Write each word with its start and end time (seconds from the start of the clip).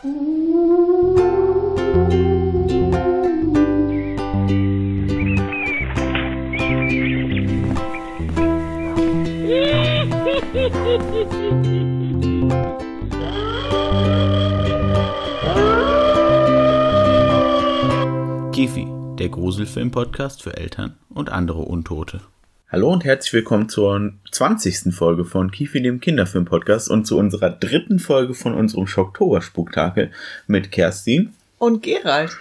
Gifi, 0.00 0.10
der 19.18 19.28
Gruselfilm-Podcast 19.30 20.44
für 20.44 20.56
Eltern 20.56 20.96
und 21.08 21.30
andere 21.30 21.62
Untote. 21.62 22.20
Hallo 22.70 22.92
und 22.92 23.02
herzlich 23.02 23.32
willkommen 23.32 23.70
zur 23.70 24.12
20. 24.30 24.94
Folge 24.94 25.24
von 25.24 25.50
Kifi, 25.50 25.80
dem 25.80 26.02
Kinderfilm-Podcast 26.02 26.90
und 26.90 27.06
zu 27.06 27.16
unserer 27.16 27.48
dritten 27.48 27.98
Folge 27.98 28.34
von 28.34 28.52
unserem 28.52 28.86
Schocktober-Spektakel 28.86 30.10
mit 30.46 30.70
Kerstin 30.70 31.32
und 31.56 31.82
Gerald. 31.82 32.36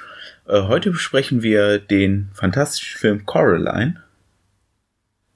Äh, 0.46 0.64
heute 0.64 0.92
besprechen 0.92 1.44
wir 1.44 1.80
den 1.80 2.28
fantastischen 2.34 3.00
Film 3.00 3.26
Coraline. 3.26 4.04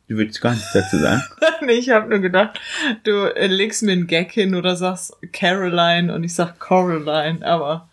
Du 0.10 0.18
willst 0.18 0.42
gar 0.42 0.52
nichts 0.52 0.74
dazu 0.74 0.98
sagen? 0.98 1.24
ich 1.70 1.90
habe 1.90 2.10
nur 2.10 2.20
gedacht, 2.20 2.60
du 3.06 3.34
äh, 3.34 3.48
legst 3.48 3.84
mir 3.84 3.94
einen 3.94 4.08
Gag 4.08 4.34
hin 4.34 4.56
oder 4.56 4.76
sagst 4.76 5.16
Caroline 5.32 6.14
und 6.14 6.26
ich 6.26 6.36
sag 6.36 6.60
Coraline, 6.60 7.48
aber 7.48 7.88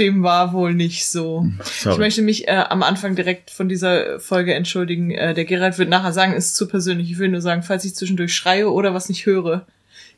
dem 0.00 0.22
war 0.22 0.52
wohl 0.52 0.74
nicht 0.74 1.06
so. 1.06 1.46
Sorry. 1.62 1.94
Ich 1.94 1.98
möchte 1.98 2.22
mich 2.22 2.48
äh, 2.48 2.64
am 2.68 2.82
Anfang 2.82 3.14
direkt 3.14 3.50
von 3.50 3.68
dieser 3.68 4.18
Folge 4.18 4.54
entschuldigen. 4.54 5.12
Äh, 5.12 5.34
der 5.34 5.44
Gerald 5.44 5.78
wird 5.78 5.88
nachher 5.88 6.12
sagen, 6.12 6.32
ist 6.32 6.56
zu 6.56 6.66
persönlich. 6.66 7.10
Ich 7.10 7.18
will 7.18 7.28
nur 7.28 7.40
sagen, 7.40 7.62
falls 7.62 7.84
ich 7.84 7.94
zwischendurch 7.94 8.34
schreie 8.34 8.70
oder 8.70 8.94
was 8.94 9.08
nicht 9.08 9.26
höre, 9.26 9.66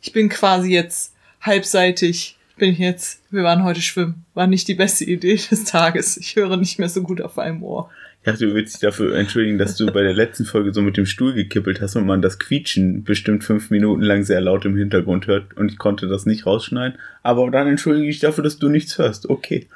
ich 0.01 0.13
bin 0.13 0.29
quasi 0.29 0.73
jetzt 0.73 1.13
halbseitig. 1.41 2.39
Bin 2.57 2.71
ich 2.71 2.79
jetzt, 2.79 3.21
wir 3.31 3.43
waren 3.43 3.65
heute 3.65 3.81
schwimmen. 3.81 4.25
War 4.35 4.47
nicht 4.47 4.69
die 4.69 4.75
beste 4.75 5.05
Idee 5.05 5.37
des 5.51 5.65
Tages. 5.65 6.17
Ich 6.17 6.37
höre 6.37 6.57
nicht 6.57 6.79
mehr 6.79 6.89
so 6.89 7.03
gut 7.03 7.21
auf 7.21 7.39
einem 7.39 7.63
Ohr. 7.63 7.91
Ich 8.23 8.31
dachte, 8.31 8.47
du 8.47 8.55
willst 8.55 8.75
dich 8.75 8.81
dafür 8.81 9.17
entschuldigen, 9.17 9.59
dass 9.59 9.75
du 9.75 9.85
bei 9.87 10.03
der 10.03 10.15
letzten 10.15 10.45
Folge 10.45 10.73
so 10.73 10.81
mit 10.81 10.97
dem 10.97 11.07
Stuhl 11.07 11.33
gekippelt 11.33 11.81
hast 11.81 11.97
und 11.97 12.07
man 12.07 12.23
das 12.23 12.39
Quietschen 12.39 13.03
bestimmt 13.03 13.43
fünf 13.43 13.71
Minuten 13.71 14.01
lang 14.01 14.23
sehr 14.23 14.41
laut 14.41 14.65
im 14.65 14.77
Hintergrund 14.77 15.27
hört 15.27 15.57
und 15.57 15.73
ich 15.73 15.79
konnte 15.79 16.07
das 16.07 16.25
nicht 16.25 16.47
rausschneiden. 16.47 17.01
Aber 17.25 17.51
dann 17.51 17.67
entschuldige 17.67 18.09
ich 18.09 18.21
dafür, 18.21 18.45
dass 18.45 18.61
du 18.61 18.69
nichts 18.69 18.97
hörst. 18.97 19.29
Okay. 19.29 19.67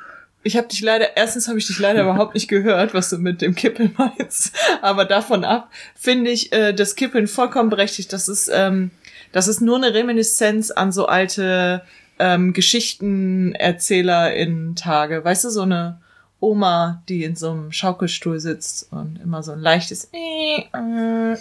Ich 0.44 0.56
habe 0.56 0.68
dich 0.68 0.80
leider, 0.80 1.16
erstens 1.16 1.48
habe 1.48 1.58
ich 1.58 1.66
dich 1.66 1.80
leider 1.80 2.02
überhaupt 2.02 2.34
nicht 2.34 2.46
gehört, 2.46 2.94
was 2.94 3.10
du 3.10 3.18
mit 3.18 3.42
dem 3.42 3.56
Kippeln 3.56 3.96
meinst. 3.98 4.54
Aber 4.80 5.06
davon 5.06 5.42
ab 5.42 5.72
finde 5.96 6.30
ich 6.30 6.52
äh, 6.52 6.72
das 6.72 6.94
Kippeln 6.94 7.26
vollkommen 7.26 7.68
berechtigt. 7.68 8.12
Das 8.12 8.28
ist, 8.28 8.48
ähm, 8.54 8.92
das 9.32 9.48
ist 9.48 9.60
nur 9.60 9.74
eine 9.74 9.92
Reminiszenz 9.92 10.70
an 10.70 10.92
so 10.92 11.06
alte 11.06 11.82
ähm, 12.20 12.52
Geschichtenerzähler 12.52 14.36
in 14.36 14.76
Tage. 14.76 15.24
Weißt 15.24 15.42
du, 15.42 15.50
so 15.50 15.62
eine 15.62 15.98
Oma, 16.40 17.02
die 17.08 17.24
in 17.24 17.34
so 17.36 17.50
einem 17.50 17.72
Schaukelstuhl 17.72 18.40
sitzt 18.40 18.92
und 18.92 19.20
immer 19.22 19.42
so 19.42 19.52
ein 19.52 19.60
leichtes. 19.60 20.10
Ja, 20.12 21.36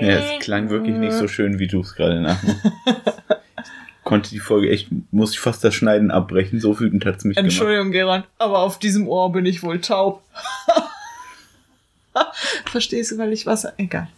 es 0.00 0.40
klang 0.40 0.70
wirklich 0.70 0.96
nicht 0.96 1.12
so 1.12 1.28
schön, 1.28 1.58
wie 1.58 1.68
du 1.68 1.80
es 1.80 1.94
gerade 1.94 2.20
nachmachst. 2.20 2.60
konnte 4.12 4.28
die 4.28 4.40
Folge 4.40 4.68
echt, 4.68 4.88
muss 5.10 5.32
ich 5.32 5.40
fast 5.40 5.64
das 5.64 5.74
Schneiden 5.74 6.10
abbrechen, 6.10 6.60
so 6.60 6.78
wütend 6.78 7.06
hat 7.06 7.16
es 7.16 7.24
mich 7.24 7.36
Entschuldigung, 7.36 7.92
gemacht. 7.92 8.24
Gerard, 8.24 8.28
aber 8.36 8.58
auf 8.58 8.78
diesem 8.78 9.08
Ohr 9.08 9.32
bin 9.32 9.46
ich 9.46 9.62
wohl 9.62 9.80
taub. 9.80 10.22
Verstehst 12.66 13.12
du, 13.12 13.16
weil 13.18 13.32
ich 13.32 13.46
was, 13.46 13.66
egal. 13.78 14.08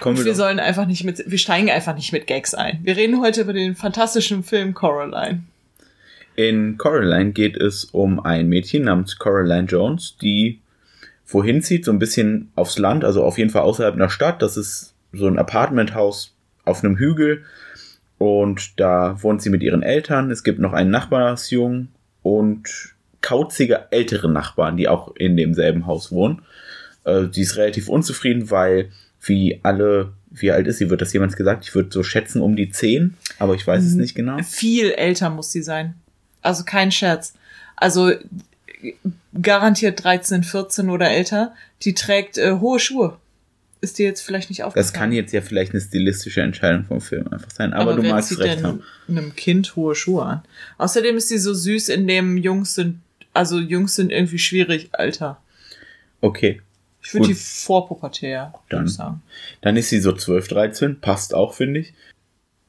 Kommen 0.00 0.18
wir, 0.18 0.24
wir 0.24 0.34
sollen 0.34 0.58
einfach 0.58 0.86
nicht 0.86 1.04
mit, 1.04 1.22
wir 1.24 1.38
steigen 1.38 1.70
einfach 1.70 1.94
nicht 1.94 2.12
mit 2.12 2.26
Gags 2.26 2.52
ein. 2.54 2.80
Wir 2.82 2.96
reden 2.96 3.20
heute 3.20 3.42
über 3.42 3.52
den 3.52 3.76
fantastischen 3.76 4.42
Film 4.42 4.74
Coraline. 4.74 5.44
In 6.36 6.78
Coraline 6.78 7.32
geht 7.32 7.56
es 7.56 7.84
um 7.84 8.20
ein 8.20 8.48
Mädchen 8.48 8.84
namens 8.84 9.18
Coraline 9.18 9.68
Jones, 9.68 10.16
die 10.20 10.60
wohin 11.26 11.62
zieht, 11.62 11.84
so 11.84 11.92
ein 11.92 11.98
bisschen 11.98 12.50
aufs 12.54 12.78
Land, 12.78 13.04
also 13.04 13.22
auf 13.24 13.38
jeden 13.38 13.50
Fall 13.50 13.62
außerhalb 13.62 13.94
einer 13.94 14.10
Stadt. 14.10 14.42
Das 14.42 14.56
ist 14.56 14.94
so 15.12 15.26
ein 15.26 15.38
Apartmenthaus 15.38 16.34
auf 16.64 16.82
einem 16.82 16.96
Hügel. 16.96 17.44
Und 18.18 18.78
da 18.80 19.22
wohnt 19.22 19.42
sie 19.42 19.50
mit 19.50 19.62
ihren 19.62 19.82
Eltern. 19.82 20.30
Es 20.30 20.44
gibt 20.44 20.58
noch 20.58 20.72
einen 20.72 20.90
Nachbarsjungen 20.90 21.88
und 22.22 22.94
kauzige 23.20 23.86
ältere 23.90 24.30
Nachbarn, 24.30 24.76
die 24.76 24.88
auch 24.88 25.14
in 25.16 25.36
demselben 25.36 25.86
Haus 25.86 26.12
wohnen. 26.12 26.42
Äh, 27.04 27.26
sie 27.32 27.42
ist 27.42 27.56
relativ 27.56 27.88
unzufrieden, 27.88 28.50
weil 28.50 28.90
wie 29.22 29.60
alle, 29.62 30.12
wie 30.30 30.52
alt 30.52 30.66
ist 30.66 30.78
sie? 30.78 30.90
Wird 30.90 31.00
das 31.00 31.12
jemand 31.12 31.36
gesagt? 31.36 31.64
Ich 31.64 31.74
würde 31.74 31.88
so 31.90 32.02
schätzen 32.02 32.42
um 32.42 32.56
die 32.56 32.70
zehn, 32.70 33.14
aber 33.38 33.54
ich 33.54 33.66
weiß 33.66 33.84
es 33.84 33.94
nicht 33.94 34.14
genau. 34.14 34.38
Viel 34.42 34.90
älter 34.90 35.30
muss 35.30 35.52
sie 35.52 35.62
sein. 35.62 35.94
Also 36.44 36.64
kein 36.64 36.92
Scherz. 36.92 37.34
Also 37.76 38.12
garantiert 39.40 40.04
13, 40.04 40.44
14 40.44 40.90
oder 40.90 41.10
älter. 41.10 41.54
Die 41.82 41.94
trägt 41.94 42.38
äh, 42.38 42.58
hohe 42.60 42.78
Schuhe. 42.78 43.18
Ist 43.80 43.98
dir 43.98 44.06
jetzt 44.06 44.20
vielleicht 44.20 44.50
nicht 44.50 44.62
aufgefallen? 44.62 44.86
Das 44.86 44.92
kann 44.92 45.12
jetzt 45.12 45.32
ja 45.32 45.40
vielleicht 45.40 45.72
eine 45.72 45.80
stilistische 45.80 46.40
Entscheidung 46.40 46.84
vom 46.84 47.00
Film 47.00 47.28
einfach 47.28 47.50
sein, 47.50 47.72
aber, 47.72 47.92
aber 47.92 48.02
du 48.02 48.08
magst 48.08 48.30
zieht 48.30 48.38
recht 48.38 48.62
denn 48.62 48.82
einem 49.08 49.34
Kind 49.36 49.76
hohe 49.76 49.94
Schuhe 49.94 50.24
an. 50.24 50.42
Außerdem 50.78 51.16
ist 51.16 51.28
sie 51.28 51.38
so 51.38 51.52
süß, 51.52 51.90
in 51.90 52.06
dem 52.06 52.38
Jungs 52.38 52.74
sind, 52.74 53.00
also 53.34 53.58
Jungs 53.58 53.96
sind 53.96 54.10
irgendwie 54.10 54.38
schwierig, 54.38 54.88
Alter. 54.92 55.38
Okay. 56.20 56.62
Ich 57.02 57.12
würde 57.12 57.28
die 57.28 57.34
vorpubertär, 57.34 58.54
dann, 58.70 58.88
sagen. 58.88 59.22
Dann 59.60 59.76
ist 59.76 59.90
sie 59.90 60.00
so 60.00 60.12
12, 60.12 60.48
13, 60.48 61.00
passt 61.00 61.34
auch, 61.34 61.52
finde 61.52 61.80
ich. 61.80 61.92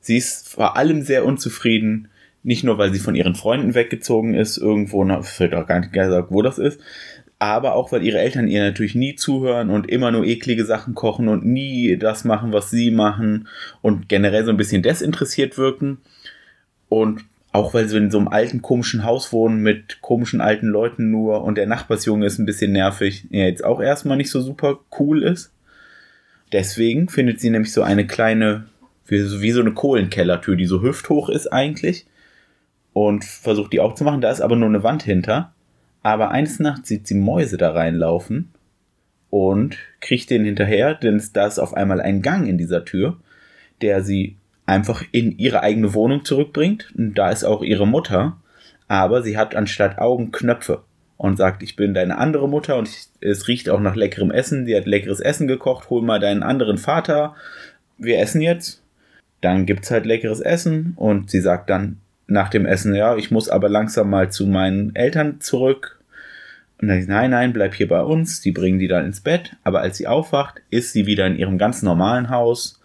Sie 0.02 0.18
ist 0.18 0.50
vor 0.50 0.76
allem 0.76 1.04
sehr 1.04 1.24
unzufrieden 1.24 2.10
nicht 2.46 2.64
nur, 2.64 2.78
weil 2.78 2.94
sie 2.94 3.00
von 3.00 3.16
ihren 3.16 3.34
Freunden 3.34 3.74
weggezogen 3.74 4.36
ist, 4.36 4.58
irgendwo, 4.58 5.04
es 5.04 5.40
wird 5.40 5.56
auch 5.56 5.66
gar 5.66 5.80
nicht 5.80 5.92
gesagt, 5.92 6.28
wo 6.30 6.44
das 6.44 6.60
ist, 6.60 6.80
aber 7.40 7.74
auch, 7.74 7.92
weil 7.92 8.04
ihre 8.04 8.20
Eltern 8.20 8.48
ihr 8.48 8.64
natürlich 8.64 8.94
nie 8.94 9.16
zuhören 9.16 9.72
und 9.72 9.90
immer 9.90 10.12
nur 10.12 10.24
eklige 10.24 10.64
Sachen 10.64 10.94
kochen 10.94 11.28
und 11.28 11.44
nie 11.44 11.98
das 11.98 12.24
machen, 12.24 12.54
was 12.54 12.70
sie 12.70 12.92
machen 12.92 13.48
und 13.82 14.08
generell 14.08 14.46
so 14.46 14.52
ein 14.52 14.58
bisschen 14.58 14.84
desinteressiert 14.84 15.58
wirken. 15.58 15.98
Und 16.88 17.26
auch 17.52 17.74
weil 17.74 17.90
sie 17.90 17.98
in 17.98 18.12
so 18.12 18.20
einem 18.20 18.28
alten, 18.28 18.62
komischen 18.62 19.04
Haus 19.04 19.34
wohnen 19.34 19.62
mit 19.62 20.02
komischen 20.02 20.40
alten 20.40 20.68
Leuten 20.68 21.10
nur 21.10 21.44
und 21.44 21.58
der 21.58 21.66
Nachbarsjunge 21.66 22.28
ist 22.28 22.38
ein 22.38 22.46
bisschen 22.46 22.74
nervig, 22.74 23.26
der 23.32 23.48
jetzt 23.48 23.66
auch 23.66 23.82
erstmal 23.82 24.18
nicht 24.18 24.30
so 24.30 24.42
super 24.42 24.80
cool 25.00 25.24
ist. 25.24 25.52
Deswegen 26.52 27.10
findet 27.10 27.42
sie 27.42 27.50
nämlich 27.50 27.74
so 27.74 27.82
eine 27.82 28.06
kleine, 28.06 28.66
wie 29.08 29.52
so 29.52 29.62
eine 29.62 29.74
Kohlenkellertür, 29.74 30.56
die 30.56 30.68
so 30.68 30.84
hüfthoch 30.84 31.30
ist 31.30 31.52
eigentlich 31.52 32.06
und 32.96 33.26
versucht 33.26 33.74
die 33.74 33.82
aufzumachen. 33.82 34.22
Da 34.22 34.32
ist 34.32 34.40
aber 34.40 34.56
nur 34.56 34.70
eine 34.70 34.82
Wand 34.82 35.04
hinter. 35.04 35.52
Aber 36.02 36.32
eines 36.32 36.60
Nachts 36.60 36.88
sieht 36.88 37.06
sie 37.08 37.16
Mäuse 37.16 37.58
da 37.58 37.72
reinlaufen 37.72 38.54
und 39.30 39.76
kriegt 40.00 40.30
den 40.30 40.46
hinterher, 40.46 40.94
denn 40.94 41.22
da 41.34 41.46
ist 41.46 41.60
auf 41.60 41.74
einmal 41.74 42.00
ein 42.00 42.22
Gang 42.22 42.48
in 42.48 42.58
dieser 42.58 42.86
Tür, 42.86 43.18
der 43.82 44.02
sie 44.02 44.38
einfach 44.66 45.04
in 45.12 45.38
ihre 45.38 45.62
eigene 45.62 45.94
Wohnung 45.94 46.24
zurückbringt. 46.24 46.94
Und 46.98 47.16
da 47.16 47.32
ist 47.32 47.44
auch 47.44 47.62
ihre 47.62 47.86
Mutter, 47.86 48.38
aber 48.88 49.24
sie 49.24 49.38
hat 49.38 49.56
anstatt 49.56 49.98
Augen 49.98 50.32
Knöpfe 50.32 50.84
und 51.18 51.36
sagt, 51.36 51.64
ich 51.64 51.76
bin 51.76 51.94
deine 51.94 52.18
andere 52.18 52.48
Mutter 52.48 52.78
und 52.78 52.88
ich, 52.88 53.08
es 53.20 53.50
riecht 53.50 53.70
auch 53.70 53.82
nach 53.82 53.98
leckerem 53.98 54.32
Essen. 54.32 54.66
Sie 54.66 54.76
hat 54.76 54.86
leckeres 54.86 55.20
Essen 55.20 55.48
gekocht, 55.48 55.90
hol 55.90 56.02
mal 56.02 56.22
deinen 56.22 56.44
anderen 56.44 56.78
Vater. 56.78 57.36
Wir 57.98 58.20
essen 58.20 58.40
jetzt. 58.40 58.82
Dann 59.42 59.66
gibt's 59.66 59.92
halt 59.92 60.06
leckeres 60.06 60.40
Essen 60.40 60.94
und 60.96 61.30
sie 61.30 61.42
sagt 61.42 61.70
dann, 61.70 62.00
nach 62.28 62.50
dem 62.50 62.66
Essen, 62.66 62.96
ja, 62.96 63.16
ich 63.16 63.32
muss 63.32 63.50
aber 63.50 63.70
langsam 63.70 64.10
mal 64.10 64.32
zu 64.32 64.48
meinen 64.48 64.96
Eltern 64.96 65.40
zurück. 65.42 66.00
Und 66.82 66.88
dann, 66.88 67.06
nein, 67.06 67.32
nein, 67.32 67.54
bleib 67.54 67.74
hier 67.76 67.88
bei 67.88 68.02
uns. 68.02 68.42
Die 68.42 68.52
bringen 68.52 68.80
die 68.80 68.88
dann 68.88 69.06
ins 69.06 69.22
Bett. 69.22 69.56
Aber 69.64 69.82
als 69.82 69.98
sie 69.98 70.08
aufwacht, 70.08 70.62
ist 70.70 70.92
sie 70.94 71.06
wieder 71.06 71.26
in 71.28 71.38
ihrem 71.38 71.58
ganz 71.58 71.82
normalen 71.82 72.30
Haus, 72.30 72.82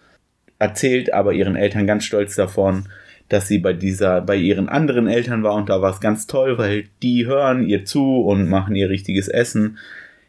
erzählt 0.59 1.13
aber 1.13 1.33
ihren 1.33 1.55
Eltern 1.55 1.87
ganz 1.87 2.05
stolz 2.05 2.35
davon, 2.35 2.87
dass 3.31 3.47
sie 3.47 3.59
bei 3.59 3.73
dieser, 3.73 4.21
bei 4.21 4.35
ihren 4.35 4.67
anderen 4.67 5.07
Eltern 5.07 5.41
war 5.41 5.55
und 5.55 5.69
da 5.69 5.81
war 5.81 5.91
es 5.91 6.01
ganz 6.01 6.27
toll, 6.27 6.57
weil 6.57 6.83
die 7.01 7.25
hören 7.25 7.63
ihr 7.63 7.85
zu 7.85 8.21
und 8.21 8.49
machen 8.49 8.75
ihr 8.75 8.89
richtiges 8.89 9.29
Essen. 9.29 9.77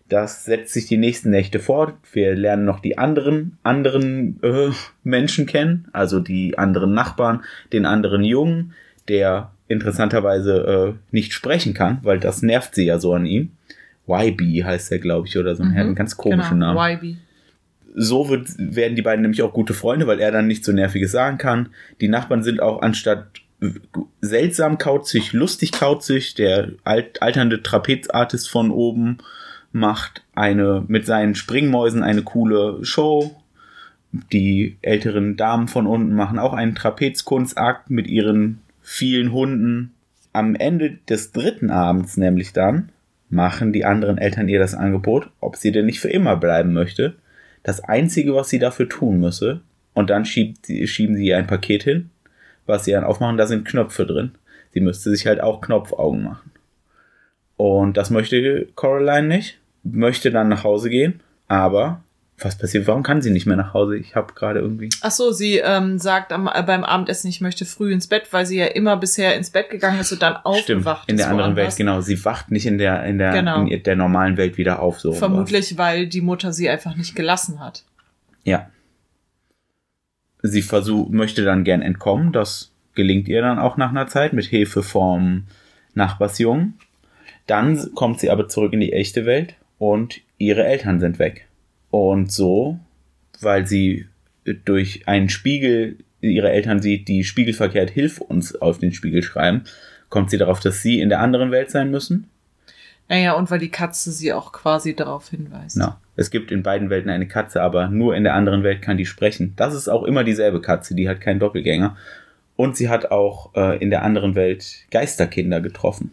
Das 0.08 0.44
setzt 0.44 0.72
sich 0.72 0.86
die 0.86 0.98
nächsten 0.98 1.30
Nächte 1.30 1.58
fort. 1.58 1.94
Wir 2.12 2.36
lernen 2.36 2.64
noch 2.64 2.78
die 2.78 2.98
anderen, 2.98 3.58
anderen 3.64 4.38
äh, 4.42 4.70
Menschen 5.02 5.46
kennen, 5.46 5.88
also 5.92 6.20
die 6.20 6.58
anderen 6.58 6.94
Nachbarn, 6.94 7.42
den 7.72 7.86
anderen 7.86 8.22
Jungen, 8.22 8.74
der 9.08 9.52
interessanterweise 9.68 10.94
äh, 10.94 11.14
nicht 11.14 11.32
sprechen 11.32 11.74
kann, 11.74 11.98
weil 12.02 12.20
das 12.20 12.42
nervt 12.42 12.74
sie 12.74 12.84
ja 12.84 12.98
so 12.98 13.14
an 13.14 13.26
ihm. 13.26 13.52
YB 14.06 14.64
heißt 14.64 14.92
er, 14.92 14.98
glaube 14.98 15.28
ich, 15.28 15.38
oder 15.38 15.54
so. 15.54 15.64
Mhm, 15.64 15.70
er 15.72 15.78
hat 15.78 15.86
einen 15.86 15.94
ganz 15.94 16.16
komischen 16.16 16.60
genau, 16.60 16.74
Namen. 16.74 16.98
YB. 17.02 17.16
So 17.94 18.28
wird, 18.28 18.48
werden 18.58 18.96
die 18.96 19.02
beiden 19.02 19.22
nämlich 19.22 19.42
auch 19.42 19.52
gute 19.52 19.74
Freunde, 19.74 20.06
weil 20.06 20.20
er 20.20 20.32
dann 20.32 20.46
nicht 20.46 20.64
so 20.64 20.72
nerviges 20.72 21.12
sagen 21.12 21.38
kann. 21.38 21.68
Die 22.00 22.08
Nachbarn 22.08 22.42
sind 22.42 22.60
auch 22.60 22.80
anstatt 22.80 23.26
seltsam 24.20 24.78
kauzig, 24.78 25.32
lustig 25.32 25.72
kauzig. 25.72 26.34
Der 26.34 26.70
alt, 26.84 27.22
alternde 27.22 27.62
Trapezartist 27.62 28.50
von 28.50 28.70
oben 28.70 29.18
macht 29.72 30.22
eine 30.34 30.84
mit 30.88 31.06
seinen 31.06 31.34
Springmäusen 31.34 32.02
eine 32.02 32.22
coole 32.22 32.84
Show. 32.84 33.36
Die 34.32 34.76
älteren 34.82 35.36
Damen 35.36 35.68
von 35.68 35.86
unten 35.86 36.14
machen 36.14 36.38
auch 36.38 36.52
einen 36.52 36.74
Trapezkunstakt 36.74 37.88
mit 37.88 38.06
ihren 38.06 38.61
vielen 38.82 39.32
Hunden. 39.32 39.94
Am 40.32 40.54
Ende 40.54 40.98
des 41.08 41.32
dritten 41.32 41.70
Abends 41.70 42.16
nämlich 42.16 42.52
dann 42.52 42.90
machen 43.30 43.72
die 43.72 43.84
anderen 43.84 44.18
Eltern 44.18 44.48
ihr 44.48 44.58
das 44.58 44.74
Angebot, 44.74 45.30
ob 45.40 45.56
sie 45.56 45.72
denn 45.72 45.86
nicht 45.86 46.00
für 46.00 46.10
immer 46.10 46.36
bleiben 46.36 46.72
möchte. 46.72 47.14
Das 47.62 47.80
Einzige, 47.80 48.34
was 48.34 48.50
sie 48.50 48.58
dafür 48.58 48.88
tun 48.88 49.20
müsse, 49.20 49.62
und 49.94 50.10
dann 50.10 50.24
schiebt, 50.24 50.66
schieben 50.66 51.16
sie 51.16 51.26
ihr 51.26 51.38
ein 51.38 51.46
Paket 51.46 51.82
hin, 51.82 52.10
was 52.66 52.84
sie 52.84 52.92
dann 52.92 53.04
aufmachen, 53.04 53.36
da 53.36 53.46
sind 53.46 53.66
Knöpfe 53.66 54.06
drin. 54.06 54.32
Sie 54.70 54.80
müsste 54.80 55.10
sich 55.10 55.26
halt 55.26 55.40
auch 55.40 55.60
Knopfaugen 55.60 56.22
machen. 56.22 56.50
Und 57.56 57.96
das 57.96 58.10
möchte 58.10 58.66
Coraline 58.74 59.28
nicht, 59.28 59.58
möchte 59.82 60.30
dann 60.30 60.48
nach 60.48 60.64
Hause 60.64 60.88
gehen, 60.88 61.20
aber 61.48 62.02
was 62.38 62.58
passiert? 62.58 62.86
Warum 62.86 63.02
kann 63.02 63.22
sie 63.22 63.30
nicht 63.30 63.46
mehr 63.46 63.56
nach 63.56 63.72
Hause? 63.74 63.96
Ich 63.96 64.16
habe 64.16 64.32
gerade 64.34 64.60
irgendwie. 64.60 64.88
Ach 65.00 65.10
so, 65.10 65.30
sie 65.32 65.58
ähm, 65.58 65.98
sagt 65.98 66.32
am, 66.32 66.48
äh, 66.52 66.62
beim 66.62 66.82
Abendessen, 66.84 67.28
ich 67.28 67.40
möchte 67.40 67.64
früh 67.64 67.92
ins 67.92 68.06
Bett, 68.06 68.24
weil 68.32 68.46
sie 68.46 68.58
ja 68.58 68.66
immer 68.66 68.96
bisher 68.96 69.36
ins 69.36 69.50
Bett 69.50 69.70
gegangen 69.70 70.00
ist 70.00 70.12
und 70.12 70.22
dann 70.22 70.36
aufgewacht 70.36 71.04
Stimmt, 71.04 71.10
in 71.10 71.16
der 71.18 71.30
anderen 71.30 71.56
Welt, 71.56 71.76
genau. 71.76 72.00
Sie 72.00 72.24
wacht 72.24 72.50
nicht 72.50 72.66
in 72.66 72.78
der 72.78 73.04
in 73.04 73.18
der 73.18 73.32
genau. 73.32 73.64
in 73.64 73.82
der 73.82 73.96
normalen 73.96 74.36
Welt 74.36 74.58
wieder 74.58 74.80
auf. 74.80 74.98
So 75.00 75.12
Vermutlich, 75.12 75.78
weil 75.78 76.06
die 76.06 76.20
Mutter 76.20 76.52
sie 76.52 76.68
einfach 76.68 76.96
nicht 76.96 77.14
gelassen 77.14 77.60
hat. 77.60 77.84
Ja. 78.44 78.70
Sie 80.42 80.62
versucht, 80.62 81.12
möchte 81.12 81.44
dann 81.44 81.62
gern 81.62 81.82
entkommen. 81.82 82.32
Das 82.32 82.72
gelingt 82.94 83.28
ihr 83.28 83.42
dann 83.42 83.58
auch 83.58 83.76
nach 83.76 83.90
einer 83.90 84.08
Zeit 84.08 84.32
mit 84.32 84.46
Hilfe 84.46 84.82
vom 84.82 85.44
Nachbarsjungen. 85.94 86.78
Dann 87.46 87.94
kommt 87.94 88.20
sie 88.20 88.30
aber 88.30 88.48
zurück 88.48 88.72
in 88.72 88.80
die 88.80 88.92
echte 88.92 89.26
Welt 89.26 89.54
und 89.78 90.20
ihre 90.38 90.64
Eltern 90.64 91.00
sind 91.00 91.18
weg. 91.18 91.46
Und 91.92 92.32
so, 92.32 92.78
weil 93.42 93.66
sie 93.66 94.06
durch 94.64 95.06
einen 95.06 95.28
Spiegel 95.28 95.98
ihre 96.22 96.50
Eltern 96.50 96.80
sieht, 96.80 97.06
die 97.06 97.22
spiegelverkehrt 97.22 97.90
Hilf 97.90 98.18
uns 98.18 98.56
auf 98.56 98.78
den 98.78 98.94
Spiegel 98.94 99.22
schreiben, 99.22 99.64
kommt 100.08 100.30
sie 100.30 100.38
darauf, 100.38 100.58
dass 100.58 100.80
sie 100.80 101.00
in 101.00 101.10
der 101.10 101.20
anderen 101.20 101.50
Welt 101.50 101.70
sein 101.70 101.90
müssen. 101.90 102.30
Naja, 103.10 103.34
und 103.34 103.50
weil 103.50 103.58
die 103.58 103.68
Katze 103.68 104.10
sie 104.10 104.32
auch 104.32 104.52
quasi 104.52 104.96
darauf 104.96 105.28
hinweist. 105.28 105.76
Ja. 105.76 106.00
Es 106.16 106.30
gibt 106.30 106.50
in 106.50 106.62
beiden 106.62 106.88
Welten 106.88 107.10
eine 107.10 107.28
Katze, 107.28 107.60
aber 107.60 107.88
nur 107.88 108.16
in 108.16 108.24
der 108.24 108.34
anderen 108.34 108.62
Welt 108.62 108.80
kann 108.80 108.96
die 108.96 109.04
sprechen. 109.04 109.52
Das 109.56 109.74
ist 109.74 109.88
auch 109.88 110.04
immer 110.04 110.24
dieselbe 110.24 110.62
Katze, 110.62 110.94
die 110.94 111.10
hat 111.10 111.20
keinen 111.20 111.40
Doppelgänger. 111.40 111.94
Und 112.56 112.74
sie 112.74 112.88
hat 112.88 113.10
auch 113.10 113.54
äh, 113.54 113.76
in 113.82 113.90
der 113.90 114.02
anderen 114.02 114.34
Welt 114.34 114.86
Geisterkinder 114.90 115.60
getroffen. 115.60 116.12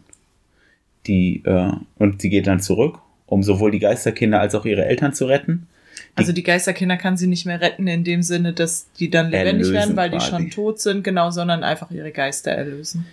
Die, 1.06 1.42
äh, 1.46 1.72
und 1.96 2.20
sie 2.20 2.28
geht 2.28 2.46
dann 2.46 2.60
zurück 2.60 2.98
um 3.30 3.42
sowohl 3.42 3.70
die 3.70 3.78
Geisterkinder 3.78 4.40
als 4.40 4.54
auch 4.54 4.66
ihre 4.66 4.84
Eltern 4.84 5.14
zu 5.14 5.26
retten. 5.26 5.68
Also 6.14 6.32
die 6.32 6.42
Geisterkinder 6.42 6.96
kann 6.96 7.16
sie 7.16 7.26
nicht 7.26 7.46
mehr 7.46 7.60
retten 7.60 7.86
in 7.86 8.04
dem 8.04 8.22
Sinne, 8.22 8.52
dass 8.52 8.90
die 8.98 9.10
dann 9.10 9.30
lebendig 9.30 9.70
werden, 9.72 9.96
weil 9.96 10.10
quasi. 10.10 10.26
die 10.26 10.30
schon 10.30 10.50
tot 10.50 10.80
sind, 10.80 11.04
genau, 11.04 11.30
sondern 11.30 11.62
einfach 11.64 11.90
ihre 11.90 12.12
Geister 12.12 12.50
erlösen. 12.50 13.06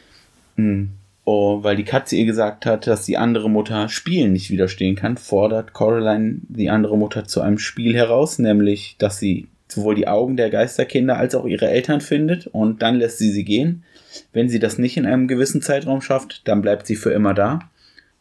Mhm. 0.56 0.90
Oh, 1.30 1.62
weil 1.62 1.76
die 1.76 1.84
Katze 1.84 2.16
ihr 2.16 2.26
gesagt 2.26 2.66
hat, 2.66 2.88
dass 2.88 3.04
die 3.04 3.18
andere 3.18 3.50
Mutter 3.50 3.90
Spielen 3.90 4.32
nicht 4.32 4.50
widerstehen 4.50 4.96
kann, 4.96 5.18
fordert 5.18 5.74
Coraline 5.74 6.38
die 6.48 6.70
andere 6.70 6.98
Mutter 6.98 7.26
zu 7.26 7.42
einem 7.42 7.58
Spiel 7.58 7.96
heraus, 7.96 8.40
nämlich, 8.40 8.96
dass 8.98 9.20
sie 9.20 9.48
sowohl 9.68 9.96
die 9.96 10.08
Augen 10.08 10.38
der 10.38 10.50
Geisterkinder 10.50 11.18
als 11.18 11.36
auch 11.36 11.46
ihre 11.46 11.70
Eltern 11.70 12.00
findet 12.00 12.48
und 12.48 12.82
dann 12.82 12.96
lässt 12.96 13.18
sie 13.18 13.32
sie 13.32 13.44
gehen. 13.44 13.84
Wenn 14.32 14.48
sie 14.48 14.60
das 14.60 14.78
nicht 14.78 14.96
in 14.96 15.06
einem 15.06 15.28
gewissen 15.28 15.62
Zeitraum 15.62 16.02
schafft, 16.02 16.48
dann 16.48 16.62
bleibt 16.62 16.88
sie 16.88 16.96
für 16.96 17.12
immer 17.12 17.34
da. 17.34 17.60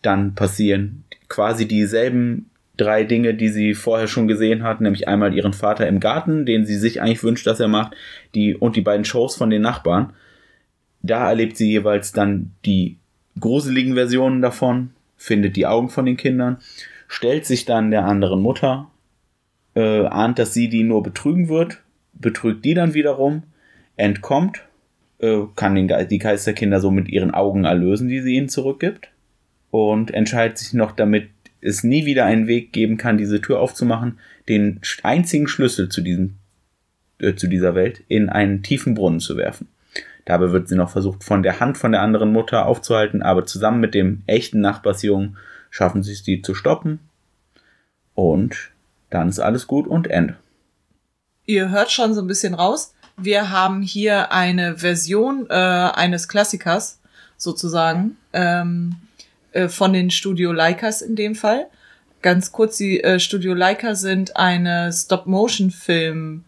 Dann 0.02 0.34
passieren 0.34 1.04
quasi 1.28 1.68
dieselben 1.68 2.50
drei 2.76 3.04
Dinge, 3.04 3.34
die 3.34 3.48
sie 3.48 3.74
vorher 3.74 4.08
schon 4.08 4.28
gesehen 4.28 4.62
hat, 4.62 4.80
nämlich 4.80 5.08
einmal 5.08 5.34
ihren 5.34 5.52
Vater 5.52 5.86
im 5.86 6.00
Garten, 6.00 6.44
den 6.46 6.66
sie 6.66 6.76
sich 6.76 7.00
eigentlich 7.00 7.22
wünscht, 7.22 7.46
dass 7.46 7.60
er 7.60 7.68
macht, 7.68 7.94
die 8.34 8.54
und 8.54 8.76
die 8.76 8.82
beiden 8.82 9.04
Shows 9.04 9.36
von 9.36 9.50
den 9.50 9.62
Nachbarn. 9.62 10.12
Da 11.02 11.28
erlebt 11.28 11.56
sie 11.56 11.70
jeweils 11.70 12.12
dann 12.12 12.52
die 12.64 12.98
gruseligen 13.38 13.94
Versionen 13.94 14.42
davon, 14.42 14.90
findet 15.16 15.56
die 15.56 15.66
Augen 15.66 15.88
von 15.88 16.06
den 16.06 16.16
Kindern, 16.16 16.58
stellt 17.08 17.46
sich 17.46 17.64
dann 17.64 17.90
der 17.90 18.04
anderen 18.04 18.40
Mutter, 18.40 18.90
äh, 19.74 20.06
ahnt, 20.06 20.38
dass 20.38 20.54
sie 20.54 20.68
die 20.68 20.82
nur 20.82 21.02
betrügen 21.02 21.48
wird, 21.48 21.82
betrügt 22.12 22.64
die 22.64 22.74
dann 22.74 22.94
wiederum, 22.94 23.44
entkommt, 23.96 24.62
äh, 25.18 25.42
kann 25.54 25.74
den 25.74 25.90
die 26.08 26.18
Geisterkinder 26.18 26.80
so 26.80 26.90
mit 26.90 27.08
ihren 27.08 27.32
Augen 27.32 27.64
erlösen, 27.64 28.08
die 28.08 28.20
sie 28.20 28.34
ihnen 28.34 28.48
zurückgibt 28.48 29.10
und 29.70 30.12
entscheidet 30.12 30.58
sich 30.58 30.72
noch, 30.72 30.92
damit 30.92 31.28
es 31.60 31.82
nie 31.82 32.06
wieder 32.06 32.24
einen 32.24 32.46
Weg 32.46 32.72
geben 32.72 32.96
kann, 32.96 33.18
diese 33.18 33.40
Tür 33.40 33.60
aufzumachen, 33.60 34.18
den 34.48 34.80
einzigen 35.02 35.48
Schlüssel 35.48 35.88
zu, 35.88 36.00
diesem, 36.00 36.36
äh, 37.18 37.34
zu 37.34 37.46
dieser 37.46 37.74
Welt 37.74 38.02
in 38.08 38.28
einen 38.28 38.62
tiefen 38.62 38.94
Brunnen 38.94 39.20
zu 39.20 39.36
werfen. 39.36 39.68
Dabei 40.24 40.50
wird 40.50 40.68
sie 40.68 40.76
noch 40.76 40.90
versucht, 40.90 41.22
von 41.22 41.42
der 41.42 41.60
Hand 41.60 41.78
von 41.78 41.92
der 41.92 42.02
anderen 42.02 42.32
Mutter 42.32 42.66
aufzuhalten, 42.66 43.22
aber 43.22 43.46
zusammen 43.46 43.80
mit 43.80 43.94
dem 43.94 44.22
echten 44.26 44.60
Nachbarsjungen 44.60 45.36
schaffen 45.70 46.02
sie 46.02 46.12
es, 46.12 46.22
die 46.22 46.42
zu 46.42 46.54
stoppen. 46.54 46.98
Und 48.14 48.70
dann 49.10 49.28
ist 49.28 49.38
alles 49.38 49.66
gut 49.66 49.86
und 49.86 50.08
Ende. 50.08 50.36
Ihr 51.44 51.70
hört 51.70 51.92
schon 51.92 52.12
so 52.12 52.20
ein 52.20 52.26
bisschen 52.26 52.54
raus. 52.54 52.94
Wir 53.16 53.50
haben 53.50 53.82
hier 53.82 54.32
eine 54.32 54.78
Version 54.78 55.46
äh, 55.48 55.54
eines 55.54 56.28
Klassikers 56.28 57.00
sozusagen. 57.36 58.16
Ähm, 58.32 58.96
äh, 59.56 59.68
von 59.68 59.92
den 59.92 60.10
Studio 60.10 60.52
Leicas 60.52 61.02
in 61.02 61.16
dem 61.16 61.34
Fall. 61.34 61.66
Ganz 62.22 62.52
kurz, 62.52 62.76
die 62.76 63.02
äh, 63.02 63.18
Studio 63.18 63.54
Leica 63.54 63.94
sind 63.94 64.36
eine 64.36 64.92
Stop-Motion-Film, 64.92 66.44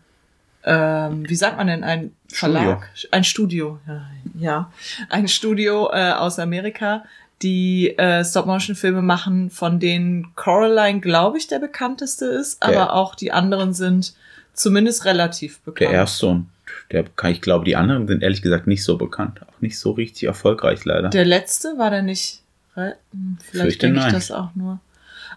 ähm, 0.64 1.28
wie 1.28 1.34
sagt 1.36 1.56
man 1.56 1.68
denn, 1.68 1.84
ein 1.84 2.12
Verlag? 2.28 2.90
Studio. 2.94 3.10
Ein 3.12 3.24
Studio, 3.24 3.78
ja, 3.86 4.06
ja. 4.38 4.72
Ein 5.08 5.28
Studio 5.28 5.90
äh, 5.92 6.12
aus 6.12 6.38
Amerika, 6.38 7.04
die 7.42 7.96
äh, 7.96 8.24
Stop-Motion-Filme 8.24 9.02
machen, 9.02 9.50
von 9.50 9.78
denen 9.78 10.34
Coraline, 10.34 11.00
glaube 11.00 11.38
ich, 11.38 11.46
der 11.46 11.60
bekannteste 11.60 12.26
ist, 12.26 12.62
aber 12.62 12.72
der, 12.72 12.94
auch 12.94 13.14
die 13.14 13.32
anderen 13.32 13.72
sind 13.72 14.14
zumindest 14.54 15.04
relativ 15.04 15.60
bekannt. 15.60 15.90
Der 15.90 15.96
erste 15.96 16.26
und 16.26 16.48
der, 16.90 17.04
ich 17.28 17.40
glaube, 17.40 17.64
die 17.64 17.76
anderen 17.76 18.06
sind 18.08 18.22
ehrlich 18.22 18.42
gesagt 18.42 18.66
nicht 18.66 18.82
so 18.82 18.96
bekannt. 18.96 19.40
Auch 19.42 19.60
nicht 19.60 19.78
so 19.78 19.92
richtig 19.92 20.24
erfolgreich 20.24 20.84
leider. 20.84 21.08
Der 21.10 21.24
letzte 21.24 21.78
war 21.78 21.90
der 21.90 22.02
nicht 22.02 22.42
retten. 22.78 23.38
Vielleicht 23.42 23.82
denke 23.82 24.00
ich 24.00 24.12
das 24.12 24.30
auch 24.30 24.54
nur. 24.54 24.80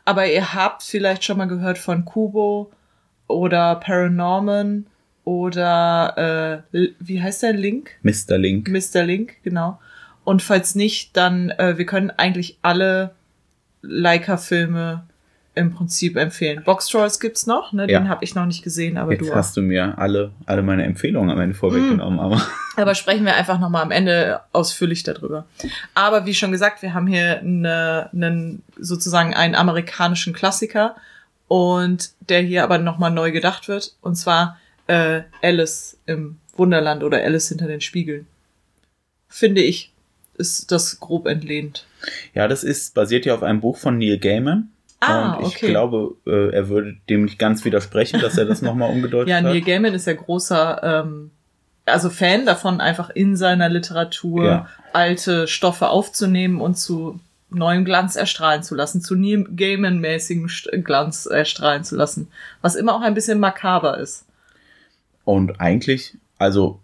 Aber 0.06 0.26
ihr 0.28 0.54
habt 0.54 0.84
vielleicht 0.84 1.24
schon 1.24 1.38
mal 1.38 1.48
gehört 1.48 1.78
von 1.78 2.06
Kubo 2.06 2.72
oder 3.28 3.76
Paranorman 3.76 4.86
oder 5.24 6.64
äh, 6.72 6.90
wie 7.00 7.22
heißt 7.22 7.44
der 7.44 7.54
Link? 7.54 7.92
Mr. 8.02 8.38
Link. 8.38 8.70
Mr. 8.70 9.04
Link, 9.04 9.36
genau. 9.44 9.80
Und 10.24 10.42
falls 10.42 10.76
nicht, 10.76 11.18
dann 11.18 11.50
äh, 11.52 11.78
wir 11.78 11.86
können 11.86 12.12
eigentlich 12.12 12.58
alle 12.62 13.16
Leica-Filme 13.82 15.04
im 15.54 15.74
Prinzip 15.74 16.16
empfehlen. 16.16 16.64
Box 16.64 16.88
Trolls 16.88 17.20
gibt's 17.20 17.46
noch, 17.46 17.74
ne? 17.74 17.86
Den 17.86 18.06
ja. 18.06 18.10
habe 18.10 18.24
ich 18.24 18.36
noch 18.36 18.46
nicht 18.46 18.64
gesehen, 18.64 18.98
aber 18.98 19.12
Jetzt 19.12 19.28
du 19.28 19.36
hast 19.36 19.58
du 19.58 19.62
mir 19.62 19.98
alle 19.98 20.32
alle 20.46 20.62
meine 20.62 20.86
Empfehlungen 20.86 21.30
am 21.30 21.40
Ende 21.42 21.56
vorweggenommen, 21.56 22.18
mm. 22.18 22.20
aber 22.20 22.42
aber 22.78 22.96
sprechen 22.96 23.26
wir 23.26 23.36
einfach 23.36 23.60
noch 23.60 23.70
mal 23.70 23.82
am 23.82 23.92
Ende 23.92 24.40
ausführlich 24.54 25.04
darüber. 25.04 25.46
Aber 25.94 26.26
wie 26.26 26.34
schon 26.34 26.52
gesagt, 26.52 26.82
wir 26.82 26.94
haben 26.94 27.06
hier 27.06 27.40
eine, 27.40 28.10
einen 28.14 28.64
sozusagen 28.78 29.34
einen 29.34 29.56
amerikanischen 29.56 30.34
Klassiker 30.34 30.96
und 31.50 32.12
der 32.30 32.42
hier 32.42 32.64
aber 32.64 32.78
noch 32.78 32.98
mal 32.98 33.10
neu 33.10 33.32
gedacht 33.32 33.68
wird 33.68 33.96
und 34.02 34.16
zwar 34.16 34.58
äh, 34.88 35.24
Alice 35.42 35.98
im 36.06 36.38
Wunderland 36.56 37.04
oder 37.04 37.22
Alice 37.22 37.50
hinter 37.50 37.68
den 37.68 37.82
Spiegeln. 37.82 38.26
Finde 39.28 39.62
ich 39.62 39.92
ist 40.38 40.72
das 40.72 41.00
grob 41.00 41.28
entlehnt. 41.28 41.86
Ja, 42.34 42.48
das 42.48 42.64
ist 42.64 42.94
basiert 42.94 43.26
ja 43.26 43.36
auf 43.36 43.44
einem 43.44 43.60
Buch 43.60 43.78
von 43.78 43.98
Neil 43.98 44.18
Gaiman 44.18 44.70
Ah, 45.02 45.34
und 45.34 45.48
ich 45.48 45.56
okay. 45.56 45.70
glaube, 45.70 46.16
äh, 46.28 46.54
er 46.54 46.70
würde 46.70 46.96
dem 47.10 47.26
nicht 47.26 47.40
ganz 47.40 47.66
widersprechen, 47.66 48.22
dass 48.22 48.38
er 48.38 48.46
das 48.46 48.62
nochmal 48.62 48.92
umgedeutet 48.92 49.30
ja, 49.30 49.36
hat. 49.38 49.44
Ja, 49.44 49.50
Neil 49.50 49.62
Gaiman 49.62 49.94
ist 49.96 50.06
ja 50.06 50.14
großer, 50.14 50.82
ähm, 50.84 51.32
also 51.86 52.12
Fan 52.12 52.46
davon, 52.46 52.80
einfach 52.80 53.10
in 53.10 53.36
seiner 53.36 53.68
Literatur 53.68 54.46
ja. 54.46 54.68
alte 54.94 55.48
Stoffe 55.48 55.90
aufzunehmen 55.90 56.62
und 56.62 56.78
zu 56.78 57.20
neuem 57.50 57.84
Glanz 57.84 58.16
erstrahlen 58.16 58.62
zu 58.62 58.76
lassen, 58.76 59.02
zu 59.02 59.16
Neil 59.16 59.44
Gaiman-mäßigem 59.56 60.84
Glanz 60.84 61.26
erstrahlen 61.26 61.84
zu 61.84 61.96
lassen. 61.96 62.28
Was 62.62 62.76
immer 62.76 62.96
auch 62.96 63.02
ein 63.02 63.16
bisschen 63.16 63.40
makaber 63.40 63.98
ist. 63.98 64.26
Und 65.26 65.60
eigentlich, 65.60 66.16
also 66.38 66.80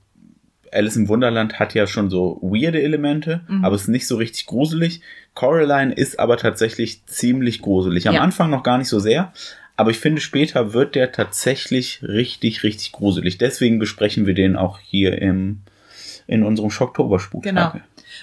Alice 0.72 0.96
im 0.96 1.08
Wunderland 1.08 1.60
hat 1.60 1.74
ja 1.74 1.88
schon 1.88 2.10
so 2.10 2.40
weirde 2.42 2.82
Elemente, 2.82 3.42
mhm. 3.48 3.64
aber 3.64 3.76
es 3.76 3.84
ist 3.84 3.88
nicht 3.88 4.08
so 4.08 4.18
richtig 4.18 4.46
gruselig. 4.46 5.02
Coraline 5.34 5.94
ist 5.94 6.20
aber 6.20 6.38
tatsächlich 6.38 7.06
ziemlich 7.06 7.62
gruselig. 7.62 8.08
Am 8.08 8.16
ja. 8.16 8.22
Anfang 8.22 8.50
noch 8.50 8.64
gar 8.64 8.78
nicht 8.78 8.90
so 8.90 9.00
sehr, 9.00 9.34
aber 9.76 9.92
ich 9.92 10.00
finde, 10.00 10.22
später 10.22 10.74
wird 10.74 10.96
der 10.96 11.12
tatsächlich 11.12 12.02
richtig, 12.02 12.64
richtig 12.64 12.92
gruselig. 12.92 13.38
Deswegen 13.38 13.78
besprechen 13.78 14.26
wir 14.26 14.34
den 14.34 14.56
auch 14.56 14.80
hier 14.80 15.22
im, 15.22 15.62
in 16.26 16.44
unserem 16.44 16.72
Schocktober-Spuk. 16.72 17.44
Genau. 17.44 17.74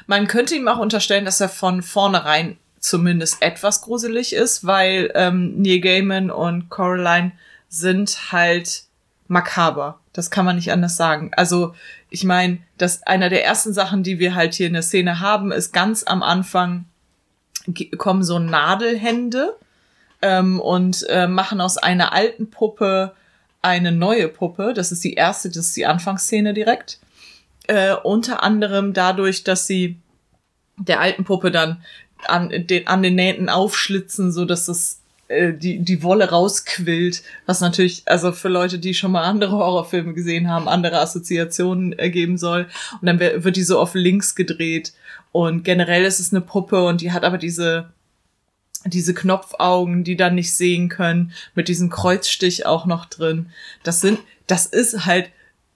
Man 0.07 0.27
könnte 0.27 0.57
ihm 0.57 0.67
auch 0.67 0.79
unterstellen, 0.79 1.25
dass 1.25 1.41
er 1.41 1.49
von 1.49 1.83
vornherein 1.83 2.57
zumindest 2.81 3.41
etwas 3.41 3.83
gruselig 3.83 4.35
ist, 4.35 4.67
weil 4.67 5.11
ähm, 5.15 5.55
Neil 5.63 5.81
Gaiman 5.81 6.31
und 6.31 6.69
Coraline 6.69 7.33
sind 7.69 8.33
halt 8.33 8.83
makaber 9.29 10.01
Das 10.15 10.31
kann 10.31 10.47
man 10.47 10.57
nicht 10.57 10.73
anders 10.73 10.97
sagen. 10.97 11.33
Also, 11.37 11.75
ich 12.09 12.25
meine, 12.25 12.59
dass 12.79 13.03
einer 13.03 13.29
der 13.29 13.45
ersten 13.45 13.75
Sachen, 13.75 14.03
die 14.03 14.19
wir 14.19 14.35
halt 14.35 14.55
hier 14.55 14.69
in 14.69 14.73
der 14.73 14.83
Szene 14.83 15.21
haben, 15.21 15.53
ist 15.53 15.73
ganz 15.73 16.05
am 16.05 16.23
Anfang 16.23 16.87
kommen 17.97 18.23
so 18.23 18.39
Nadelhände 18.39 19.57
ähm, 20.23 20.61
und 20.61 21.07
äh, 21.09 21.27
machen 21.27 21.61
aus 21.61 21.79
einer 21.79 22.13
alten 22.13 22.51
Puppe 22.51 23.15
eine 23.63 23.93
neue 23.93 24.29
Puppe. 24.29 24.75
Das 24.75 24.93
ist 24.93 25.03
die 25.05 25.15
erste, 25.15 25.49
das 25.49 25.69
ist 25.69 25.77
die 25.77 25.87
Anfangsszene 25.87 26.55
direkt. 26.55 26.99
Äh, 27.67 27.95
unter 28.03 28.43
anderem 28.43 28.93
dadurch, 28.93 29.43
dass 29.43 29.67
sie 29.67 29.99
der 30.77 31.01
alten 31.01 31.25
Puppe 31.25 31.51
dann 31.51 31.83
an 32.27 32.51
den, 32.51 32.87
an 32.87 33.03
den 33.03 33.15
Nähten 33.15 33.49
aufschlitzen, 33.49 34.33
so 34.33 34.45
dass 34.45 34.67
das 34.67 35.01
äh, 35.35 35.53
die, 35.55 35.81
die 35.81 36.03
Wolle 36.03 36.31
rausquillt, 36.31 37.23
was 37.47 37.61
natürlich, 37.61 38.03
also 38.07 38.33
für 38.33 38.49
Leute, 38.49 38.79
die 38.79 38.95
schon 38.95 39.13
mal 39.13 39.25
andere 39.25 39.53
Horrorfilme 39.53 40.15
gesehen 40.15 40.49
haben, 40.49 40.69
andere 40.69 41.01
Assoziationen 41.01 41.93
ergeben 41.93 42.39
soll. 42.39 42.67
Und 43.01 43.07
dann 43.07 43.21
wird 43.21 43.57
die 43.57 43.63
so 43.63 43.79
auf 43.79 43.95
links 43.95 44.35
gedreht. 44.35 44.93
Und 45.33 45.65
generell 45.65 46.05
ist 46.05 46.21
es 46.21 46.33
eine 46.33 46.41
Puppe 46.41 46.85
und 46.85 47.01
die 47.01 47.13
hat 47.13 47.25
aber 47.25 47.39
diese, 47.39 47.91
diese 48.85 49.15
Knopfaugen, 49.15 50.05
die 50.05 50.17
dann 50.17 50.37
nicht 50.37 50.55
sehen 50.55 50.89
können, 50.89 51.33
mit 51.55 51.69
diesem 51.69 51.91
Kreuzstich 51.91 52.67
auch 52.67 52.87
noch 52.87 53.07
drin. 53.07 53.51
Das 53.83 54.01
sind, 54.01 54.21
das 54.47 54.67
ist 54.67 55.07
halt 55.07 55.31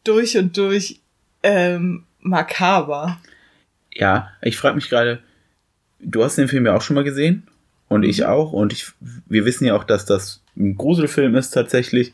durch 0.05 0.39
und 0.39 0.57
durch 0.57 1.01
ähm, 1.43 2.05
makaber. 2.21 3.19
Ja, 3.93 4.31
ich 4.43 4.57
frage 4.57 4.77
mich 4.77 4.89
gerade, 4.89 5.21
du 5.99 6.23
hast 6.23 6.39
den 6.39 6.49
Film 6.49 6.67
ja 6.67 6.77
auch 6.77 6.83
schon 6.83 6.95
mal 6.95 7.05
gesehen 7.05 7.49
und 7.89 8.05
ich 8.05 8.21
mhm. 8.21 8.27
auch 8.27 8.53
und 8.53 8.73
ich, 8.73 8.93
wir 9.27 9.45
wissen 9.45 9.67
ja 9.67 9.77
auch, 9.77 9.85
dass 9.85 10.05
das 10.05 10.43
ein 10.57 10.77
Gruselfilm 10.77 11.35
ist 11.35 11.51
tatsächlich 11.51 12.13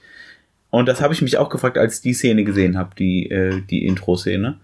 und 0.74 0.86
das 0.86 1.00
habe 1.00 1.14
ich 1.14 1.22
mich 1.22 1.38
auch 1.38 1.50
gefragt, 1.50 1.78
als 1.78 2.00
die 2.00 2.14
Szene 2.14 2.42
gesehen 2.42 2.76
habe, 2.76 2.96
die, 2.98 3.30
äh, 3.30 3.60
die 3.70 3.86
Intro-Szene. 3.86 4.58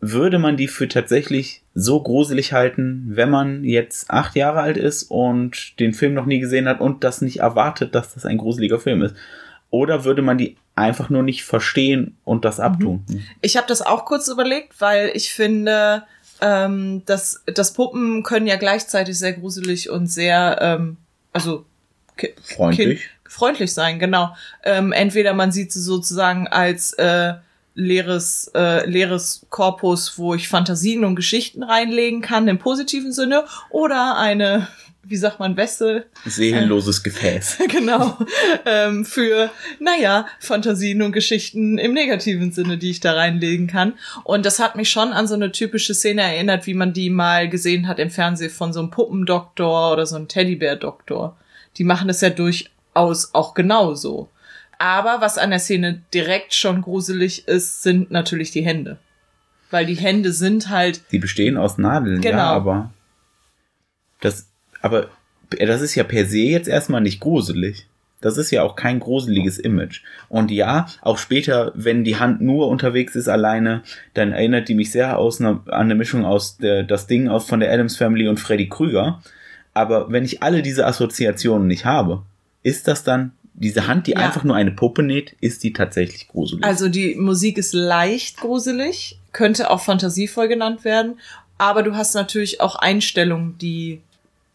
Würde 0.00 0.38
man 0.38 0.56
die 0.56 0.66
für 0.66 0.88
tatsächlich 0.88 1.62
so 1.74 2.02
gruselig 2.02 2.54
halten, 2.54 3.04
wenn 3.10 3.28
man 3.28 3.62
jetzt 3.62 4.10
acht 4.10 4.34
Jahre 4.34 4.60
alt 4.60 4.78
ist 4.78 5.02
und 5.02 5.78
den 5.78 5.92
Film 5.92 6.14
noch 6.14 6.24
nie 6.24 6.38
gesehen 6.40 6.66
hat 6.66 6.80
und 6.80 7.04
das 7.04 7.20
nicht 7.20 7.40
erwartet, 7.40 7.94
dass 7.94 8.14
das 8.14 8.24
ein 8.24 8.38
gruseliger 8.38 8.80
Film 8.80 9.02
ist? 9.02 9.14
Oder 9.68 10.06
würde 10.06 10.22
man 10.22 10.38
die 10.38 10.56
einfach 10.74 11.10
nur 11.10 11.22
nicht 11.22 11.44
verstehen 11.44 12.16
und 12.24 12.46
das 12.46 12.56
mhm. 12.56 12.64
abtun? 12.64 13.04
Ich 13.42 13.58
habe 13.58 13.66
das 13.68 13.82
auch 13.82 14.06
kurz 14.06 14.28
überlegt, 14.28 14.80
weil 14.80 15.10
ich 15.12 15.34
finde, 15.34 16.04
ähm, 16.40 17.02
dass 17.06 17.42
das 17.46 17.72
Puppen 17.72 18.22
können 18.22 18.46
ja 18.46 18.56
gleichzeitig 18.56 19.18
sehr 19.18 19.32
gruselig 19.32 19.90
und 19.90 20.06
sehr, 20.08 20.58
ähm, 20.60 20.96
also 21.32 21.64
freundlich. 22.44 23.00
Kind, 23.00 23.32
freundlich 23.32 23.72
sein, 23.72 23.98
genau. 23.98 24.34
Ähm, 24.62 24.92
entweder 24.92 25.34
man 25.34 25.52
sieht 25.52 25.72
sie 25.72 25.80
sozusagen 25.80 26.48
als 26.48 26.92
äh, 26.94 27.34
leeres, 27.74 28.50
äh, 28.54 28.88
leeres 28.88 29.46
Korpus, 29.50 30.18
wo 30.18 30.34
ich 30.34 30.48
Fantasien 30.48 31.04
und 31.04 31.16
Geschichten 31.16 31.62
reinlegen 31.62 32.22
kann 32.22 32.48
im 32.48 32.58
positiven 32.58 33.12
Sinne, 33.12 33.44
oder 33.70 34.16
eine 34.16 34.68
wie 35.08 35.16
sagt 35.16 35.38
man, 35.38 35.56
Wessel. 35.56 36.06
Seelenloses 36.24 36.98
äh, 36.98 37.02
Gefäß. 37.02 37.58
genau. 37.68 38.18
Ähm, 38.64 39.04
für, 39.04 39.50
naja, 39.78 40.26
Fantasien 40.40 41.02
und 41.02 41.12
Geschichten 41.12 41.78
im 41.78 41.92
negativen 41.92 42.52
Sinne, 42.52 42.78
die 42.78 42.90
ich 42.90 43.00
da 43.00 43.12
reinlegen 43.12 43.66
kann. 43.66 43.94
Und 44.24 44.44
das 44.44 44.58
hat 44.58 44.76
mich 44.76 44.90
schon 44.90 45.12
an 45.12 45.26
so 45.26 45.34
eine 45.34 45.52
typische 45.52 45.94
Szene 45.94 46.22
erinnert, 46.22 46.66
wie 46.66 46.74
man 46.74 46.92
die 46.92 47.10
mal 47.10 47.48
gesehen 47.48 47.88
hat 47.88 47.98
im 47.98 48.10
Fernsehen 48.10 48.50
von 48.50 48.72
so 48.72 48.80
einem 48.80 48.90
Puppendoktor 48.90 49.92
oder 49.92 50.06
so 50.06 50.16
einem 50.16 50.28
Teddybär-Doktor. 50.28 51.36
Die 51.76 51.84
machen 51.84 52.08
das 52.08 52.20
ja 52.20 52.30
durchaus 52.30 53.34
auch 53.34 53.54
genauso. 53.54 54.28
Aber 54.78 55.20
was 55.20 55.38
an 55.38 55.50
der 55.50 55.58
Szene 55.58 56.02
direkt 56.12 56.54
schon 56.54 56.82
gruselig 56.82 57.48
ist, 57.48 57.82
sind 57.82 58.10
natürlich 58.10 58.50
die 58.50 58.64
Hände. 58.64 58.98
Weil 59.70 59.86
die 59.86 59.94
Hände 59.94 60.32
sind 60.32 60.68
halt. 60.68 61.00
Die 61.12 61.18
bestehen 61.18 61.56
aus 61.56 61.78
Nadeln, 61.78 62.20
genau. 62.20 62.38
ja, 62.38 62.50
aber 62.50 62.92
das 64.20 64.45
aber 64.82 65.08
das 65.50 65.80
ist 65.80 65.94
ja 65.94 66.04
per 66.04 66.26
se 66.26 66.38
jetzt 66.38 66.68
erstmal 66.68 67.00
nicht 67.00 67.20
gruselig. 67.20 67.86
Das 68.20 68.38
ist 68.38 68.50
ja 68.50 68.62
auch 68.62 68.76
kein 68.76 68.98
gruseliges 68.98 69.58
Image. 69.58 70.02
Und 70.28 70.50
ja, 70.50 70.86
auch 71.02 71.18
später, 71.18 71.72
wenn 71.74 72.02
die 72.02 72.16
Hand 72.16 72.40
nur 72.40 72.68
unterwegs 72.68 73.14
ist 73.14 73.28
alleine, 73.28 73.82
dann 74.14 74.32
erinnert 74.32 74.68
die 74.68 74.74
mich 74.74 74.90
sehr 74.90 75.18
aus 75.18 75.38
ne, 75.38 75.60
an 75.66 75.82
eine 75.82 75.94
Mischung 75.94 76.24
aus 76.24 76.56
der, 76.56 76.82
das 76.82 77.06
Ding 77.06 77.28
aus 77.28 77.46
von 77.46 77.60
der 77.60 77.72
Adams 77.72 77.96
Family 77.96 78.26
und 78.26 78.40
Freddy 78.40 78.68
Krüger. 78.68 79.22
Aber 79.74 80.10
wenn 80.10 80.24
ich 80.24 80.42
alle 80.42 80.62
diese 80.62 80.86
Assoziationen 80.86 81.68
nicht 81.68 81.84
habe, 81.84 82.22
ist 82.62 82.88
das 82.88 83.04
dann 83.04 83.32
diese 83.52 83.86
Hand, 83.86 84.06
die 84.06 84.12
ja. 84.12 84.18
einfach 84.18 84.44
nur 84.44 84.56
eine 84.56 84.70
Puppe 84.70 85.02
näht, 85.02 85.36
ist 85.40 85.62
die 85.62 85.72
tatsächlich 85.72 86.28
gruselig? 86.28 86.64
Also 86.64 86.88
die 86.88 87.14
Musik 87.14 87.58
ist 87.58 87.72
leicht 87.72 88.38
gruselig, 88.38 89.18
könnte 89.32 89.70
auch 89.70 89.82
fantasievoll 89.82 90.48
genannt 90.48 90.84
werden, 90.84 91.18
aber 91.58 91.82
du 91.82 91.94
hast 91.94 92.14
natürlich 92.14 92.60
auch 92.60 92.76
Einstellungen, 92.76 93.56
die 93.58 94.00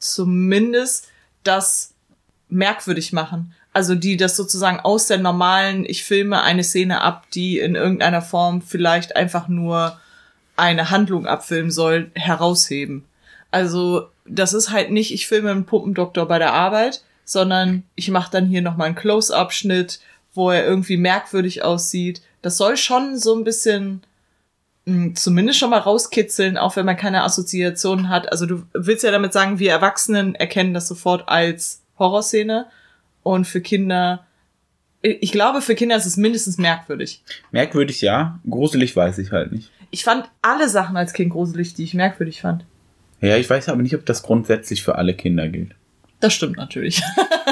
zumindest 0.03 1.08
das 1.43 1.93
merkwürdig 2.50 3.13
machen. 3.13 3.53
Also 3.74 3.96
die 3.96 4.17
das 4.17 4.36
sozusagen 4.36 4.79
aus 4.81 5.08
der 5.08 5.17
normalen, 5.17 5.86
ich 5.86 6.03
filme 6.03 6.41
eine 6.41 6.63
Szene 6.63 7.01
ab, 7.01 7.25
die 7.34 7.60
in 7.60 7.75
irgendeiner 7.75 8.22
Form 8.22 8.62
vielleicht 8.62 9.15
einfach 9.15 9.48
nur 9.48 10.00
eine 10.58 10.89
Handlung 10.91 11.25
abfilmen 11.25 11.72
soll, 11.72 12.12
herausheben. 12.13 13.05
Also 13.50 14.10
das 14.25 14.53
ist 14.53 14.72
halt 14.72 14.91
nicht, 14.91 15.13
ich 15.13 15.27
filme 15.27 15.51
einen 15.51 15.65
Puppendoktor 15.65 16.27
bei 16.27 16.38
der 16.38 16.53
Arbeit, 16.53 17.03
sondern 17.24 17.84
ich 17.96 18.10
mache 18.10 18.31
dann 18.31 18.46
hier 18.46 18.62
nochmal 18.62 18.88
einen 18.88 18.96
Close-Up-Schnitt, 18.96 20.01
wo 20.34 20.51
er 20.51 20.65
irgendwie 20.65 20.98
merkwürdig 20.98 21.63
aussieht. 21.63 22.22
Das 22.41 22.58
soll 22.58 22.75
schon 22.77 23.17
so 23.17 23.36
ein 23.36 23.43
bisschen 23.43 24.03
zumindest 24.85 25.59
schon 25.59 25.69
mal 25.69 25.79
rauskitzeln, 25.79 26.57
auch 26.57 26.75
wenn 26.75 26.85
man 26.85 26.97
keine 26.97 27.23
Assoziationen 27.23 28.09
hat. 28.09 28.31
Also 28.31 28.45
du 28.45 28.63
willst 28.73 29.03
ja 29.03 29.11
damit 29.11 29.33
sagen, 29.33 29.59
wir 29.59 29.71
Erwachsenen 29.71 30.35
erkennen 30.35 30.73
das 30.73 30.88
sofort 30.88 31.29
als 31.29 31.81
Horrorszene 32.00 32.65
und 33.23 33.45
für 33.45 33.61
Kinder, 33.61 34.25
ich 35.01 35.31
glaube, 35.31 35.61
für 35.61 35.75
Kinder 35.75 35.95
ist 35.95 36.07
es 36.07 36.17
mindestens 36.17 36.57
merkwürdig. 36.57 37.23
Merkwürdig 37.51 38.01
ja, 38.01 38.39
gruselig 38.50 38.95
weiß 38.95 39.19
ich 39.19 39.31
halt 39.31 39.51
nicht. 39.51 39.71
Ich 39.91 40.03
fand 40.03 40.29
alle 40.41 40.69
Sachen 40.69 40.97
als 40.97 41.13
Kind 41.13 41.31
gruselig, 41.31 41.73
die 41.73 41.83
ich 41.83 41.93
merkwürdig 41.93 42.41
fand. 42.41 42.65
Ja, 43.19 43.38
ich 43.38 43.50
weiß 43.50 43.69
aber 43.69 43.81
nicht, 43.83 43.93
ob 43.93 44.05
das 44.05 44.23
grundsätzlich 44.23 44.81
für 44.81 44.95
alle 44.95 45.13
Kinder 45.13 45.47
gilt. 45.47 45.75
Das 46.19 46.33
stimmt 46.33 46.57
natürlich. 46.57 47.03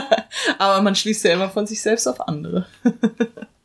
aber 0.57 0.81
man 0.81 0.95
schließt 0.95 1.25
ja 1.25 1.33
immer 1.33 1.49
von 1.49 1.67
sich 1.67 1.81
selbst 1.81 2.07
auf 2.07 2.27
andere. 2.27 2.65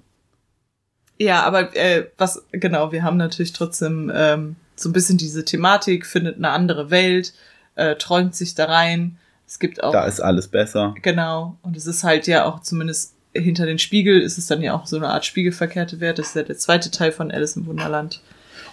Ja, 1.24 1.42
aber 1.44 1.74
äh, 1.74 2.06
was 2.18 2.44
genau, 2.52 2.92
wir 2.92 3.02
haben 3.02 3.16
natürlich 3.16 3.54
trotzdem 3.54 4.12
ähm, 4.14 4.56
so 4.76 4.90
ein 4.90 4.92
bisschen 4.92 5.16
diese 5.16 5.42
Thematik, 5.42 6.04
findet 6.04 6.36
eine 6.36 6.50
andere 6.50 6.90
Welt, 6.90 7.32
äh, 7.76 7.94
träumt 7.96 8.34
sich 8.34 8.54
da 8.54 8.66
rein. 8.66 9.16
Es 9.46 9.58
gibt 9.58 9.82
auch. 9.82 9.92
Da 9.92 10.04
ist 10.04 10.20
alles 10.20 10.48
besser. 10.48 10.94
Genau. 11.00 11.56
Und 11.62 11.78
es 11.78 11.86
ist 11.86 12.04
halt 12.04 12.26
ja 12.26 12.44
auch 12.44 12.60
zumindest 12.60 13.14
hinter 13.32 13.64
den 13.64 13.78
Spiegel 13.78 14.20
ist 14.20 14.36
es 14.36 14.46
dann 14.46 14.60
ja 14.60 14.74
auch 14.74 14.86
so 14.86 14.96
eine 14.96 15.08
Art 15.08 15.24
spiegelverkehrte 15.24 15.98
Wert. 15.98 16.18
Das 16.18 16.28
ist 16.28 16.36
ja 16.36 16.42
der 16.42 16.58
zweite 16.58 16.90
Teil 16.90 17.10
von 17.10 17.30
Alice 17.30 17.56
im 17.56 17.66
Wunderland. 17.66 18.20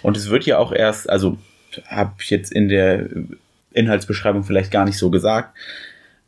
Und 0.02 0.16
es 0.16 0.28
wird 0.28 0.44
ja 0.44 0.58
auch 0.58 0.72
erst, 0.72 1.08
also 1.08 1.38
habe 1.86 2.12
ich 2.20 2.28
jetzt 2.28 2.52
in 2.52 2.68
der 2.68 3.08
Inhaltsbeschreibung 3.72 4.44
vielleicht 4.44 4.70
gar 4.70 4.84
nicht 4.84 4.98
so 4.98 5.10
gesagt, 5.10 5.56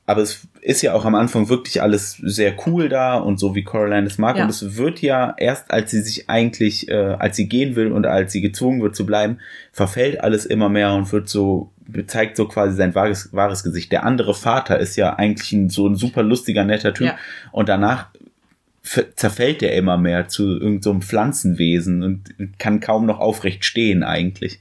aber 0.07 0.21
es 0.21 0.47
ist 0.61 0.83
ja 0.83 0.93
auch 0.93 1.07
am 1.07 1.15
Anfang 1.15 1.49
wirklich 1.49 1.81
alles 1.81 2.19
sehr 2.23 2.55
cool 2.67 2.89
da 2.91 3.17
und 3.17 3.39
so 3.39 3.55
wie 3.55 3.65
Coraline 3.65 4.07
es 4.07 4.19
mag. 4.19 4.37
Ja. 4.37 4.45
Und 4.45 4.51
es 4.51 4.77
wird 4.77 5.01
ja 5.01 5.35
erst, 5.39 5.71
als 5.71 5.91
sie 5.91 6.03
sich 6.03 6.29
eigentlich, 6.29 6.89
äh, 6.89 7.17
als 7.19 7.37
sie 7.37 7.49
gehen 7.49 7.75
will 7.75 7.91
und 7.91 8.05
als 8.05 8.33
sie 8.33 8.43
gezwungen 8.43 8.83
wird 8.83 8.95
zu 8.95 9.07
bleiben, 9.07 9.39
verfällt 9.73 10.21
alles 10.21 10.45
immer 10.45 10.69
mehr 10.69 10.93
und 10.93 11.11
wird 11.11 11.29
so, 11.31 11.71
zeigt 12.07 12.37
so 12.37 12.47
quasi 12.47 12.77
sein 12.77 12.95
wahres, 12.95 13.33
wahres 13.33 13.65
Gesicht. 13.65 13.93
Der 13.93 14.05
andere 14.05 14.35
Vater 14.35 14.79
ist 14.79 14.97
ja 14.97 15.15
eigentlich 15.15 15.53
ein, 15.53 15.71
so 15.71 15.87
ein 15.87 15.97
super 15.97 16.23
lustiger, 16.23 16.65
netter 16.65 16.93
Typ. 16.93 17.07
Ja. 17.07 17.19
Und 17.51 17.71
danach 17.71 18.09
zerfällt 19.17 19.63
er 19.63 19.75
immer 19.75 19.97
mehr 19.97 20.29
zu 20.29 20.43
irgendeinem 20.59 21.01
so 21.01 21.09
Pflanzenwesen 21.09 22.03
und 22.03 22.59
kann 22.59 22.81
kaum 22.81 23.07
noch 23.07 23.21
aufrecht 23.21 23.65
stehen 23.65 24.03
eigentlich. 24.03 24.61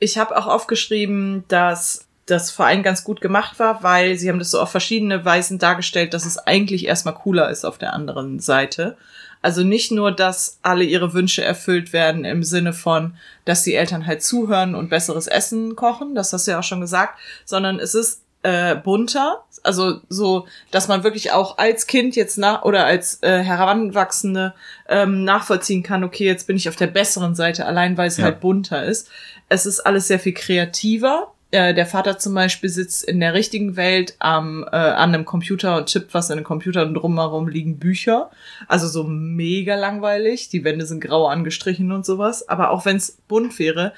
Ich 0.00 0.18
habe 0.18 0.36
auch 0.36 0.48
aufgeschrieben, 0.48 1.44
dass 1.46 2.03
das 2.26 2.50
vor 2.50 2.66
allem 2.66 2.82
ganz 2.82 3.04
gut 3.04 3.20
gemacht 3.20 3.58
war, 3.58 3.82
weil 3.82 4.16
sie 4.16 4.28
haben 4.28 4.38
das 4.38 4.50
so 4.50 4.60
auf 4.60 4.70
verschiedene 4.70 5.24
Weisen 5.24 5.58
dargestellt, 5.58 6.14
dass 6.14 6.24
es 6.24 6.38
eigentlich 6.38 6.86
erstmal 6.86 7.14
cooler 7.14 7.50
ist 7.50 7.64
auf 7.64 7.78
der 7.78 7.92
anderen 7.92 8.40
Seite. 8.40 8.96
Also 9.42 9.62
nicht 9.62 9.92
nur, 9.92 10.10
dass 10.10 10.58
alle 10.62 10.84
ihre 10.84 11.12
Wünsche 11.12 11.44
erfüllt 11.44 11.92
werden 11.92 12.24
im 12.24 12.42
Sinne 12.42 12.72
von, 12.72 13.14
dass 13.44 13.62
die 13.62 13.74
Eltern 13.74 14.06
halt 14.06 14.22
zuhören 14.22 14.74
und 14.74 14.88
besseres 14.88 15.26
Essen 15.26 15.76
kochen, 15.76 16.14
das 16.14 16.32
hast 16.32 16.46
du 16.46 16.52
ja 16.52 16.60
auch 16.60 16.64
schon 16.64 16.80
gesagt, 16.80 17.18
sondern 17.44 17.78
es 17.78 17.94
ist 17.94 18.22
äh, 18.42 18.74
bunter, 18.74 19.44
also 19.62 20.00
so, 20.08 20.46
dass 20.70 20.88
man 20.88 21.04
wirklich 21.04 21.32
auch 21.32 21.58
als 21.58 21.86
Kind 21.86 22.16
jetzt 22.16 22.38
nach 22.38 22.62
oder 22.62 22.86
als 22.86 23.22
äh, 23.22 23.42
Heranwachsende 23.42 24.54
ähm, 24.88 25.24
nachvollziehen 25.24 25.82
kann, 25.82 26.04
okay, 26.04 26.24
jetzt 26.24 26.46
bin 26.46 26.56
ich 26.56 26.68
auf 26.70 26.76
der 26.76 26.86
besseren 26.86 27.34
Seite, 27.34 27.66
allein 27.66 27.98
weil 27.98 28.08
es 28.08 28.16
ja. 28.16 28.24
halt 28.24 28.40
bunter 28.40 28.84
ist. 28.84 29.10
Es 29.50 29.66
ist 29.66 29.80
alles 29.80 30.08
sehr 30.08 30.18
viel 30.18 30.34
kreativer, 30.34 31.33
äh, 31.54 31.72
der 31.72 31.86
Vater 31.86 32.18
zum 32.18 32.34
Beispiel 32.34 32.68
sitzt 32.68 33.04
in 33.04 33.20
der 33.20 33.32
richtigen 33.32 33.76
Welt 33.76 34.16
am, 34.18 34.64
äh, 34.64 34.76
an 34.76 35.14
einem 35.14 35.24
Computer 35.24 35.76
und 35.76 35.86
tippt 35.86 36.12
was 36.12 36.28
in 36.28 36.36
den 36.36 36.44
Computer 36.44 36.82
und 36.82 36.94
drumherum 36.94 37.46
liegen 37.46 37.78
Bücher. 37.78 38.30
Also 38.66 38.88
so 38.88 39.04
mega 39.04 39.76
langweilig. 39.76 40.48
Die 40.48 40.64
Wände 40.64 40.84
sind 40.84 41.00
grau 41.00 41.28
angestrichen 41.28 41.92
und 41.92 42.04
sowas. 42.04 42.48
Aber 42.48 42.70
auch 42.70 42.84
wenn 42.84 42.96
es 42.96 43.18
bunt 43.28 43.58
wäre, 43.60 43.92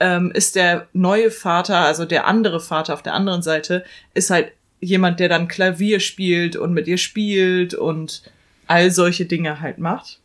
ähm, 0.00 0.32
ist 0.32 0.56
der 0.56 0.88
neue 0.94 1.30
Vater, 1.30 1.80
also 1.80 2.06
der 2.06 2.26
andere 2.26 2.60
Vater 2.60 2.94
auf 2.94 3.02
der 3.02 3.12
anderen 3.12 3.42
Seite, 3.42 3.84
ist 4.14 4.30
halt 4.30 4.52
jemand, 4.80 5.20
der 5.20 5.28
dann 5.28 5.48
Klavier 5.48 6.00
spielt 6.00 6.56
und 6.56 6.72
mit 6.72 6.88
ihr 6.88 6.98
spielt 6.98 7.74
und 7.74 8.22
all 8.68 8.90
solche 8.90 9.26
Dinge 9.26 9.60
halt 9.60 9.76
macht. 9.76 10.18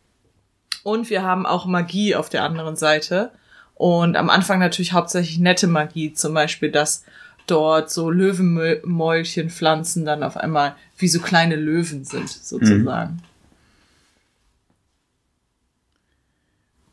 Und 0.84 1.10
wir 1.10 1.22
haben 1.22 1.44
auch 1.44 1.66
Magie 1.66 2.14
auf 2.14 2.30
der 2.30 2.44
anderen 2.44 2.76
Seite. 2.76 3.32
Und 3.78 4.16
am 4.16 4.28
Anfang 4.28 4.58
natürlich 4.58 4.92
hauptsächlich 4.92 5.38
nette 5.38 5.68
Magie, 5.68 6.12
zum 6.12 6.34
Beispiel, 6.34 6.72
dass 6.72 7.04
dort 7.46 7.90
so 7.90 8.10
Löwenmäulchenpflanzen 8.10 10.04
dann 10.04 10.24
auf 10.24 10.36
einmal 10.36 10.74
wie 10.98 11.06
so 11.06 11.20
kleine 11.20 11.54
Löwen 11.54 12.04
sind, 12.04 12.28
sozusagen. 12.28 13.22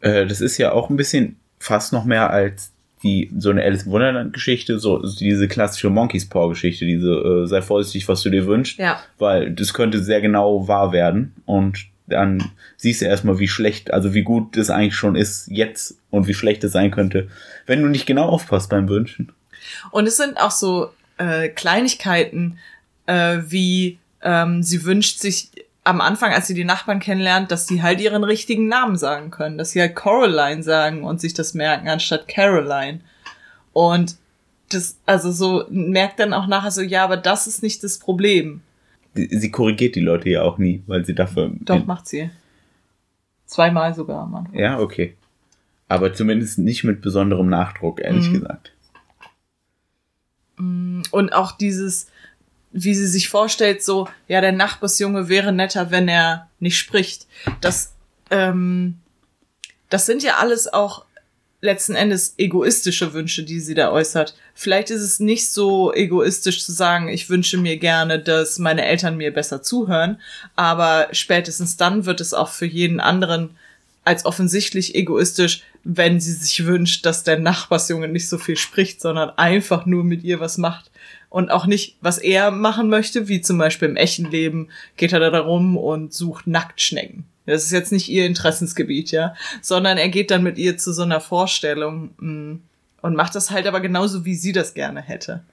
Mhm. 0.02 0.28
Das 0.30 0.40
ist 0.42 0.60
ja 0.60 0.72
auch 0.72 0.92
ein 0.92 0.96
bisschen 0.96 1.38
fast 1.58 1.92
noch 1.92 2.06
mehr 2.06 2.30
als 2.30 2.72
die 3.02 3.32
so 3.38 3.50
eine 3.50 3.64
Alice 3.64 3.84
in 3.84 3.92
Wonderland 3.92 4.34
Geschichte, 4.34 4.78
so 4.78 5.02
diese 5.02 5.48
klassische 5.48 5.90
Monkeys 5.90 6.30
Paw 6.30 6.50
Geschichte, 6.50 6.86
diese 6.86 7.12
äh, 7.12 7.48
sei 7.48 7.64
vorsichtig, 7.64 8.08
was 8.08 8.22
du 8.22 8.30
dir 8.30 8.46
wünschst, 8.46 8.78
ja. 8.78 9.00
weil 9.18 9.52
das 9.52 9.74
könnte 9.74 10.04
sehr 10.04 10.22
genau 10.22 10.68
wahr 10.68 10.92
werden 10.92 11.34
und 11.46 11.88
dann 12.08 12.52
siehst 12.78 13.02
du 13.02 13.06
erstmal, 13.06 13.40
wie 13.40 13.48
schlecht, 13.48 13.92
also 13.92 14.14
wie 14.14 14.24
gut 14.24 14.58
es 14.58 14.70
eigentlich 14.70 14.96
schon 14.96 15.16
ist 15.16 15.48
jetzt 15.48 15.98
und 16.12 16.28
wie 16.28 16.34
schlecht 16.34 16.64
es 16.64 16.72
sein 16.72 16.92
könnte, 16.92 17.30
wenn 17.66 17.82
du 17.82 17.88
nicht 17.88 18.06
genau 18.06 18.28
aufpasst 18.28 18.70
beim 18.70 18.88
Wünschen. 18.88 19.32
Und 19.92 20.08
es 20.08 20.18
sind 20.18 20.40
auch 20.40 20.52
so 20.52 20.92
äh, 21.18 21.50
Kleinigkeiten, 21.50 22.60
äh, 23.08 23.40
wie 23.48 23.98
ähm, 24.22 24.62
sie 24.62 24.84
wünscht 24.84 25.20
sich 25.20 25.50
am 25.84 26.02
Anfang, 26.02 26.34
als 26.34 26.48
sie 26.48 26.56
die 26.56 26.64
Nachbarn 26.64 27.00
kennenlernt, 27.00 27.52
dass 27.52 27.68
sie 27.68 27.84
halt 27.84 28.02
ihren 28.02 28.24
richtigen 28.24 28.68
Namen 28.68 28.98
sagen 28.98 29.30
können, 29.30 29.58
dass 29.58 29.72
sie 29.72 29.82
halt 29.82 29.96
Coraline 29.96 30.64
sagen 30.64 31.04
und 31.04 31.22
sich 31.22 31.34
das 31.34 31.54
merken 31.54 31.88
anstatt 31.88 32.28
Caroline. 32.28 33.02
Und 33.72 34.16
das, 34.70 34.98
also 35.06 35.32
so 35.32 35.66
merkt 35.70 36.20
dann 36.20 36.34
auch 36.34 36.48
nachher 36.48 36.72
so, 36.72 36.82
ja, 36.82 37.04
aber 37.04 37.18
das 37.18 37.46
ist 37.46 37.62
nicht 37.62 37.84
das 37.84 38.00
Problem 38.00 38.62
sie 39.16 39.52
korrigiert 39.52 39.96
die 39.96 40.02
Leute 40.02 40.30
ja 40.30 40.44
auch 40.44 40.58
nie, 40.58 40.84
weil 40.88 41.06
sie 41.06 41.16
dafür. 41.16 41.52
Doch, 41.62 41.86
macht 41.86 42.08
sie. 42.08 42.30
Zweimal 43.46 43.94
sogar, 43.94 44.26
Mann. 44.26 44.50
Ja, 44.54 44.80
okay. 44.80 45.16
Aber 45.88 46.14
zumindest 46.14 46.58
nicht 46.58 46.84
mit 46.84 47.02
besonderem 47.02 47.48
Nachdruck, 47.48 48.02
ehrlich 48.02 48.30
mhm. 48.30 48.34
gesagt. 48.34 48.72
Mm, 50.58 51.02
und 51.12 51.34
auch 51.34 51.52
dieses, 51.52 52.08
wie 52.72 52.96
sie 52.96 53.08
sich 53.08 53.30
vorstellt, 53.30 53.84
so, 53.84 54.08
ja, 54.28 54.42
der 54.42 54.52
Nachbarsjunge 54.52 55.30
wäre 55.30 55.52
netter, 55.52 55.92
wenn 55.92 56.08
er 56.08 56.50
nicht 56.60 56.78
spricht. 56.78 57.28
Das, 57.62 57.94
ähm, 58.32 58.96
das 59.90 60.06
sind 60.06 60.24
ja 60.24 60.38
alles 60.38 60.72
auch 60.72 61.05
letzten 61.66 61.96
Endes 61.96 62.36
egoistische 62.38 63.14
Wünsche, 63.14 63.44
die 63.44 63.60
sie 63.60 63.76
da 63.76 63.92
äußert. 63.92 64.36
Vielleicht 64.54 64.90
ist 64.90 65.02
es 65.02 65.20
nicht 65.20 65.52
so 65.52 65.94
egoistisch 65.94 66.64
zu 66.64 66.72
sagen, 66.72 67.10
ich 67.10 67.30
wünsche 67.30 67.58
mir 67.58 67.78
gerne, 67.78 68.20
dass 68.20 68.60
meine 68.60 68.86
Eltern 68.86 69.18
mir 69.18 69.34
besser 69.34 69.62
zuhören, 69.62 70.20
aber 70.56 71.10
spätestens 71.12 71.76
dann 71.76 72.06
wird 72.06 72.22
es 72.22 72.34
auch 72.34 72.50
für 72.50 72.66
jeden 72.66 73.00
anderen 73.00 73.50
als 74.06 74.26
offensichtlich 74.26 74.96
egoistisch, 74.96 75.64
wenn 75.84 76.20
sie 76.20 76.34
sich 76.34 76.66
wünscht, 76.66 77.06
dass 77.06 77.24
der 77.24 77.40
Nachbarsjunge 77.40 78.08
nicht 78.08 78.30
so 78.30 78.38
viel 78.38 78.56
spricht, 78.56 79.02
sondern 79.02 79.32
einfach 79.32 79.86
nur 79.86 80.04
mit 80.04 80.24
ihr 80.24 80.40
was 80.40 80.58
macht 80.58 80.92
und 81.30 81.52
auch 81.52 81.66
nicht, 81.66 81.98
was 82.02 82.18
er 82.18 82.50
machen 82.52 82.88
möchte, 82.88 83.28
wie 83.28 83.42
zum 83.42 83.58
Beispiel 83.58 83.90
im 83.90 83.98
echten 83.98 84.32
Leben 84.32 84.70
geht 84.96 85.12
er 85.12 85.20
da 85.20 85.40
rum 85.40 85.76
und 85.76 86.14
sucht 86.14 86.48
Nacktschnecken. 86.48 87.26
Das 87.46 87.64
ist 87.64 87.72
jetzt 87.72 87.92
nicht 87.92 88.10
ihr 88.10 88.26
Interessensgebiet, 88.26 89.12
ja, 89.12 89.36
sondern 89.62 89.98
er 89.98 90.10
geht 90.10 90.32
dann 90.32 90.44
mit 90.44 90.58
ihr 90.58 90.78
zu 90.78 90.94
so 90.94 91.04
einer 91.04 91.22
Vorstellung 91.22 92.12
mh, 92.18 92.32
mm, 92.32 92.62
und 93.02 93.16
macht 93.16 93.36
das 93.36 93.52
halt 93.52 93.68
aber 93.68 93.82
genauso, 93.82 94.26
wie 94.26 94.36
sie 94.36 94.52
das 94.52 94.74
gerne 94.74 95.02
hätte. 95.02 95.44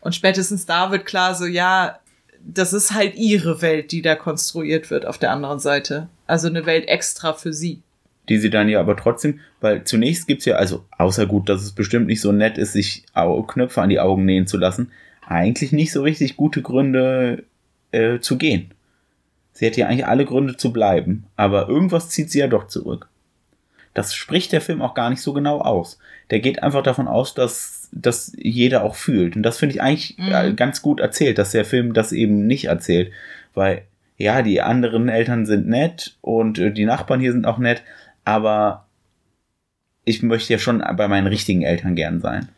Und 0.00 0.14
spätestens 0.14 0.64
da 0.64 0.90
wird 0.92 1.06
klar, 1.06 1.34
so 1.34 1.44
ja, 1.44 1.98
das 2.44 2.72
ist 2.72 2.94
halt 2.94 3.16
ihre 3.16 3.62
Welt, 3.62 3.92
die 3.92 4.02
da 4.02 4.14
konstruiert 4.14 4.90
wird 4.90 5.06
auf 5.06 5.18
der 5.18 5.32
anderen 5.32 5.58
Seite. 5.58 6.08
Also 6.26 6.48
eine 6.48 6.66
Welt 6.66 6.88
extra 6.88 7.32
für 7.32 7.52
sie. 7.52 7.82
Die 8.28 8.38
sie 8.38 8.50
dann 8.50 8.68
ja 8.68 8.80
aber 8.80 8.96
trotzdem, 8.96 9.40
weil 9.60 9.84
zunächst 9.84 10.26
gibt's 10.26 10.44
ja, 10.44 10.54
also 10.54 10.84
außer 10.96 11.26
gut, 11.26 11.48
dass 11.48 11.62
es 11.62 11.72
bestimmt 11.72 12.06
nicht 12.06 12.20
so 12.20 12.32
nett 12.32 12.58
ist, 12.58 12.72
sich 12.72 13.04
Knöpfe 13.48 13.82
an 13.82 13.88
die 13.88 14.00
Augen 14.00 14.24
nähen 14.24 14.46
zu 14.46 14.56
lassen, 14.56 14.92
eigentlich 15.26 15.72
nicht 15.72 15.92
so 15.92 16.02
richtig 16.02 16.36
gute 16.36 16.62
Gründe 16.62 17.44
äh, 17.90 18.20
zu 18.20 18.38
gehen. 18.38 18.72
Sie 19.60 19.66
hätte 19.66 19.80
ja 19.80 19.88
eigentlich 19.88 20.06
alle 20.06 20.24
Gründe 20.24 20.56
zu 20.56 20.72
bleiben, 20.72 21.26
aber 21.36 21.68
irgendwas 21.68 22.08
zieht 22.08 22.30
sie 22.30 22.38
ja 22.38 22.46
doch 22.46 22.68
zurück. 22.68 23.10
Das 23.92 24.14
spricht 24.14 24.52
der 24.52 24.62
Film 24.62 24.80
auch 24.80 24.94
gar 24.94 25.10
nicht 25.10 25.20
so 25.20 25.34
genau 25.34 25.60
aus. 25.60 25.98
Der 26.30 26.40
geht 26.40 26.62
einfach 26.62 26.82
davon 26.82 27.06
aus, 27.06 27.34
dass 27.34 27.90
das 27.92 28.32
jeder 28.38 28.82
auch 28.82 28.94
fühlt. 28.94 29.36
Und 29.36 29.42
das 29.42 29.58
finde 29.58 29.74
ich 29.74 29.82
eigentlich 29.82 30.16
mhm. 30.16 30.56
ganz 30.56 30.80
gut 30.80 30.98
erzählt, 30.98 31.36
dass 31.36 31.50
der 31.50 31.66
Film 31.66 31.92
das 31.92 32.12
eben 32.12 32.46
nicht 32.46 32.68
erzählt. 32.68 33.12
Weil, 33.52 33.82
ja, 34.16 34.40
die 34.40 34.62
anderen 34.62 35.10
Eltern 35.10 35.44
sind 35.44 35.68
nett 35.68 36.16
und 36.22 36.58
äh, 36.58 36.72
die 36.72 36.86
Nachbarn 36.86 37.20
hier 37.20 37.32
sind 37.32 37.46
auch 37.46 37.58
nett, 37.58 37.82
aber 38.24 38.86
ich 40.06 40.22
möchte 40.22 40.54
ja 40.54 40.58
schon 40.58 40.82
bei 40.96 41.06
meinen 41.06 41.26
richtigen 41.26 41.60
Eltern 41.60 41.96
gern 41.96 42.22
sein. 42.22 42.48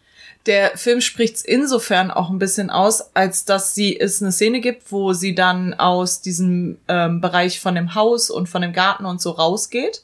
Der 0.46 0.76
Film 0.76 1.00
spricht 1.00 1.36
es 1.36 1.44
insofern 1.44 2.10
auch 2.10 2.30
ein 2.30 2.38
bisschen 2.38 2.68
aus, 2.70 3.14
als 3.14 3.44
dass 3.44 3.74
sie 3.74 3.98
es 3.98 4.20
eine 4.20 4.32
Szene 4.32 4.60
gibt, 4.60 4.90
wo 4.90 5.12
sie 5.12 5.34
dann 5.34 5.74
aus 5.74 6.20
diesem 6.20 6.78
ähm, 6.88 7.20
Bereich 7.20 7.60
von 7.60 7.74
dem 7.74 7.94
Haus 7.94 8.28
und 8.28 8.48
von 8.48 8.62
dem 8.62 8.72
Garten 8.72 9.04
und 9.04 9.20
so 9.20 9.30
rausgeht 9.30 10.02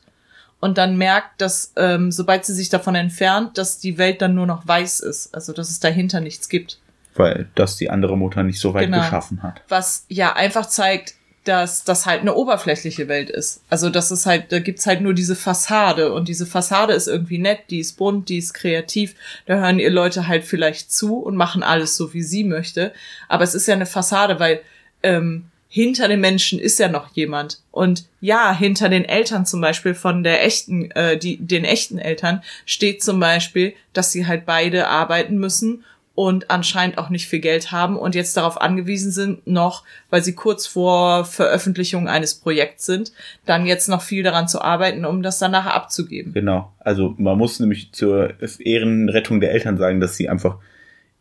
und 0.60 0.78
dann 0.78 0.96
merkt, 0.96 1.40
dass 1.40 1.72
ähm, 1.76 2.10
sobald 2.10 2.44
sie 2.44 2.54
sich 2.54 2.68
davon 2.68 2.94
entfernt, 2.94 3.58
dass 3.58 3.78
die 3.78 3.98
Welt 3.98 4.20
dann 4.22 4.34
nur 4.34 4.46
noch 4.46 4.66
weiß 4.66 5.00
ist, 5.00 5.34
also 5.34 5.52
dass 5.52 5.70
es 5.70 5.80
dahinter 5.80 6.20
nichts 6.20 6.48
gibt. 6.48 6.78
Weil 7.14 7.48
das 7.54 7.76
die 7.76 7.90
andere 7.90 8.16
Mutter 8.16 8.42
nicht 8.42 8.60
so 8.60 8.74
weit 8.74 8.86
genau. 8.86 9.00
geschaffen 9.00 9.42
hat. 9.42 9.60
Was 9.68 10.04
ja 10.08 10.34
einfach 10.34 10.66
zeigt, 10.66 11.14
dass 11.48 11.82
das 11.82 12.06
halt 12.06 12.20
eine 12.20 12.34
oberflächliche 12.34 13.08
Welt 13.08 13.30
ist. 13.30 13.62
Also 13.70 13.88
das 13.90 14.10
ist 14.10 14.26
halt, 14.26 14.52
da 14.52 14.58
gibt's 14.58 14.86
halt 14.86 15.00
nur 15.00 15.14
diese 15.14 15.34
Fassade 15.34 16.12
und 16.12 16.28
diese 16.28 16.46
Fassade 16.46 16.92
ist 16.92 17.08
irgendwie 17.08 17.38
nett, 17.38 17.60
die 17.70 17.80
ist 17.80 17.96
bunt, 17.96 18.28
die 18.28 18.38
ist 18.38 18.52
kreativ. 18.52 19.14
Da 19.46 19.56
hören 19.56 19.78
ihr 19.78 19.90
Leute 19.90 20.28
halt 20.28 20.44
vielleicht 20.44 20.92
zu 20.92 21.16
und 21.16 21.36
machen 21.36 21.62
alles 21.62 21.96
so, 21.96 22.12
wie 22.12 22.22
sie 22.22 22.44
möchte. 22.44 22.92
Aber 23.28 23.44
es 23.44 23.54
ist 23.54 23.66
ja 23.66 23.74
eine 23.74 23.86
Fassade, 23.86 24.38
weil 24.38 24.60
ähm, 25.02 25.46
hinter 25.68 26.08
den 26.08 26.20
Menschen 26.20 26.58
ist 26.58 26.78
ja 26.78 26.88
noch 26.88 27.14
jemand. 27.14 27.60
Und 27.70 28.04
ja, 28.20 28.56
hinter 28.56 28.88
den 28.88 29.04
Eltern 29.04 29.46
zum 29.46 29.60
Beispiel 29.60 29.94
von 29.94 30.22
der 30.22 30.44
echten, 30.44 30.90
äh, 30.92 31.18
die, 31.18 31.36
den 31.38 31.64
echten 31.64 31.98
Eltern 31.98 32.42
steht 32.66 33.02
zum 33.02 33.20
Beispiel, 33.20 33.74
dass 33.92 34.12
sie 34.12 34.26
halt 34.26 34.46
beide 34.46 34.88
arbeiten 34.88 35.38
müssen 35.38 35.84
und 36.18 36.50
anscheinend 36.50 36.98
auch 36.98 37.10
nicht 37.10 37.28
viel 37.28 37.38
Geld 37.38 37.70
haben 37.70 37.96
und 37.96 38.16
jetzt 38.16 38.36
darauf 38.36 38.60
angewiesen 38.60 39.12
sind, 39.12 39.46
noch, 39.46 39.84
weil 40.10 40.20
sie 40.20 40.34
kurz 40.34 40.66
vor 40.66 41.24
Veröffentlichung 41.24 42.08
eines 42.08 42.34
Projekts 42.34 42.86
sind, 42.86 43.12
dann 43.46 43.66
jetzt 43.66 43.88
noch 43.88 44.02
viel 44.02 44.24
daran 44.24 44.48
zu 44.48 44.60
arbeiten, 44.60 45.04
um 45.04 45.22
das 45.22 45.38
dann 45.38 45.52
nachher 45.52 45.74
abzugeben. 45.74 46.32
Genau. 46.32 46.72
Also 46.80 47.14
man 47.18 47.38
muss 47.38 47.60
nämlich 47.60 47.92
zur 47.92 48.32
Ehrenrettung 48.58 49.38
der 49.38 49.52
Eltern 49.52 49.76
sagen, 49.78 50.00
dass 50.00 50.16
sie 50.16 50.28
einfach, 50.28 50.56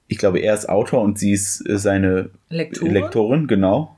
ich 0.07 0.17
glaube, 0.17 0.39
er 0.39 0.55
ist 0.55 0.67
Autor 0.67 1.03
und 1.03 1.19
sie 1.19 1.33
ist 1.33 1.63
seine 1.67 2.31
Lektorin, 2.49 2.93
Lektorin 2.93 3.47
genau. 3.47 3.95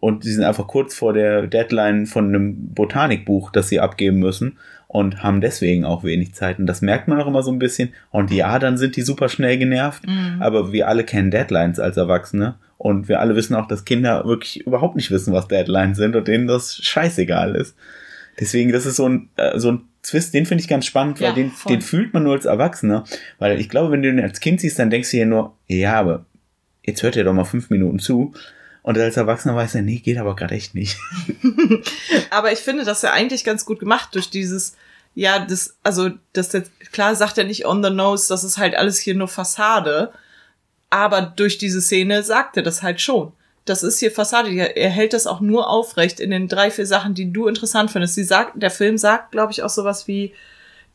Und 0.00 0.24
sie 0.24 0.32
sind 0.32 0.44
einfach 0.44 0.68
kurz 0.68 0.94
vor 0.94 1.12
der 1.12 1.48
Deadline 1.48 2.06
von 2.06 2.28
einem 2.28 2.72
Botanikbuch, 2.72 3.50
das 3.50 3.68
sie 3.68 3.78
abgeben 3.78 4.20
müssen 4.20 4.56
und 4.94 5.24
haben 5.24 5.40
deswegen 5.40 5.84
auch 5.84 6.04
wenig 6.04 6.34
Zeit. 6.34 6.60
Und 6.60 6.66
das 6.66 6.80
merkt 6.80 7.08
man 7.08 7.20
auch 7.20 7.26
immer 7.26 7.42
so 7.42 7.50
ein 7.50 7.58
bisschen. 7.58 7.92
Und 8.12 8.30
ja, 8.30 8.60
dann 8.60 8.78
sind 8.78 8.94
die 8.94 9.02
super 9.02 9.28
schnell 9.28 9.58
genervt, 9.58 10.06
mhm. 10.06 10.36
aber 10.38 10.70
wir 10.70 10.86
alle 10.86 11.02
kennen 11.02 11.32
Deadlines 11.32 11.80
als 11.80 11.96
Erwachsene. 11.96 12.54
Und 12.78 13.08
wir 13.08 13.18
alle 13.18 13.34
wissen 13.34 13.56
auch, 13.56 13.66
dass 13.66 13.84
Kinder 13.84 14.24
wirklich 14.24 14.64
überhaupt 14.64 14.94
nicht 14.94 15.10
wissen, 15.10 15.32
was 15.32 15.48
Deadlines 15.48 15.96
sind 15.96 16.14
und 16.14 16.28
denen 16.28 16.46
das 16.46 16.76
scheißegal 16.76 17.56
ist. 17.56 17.74
Deswegen, 18.38 18.70
das 18.70 18.86
ist 18.86 18.94
so 18.94 19.08
ein, 19.08 19.30
äh, 19.34 19.58
so 19.58 19.72
ein 19.72 19.80
Twist, 20.04 20.32
den 20.32 20.46
finde 20.46 20.62
ich 20.62 20.68
ganz 20.68 20.86
spannend, 20.86 21.20
weil 21.20 21.30
ja, 21.30 21.34
den, 21.34 21.50
den 21.68 21.80
fühlt 21.80 22.14
man 22.14 22.22
nur 22.22 22.34
als 22.34 22.44
Erwachsener. 22.44 23.02
Weil 23.40 23.58
ich 23.58 23.68
glaube, 23.68 23.90
wenn 23.90 24.02
du 24.02 24.12
den 24.12 24.22
als 24.22 24.38
Kind 24.38 24.60
siehst, 24.60 24.78
dann 24.78 24.90
denkst 24.90 25.10
du 25.10 25.16
dir 25.16 25.26
nur, 25.26 25.56
ja, 25.66 25.98
aber 25.98 26.24
jetzt 26.84 27.02
hört 27.02 27.16
ihr 27.16 27.24
doch 27.24 27.34
mal 27.34 27.42
fünf 27.42 27.68
Minuten 27.68 27.98
zu. 27.98 28.32
Und 28.82 28.96
als 28.96 29.16
Erwachsener 29.16 29.56
weiß 29.56 29.74
er, 29.74 29.82
nee, 29.82 29.96
geht 29.96 30.18
aber 30.18 30.36
gerade 30.36 30.54
echt 30.54 30.76
nicht. 30.76 30.98
aber 32.30 32.52
ich 32.52 32.60
finde 32.60 32.84
das 32.84 33.02
ja 33.02 33.10
eigentlich 33.10 33.42
ganz 33.42 33.64
gut 33.64 33.80
gemacht 33.80 34.10
durch 34.14 34.30
dieses, 34.30 34.76
ja, 35.14 35.44
das, 35.44 35.76
also, 35.82 36.10
das 36.32 36.52
jetzt, 36.52 36.72
klar 36.92 37.14
sagt 37.14 37.38
er 37.38 37.44
nicht 37.44 37.66
on 37.66 37.82
the 37.84 37.90
nose, 37.90 38.28
das 38.28 38.44
ist 38.44 38.58
halt 38.58 38.74
alles 38.76 38.98
hier 38.98 39.14
nur 39.14 39.28
Fassade. 39.28 40.12
Aber 40.90 41.22
durch 41.22 41.58
diese 41.58 41.80
Szene 41.80 42.22
sagt 42.22 42.56
er 42.56 42.62
das 42.62 42.82
halt 42.82 43.00
schon. 43.00 43.32
Das 43.64 43.82
ist 43.82 43.98
hier 43.98 44.10
Fassade. 44.10 44.50
Er 44.50 44.90
hält 44.90 45.12
das 45.12 45.26
auch 45.26 45.40
nur 45.40 45.68
aufrecht 45.68 46.20
in 46.20 46.30
den 46.30 46.48
drei, 46.48 46.70
vier 46.70 46.86
Sachen, 46.86 47.14
die 47.14 47.32
du 47.32 47.48
interessant 47.48 47.90
findest. 47.90 48.14
Sie 48.14 48.24
sagt, 48.24 48.60
der 48.62 48.70
Film 48.70 48.98
sagt, 48.98 49.32
glaube 49.32 49.52
ich, 49.52 49.62
auch 49.62 49.70
sowas 49.70 50.06
wie, 50.06 50.34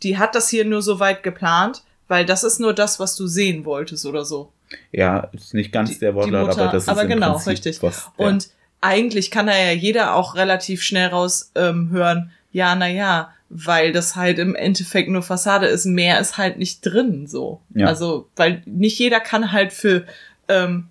die 0.04 0.18
hat 0.18 0.36
das 0.36 0.50
hier 0.50 0.66
nur 0.66 0.82
so 0.82 1.00
weit 1.00 1.24
geplant, 1.24 1.84
Weil 2.10 2.26
das 2.26 2.44
ist 2.44 2.60
nur 2.60 2.74
das, 2.74 3.00
was 3.00 3.16
du 3.16 3.28
sehen 3.28 3.66
wolltest 3.66 4.06
oder 4.06 4.26
so. 4.26 4.52
Ja, 4.92 5.30
ist 5.32 5.54
nicht 5.54 5.72
ganz 5.72 5.92
die, 5.92 6.00
der 6.00 6.16
Wortlaut, 6.16 6.50
aber 6.50 6.72
das 6.72 6.84
ist 6.84 6.90
aber 6.90 7.06
genau, 7.06 7.34
Prinzip 7.34 7.48
richtig. 7.48 7.84
Was, 7.84 8.10
ja. 8.18 8.26
Und 8.26 8.50
eigentlich 8.82 9.32
kann 9.32 9.48
da 9.48 9.58
ja 9.58 9.72
jeder 9.72 10.16
auch 10.16 10.36
relativ 10.36 10.82
schnell 10.82 11.10
raus 11.10 11.52
ähm, 11.56 11.90
hören, 11.92 12.32
ja, 12.52 12.76
na 12.76 12.88
ja, 12.88 13.34
weil 13.50 13.92
das 13.92 14.16
halt 14.16 14.40
im 14.40 14.56
Endeffekt 14.56 15.10
nur 15.10 15.24
Fassade 15.24 15.68
ist, 15.68 15.86
mehr 15.86 16.20
ist 16.20 16.38
halt 16.38 16.58
nicht 16.58 16.82
drin, 16.82 17.28
so. 17.28 17.62
Ja. 17.74 17.88
Also, 17.88 18.28
weil 18.36 18.62
nicht 18.66 19.00
jeder 19.00 19.20
kann 19.20 19.52
halt 19.52 19.74
für 19.74 20.06
ähm, 20.48 20.88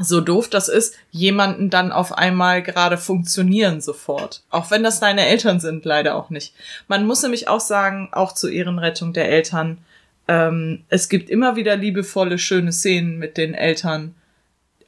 so 0.00 0.20
doof 0.20 0.48
das 0.48 0.68
ist, 0.68 0.96
jemanden 1.10 1.70
dann 1.70 1.92
auf 1.92 2.12
einmal 2.12 2.62
gerade 2.62 2.98
funktionieren 2.98 3.80
sofort. 3.80 4.42
Auch 4.50 4.70
wenn 4.70 4.82
das 4.82 4.98
deine 4.98 5.26
Eltern 5.26 5.60
sind, 5.60 5.84
leider 5.84 6.16
auch 6.16 6.30
nicht. 6.30 6.54
Man 6.88 7.06
muss 7.06 7.22
nämlich 7.22 7.48
auch 7.48 7.60
sagen, 7.60 8.08
auch 8.12 8.32
zur 8.32 8.50
Ehrenrettung 8.50 9.12
der 9.12 9.28
Eltern, 9.28 9.78
ähm, 10.26 10.84
es 10.88 11.08
gibt 11.08 11.30
immer 11.30 11.54
wieder 11.54 11.76
liebevolle, 11.76 12.38
schöne 12.38 12.72
Szenen 12.72 13.18
mit 13.18 13.36
den 13.36 13.54
Eltern, 13.54 14.14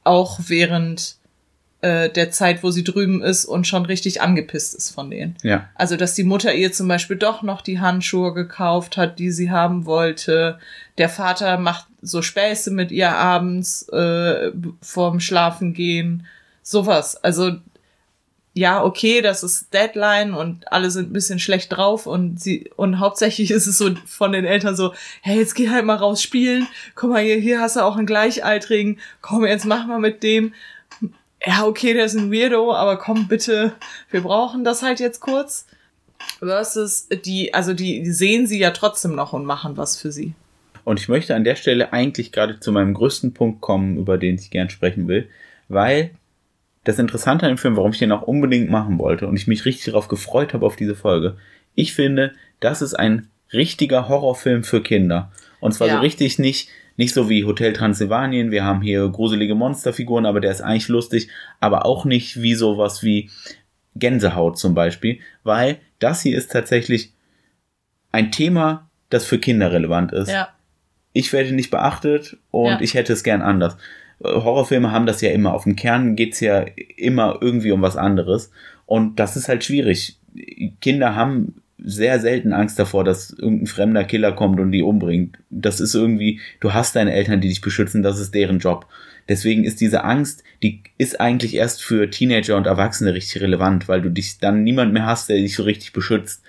auch 0.03 0.41
während 0.47 1.17
äh, 1.83 2.09
der 2.09 2.31
Zeit, 2.31 2.63
wo 2.63 2.71
sie 2.71 2.85
drüben 2.85 3.23
ist 3.23 3.45
und 3.45 3.67
schon 3.67 3.85
richtig 3.85 4.23
angepisst 4.23 4.75
ist 4.75 4.91
von 4.91 5.11
denen. 5.11 5.37
Ja. 5.43 5.69
Also, 5.75 5.97
dass 5.97 6.15
die 6.15 6.25
Mutter 6.25 6.55
ihr 6.55 6.73
zum 6.73 6.89
Beispiel 6.89 7.17
doch 7.17 7.43
noch 7.43 7.61
die 7.61 7.81
Handschuhe 7.81 8.33
gekauft 8.33 8.97
hat, 8.97 9.19
die 9.19 9.31
sie 9.31 9.51
haben 9.51 9.85
wollte. 9.85 10.59
Der 10.99 11.09
Vater 11.09 11.59
macht 11.59 11.87
so 12.01 12.23
Späße 12.23 12.71
mit 12.71 12.93
ihr 12.93 13.13
abends 13.13 13.89
äh, 13.91 14.53
vorm 14.81 15.21
Schlafengehen. 15.21 16.27
Sowas. 16.63 17.23
Also, 17.23 17.53
ja, 18.57 18.83
okay, 18.83 19.21
das 19.21 19.43
ist 19.43 19.75
Deadline 19.75 20.33
und 20.33 20.73
alle 20.73 20.91
sind 20.91 21.11
ein 21.11 21.13
bisschen 21.13 21.39
schlecht 21.39 21.77
drauf 21.77 22.07
und 22.07 22.41
sie, 22.41 22.71
und 22.77 23.01
hauptsächlich 23.01 23.51
ist 23.53 23.67
es 23.67 23.77
so 23.77 23.91
von 24.07 24.33
den 24.33 24.47
Eltern 24.47 24.75
so, 24.75 24.95
hey, 25.21 25.37
jetzt 25.39 25.55
geh 25.55 25.69
halt 25.69 25.85
mal 25.85 25.97
raus 25.97 26.23
spielen, 26.23 26.67
komm 26.95 27.11
mal 27.11 27.23
hier, 27.23 27.37
hier 27.37 27.61
hast 27.61 27.77
du 27.77 27.81
auch 27.81 27.99
einen 27.99 28.07
Gleichaltrigen, 28.07 28.99
komm, 29.21 29.45
jetzt 29.45 29.67
mach 29.67 29.87
mal 29.87 30.01
mit 30.01 30.23
dem 30.23 30.55
ja, 31.45 31.65
okay, 31.65 31.95
der 31.95 32.07
ist 32.07 32.17
ein 32.17 32.33
Weirdo, 32.33 32.73
aber 32.73 32.97
komm 32.97 33.29
bitte, 33.29 33.73
wir 34.11 34.23
brauchen 34.23 34.65
das 34.65 34.83
halt 34.83 35.01
jetzt 35.01 35.21
kurz. 35.21 35.67
Versus 36.39 37.09
die, 37.25 37.53
also 37.53 37.75
die, 37.75 38.03
die 38.03 38.13
sehen 38.13 38.47
sie 38.47 38.59
ja 38.59 38.71
trotzdem 38.71 39.15
noch 39.15 39.33
und 39.33 39.45
machen 39.45 39.77
was 39.77 39.99
für 39.99 40.11
sie. 40.11 40.33
Und 40.85 40.99
ich 40.99 41.09
möchte 41.09 41.35
an 41.35 41.45
der 41.45 41.57
Stelle 41.57 41.93
eigentlich 41.93 42.33
gerade 42.33 42.59
zu 42.61 42.73
meinem 42.73 42.95
größten 42.95 43.35
Punkt 43.35 43.61
kommen, 43.61 43.99
über 43.99 44.19
den 44.19 44.37
ich 44.37 44.51
gern 44.51 44.71
sprechen 44.71 45.09
will, 45.09 45.29
weil 45.69 46.13
das 46.85 46.99
Interessante 46.99 47.45
an 47.45 47.53
dem 47.53 47.59
Film, 47.59 47.77
warum 47.77 47.91
ich 47.91 47.99
den 47.99 48.13
auch 48.13 48.23
unbedingt 48.23 48.71
machen 48.71 48.99
wollte 48.99 49.27
und 49.27 49.37
ich 49.37 49.47
mich 49.47 49.65
richtig 49.65 49.87
darauf 49.87 50.09
gefreut 50.09 50.55
habe 50.55 50.65
auf 50.65 50.77
diese 50.77 50.95
Folge, 50.95 51.37
ich 51.75 51.93
finde, 51.93 52.33
das 52.61 52.83
ist 52.83 52.95
ein 52.95 53.29
richtiger 53.53 54.09
Horrorfilm 54.09 54.65
für 54.65 54.83
Kinder. 54.83 55.33
Und 55.61 55.73
zwar 55.73 55.89
ja. 55.89 55.95
so 55.95 56.01
richtig 56.01 56.39
nicht, 56.39 56.69
nicht 56.97 57.15
so 57.15 57.29
wie 57.29 57.45
Hotel 57.45 57.73
Transylvanien, 57.73 58.51
wir 58.51 58.65
haben 58.65 58.83
hier 58.83 59.09
gruselige 59.09 59.55
Monsterfiguren, 59.55 60.27
aber 60.27 60.41
der 60.41 60.51
ist 60.51 60.63
eigentlich 60.63 60.89
lustig, 60.89 61.29
aber 61.61 61.87
auch 61.87 62.05
nicht 62.05 62.43
wie 62.43 62.55
sowas 62.55 63.03
wie 63.03 63.31
Gänsehaut 63.95 64.59
zum 64.59 64.75
Beispiel, 64.75 65.21
weil 65.43 65.79
das 65.99 66.23
hier 66.23 66.37
ist 66.37 66.53
tatsächlich 66.53 67.13
ein 68.13 68.33
Thema, 68.33 68.91
das 69.11 69.25
für 69.25 69.39
Kinder 69.39 69.73
relevant 69.73 70.13
ist. 70.13 70.31
Ja. 70.31 70.49
Ich 71.13 71.33
werde 71.33 71.55
nicht 71.55 71.71
beachtet 71.71 72.37
und 72.51 72.67
ja. 72.67 72.81
ich 72.81 72.95
hätte 72.95 73.13
es 73.13 73.23
gern 73.23 73.43
anders. 73.43 73.77
Horrorfilme 74.23 74.93
haben 74.93 75.07
das 75.07 75.21
ja 75.21 75.31
immer. 75.31 75.55
Auf 75.55 75.65
dem 75.65 75.77
Kern 75.77 76.17
geht's 76.17 76.41
ja 76.41 76.65
immer 76.97 77.39
irgendwie 77.41 77.73
um 77.73 77.83
was 77.83 77.97
anderes. 77.97 78.51
Und 78.87 79.19
das 79.21 79.37
ist 79.37 79.49
halt 79.49 79.65
schwierig. 79.65 80.19
Kinder 80.81 81.15
haben 81.15 81.63
sehr 81.79 82.21
selten 82.21 82.53
Angst 82.53 82.79
davor, 82.79 83.05
dass 83.05 83.31
irgendein 83.31 83.67
fremder 83.67 84.05
Killer 84.05 84.33
kommt 84.33 84.61
und 84.61 84.73
die 84.73 84.83
umbringt. 84.83 85.39
Das 85.51 85.81
ist 85.81 85.95
irgendwie, 85.95 86.41
du 86.61 86.73
hast 86.73 86.97
deine 86.97 87.13
Eltern, 87.13 87.41
die 87.41 87.49
dich 87.49 87.61
beschützen, 87.61 88.03
das 88.03 88.19
ist 88.19 88.35
deren 88.35 88.59
Job. 88.59 88.87
Deswegen 89.29 89.65
ist 89.65 89.81
diese 89.81 90.05
Angst, 90.05 90.43
die 90.63 90.83
ist 90.99 91.21
eigentlich 91.21 91.55
erst 91.55 91.83
für 91.83 92.11
Teenager 92.11 92.57
und 92.57 92.67
Erwachsene 92.67 93.13
richtig 93.13 93.43
relevant, 93.43 93.89
weil 93.89 94.01
du 94.01 94.11
dich 94.11 94.39
dann 94.39 94.63
niemand 94.63 94.93
mehr 94.93 95.07
hast, 95.07 95.29
der 95.29 95.37
dich 95.37 95.57
so 95.57 95.65
richtig 95.65 95.93
beschützt. 95.93 96.43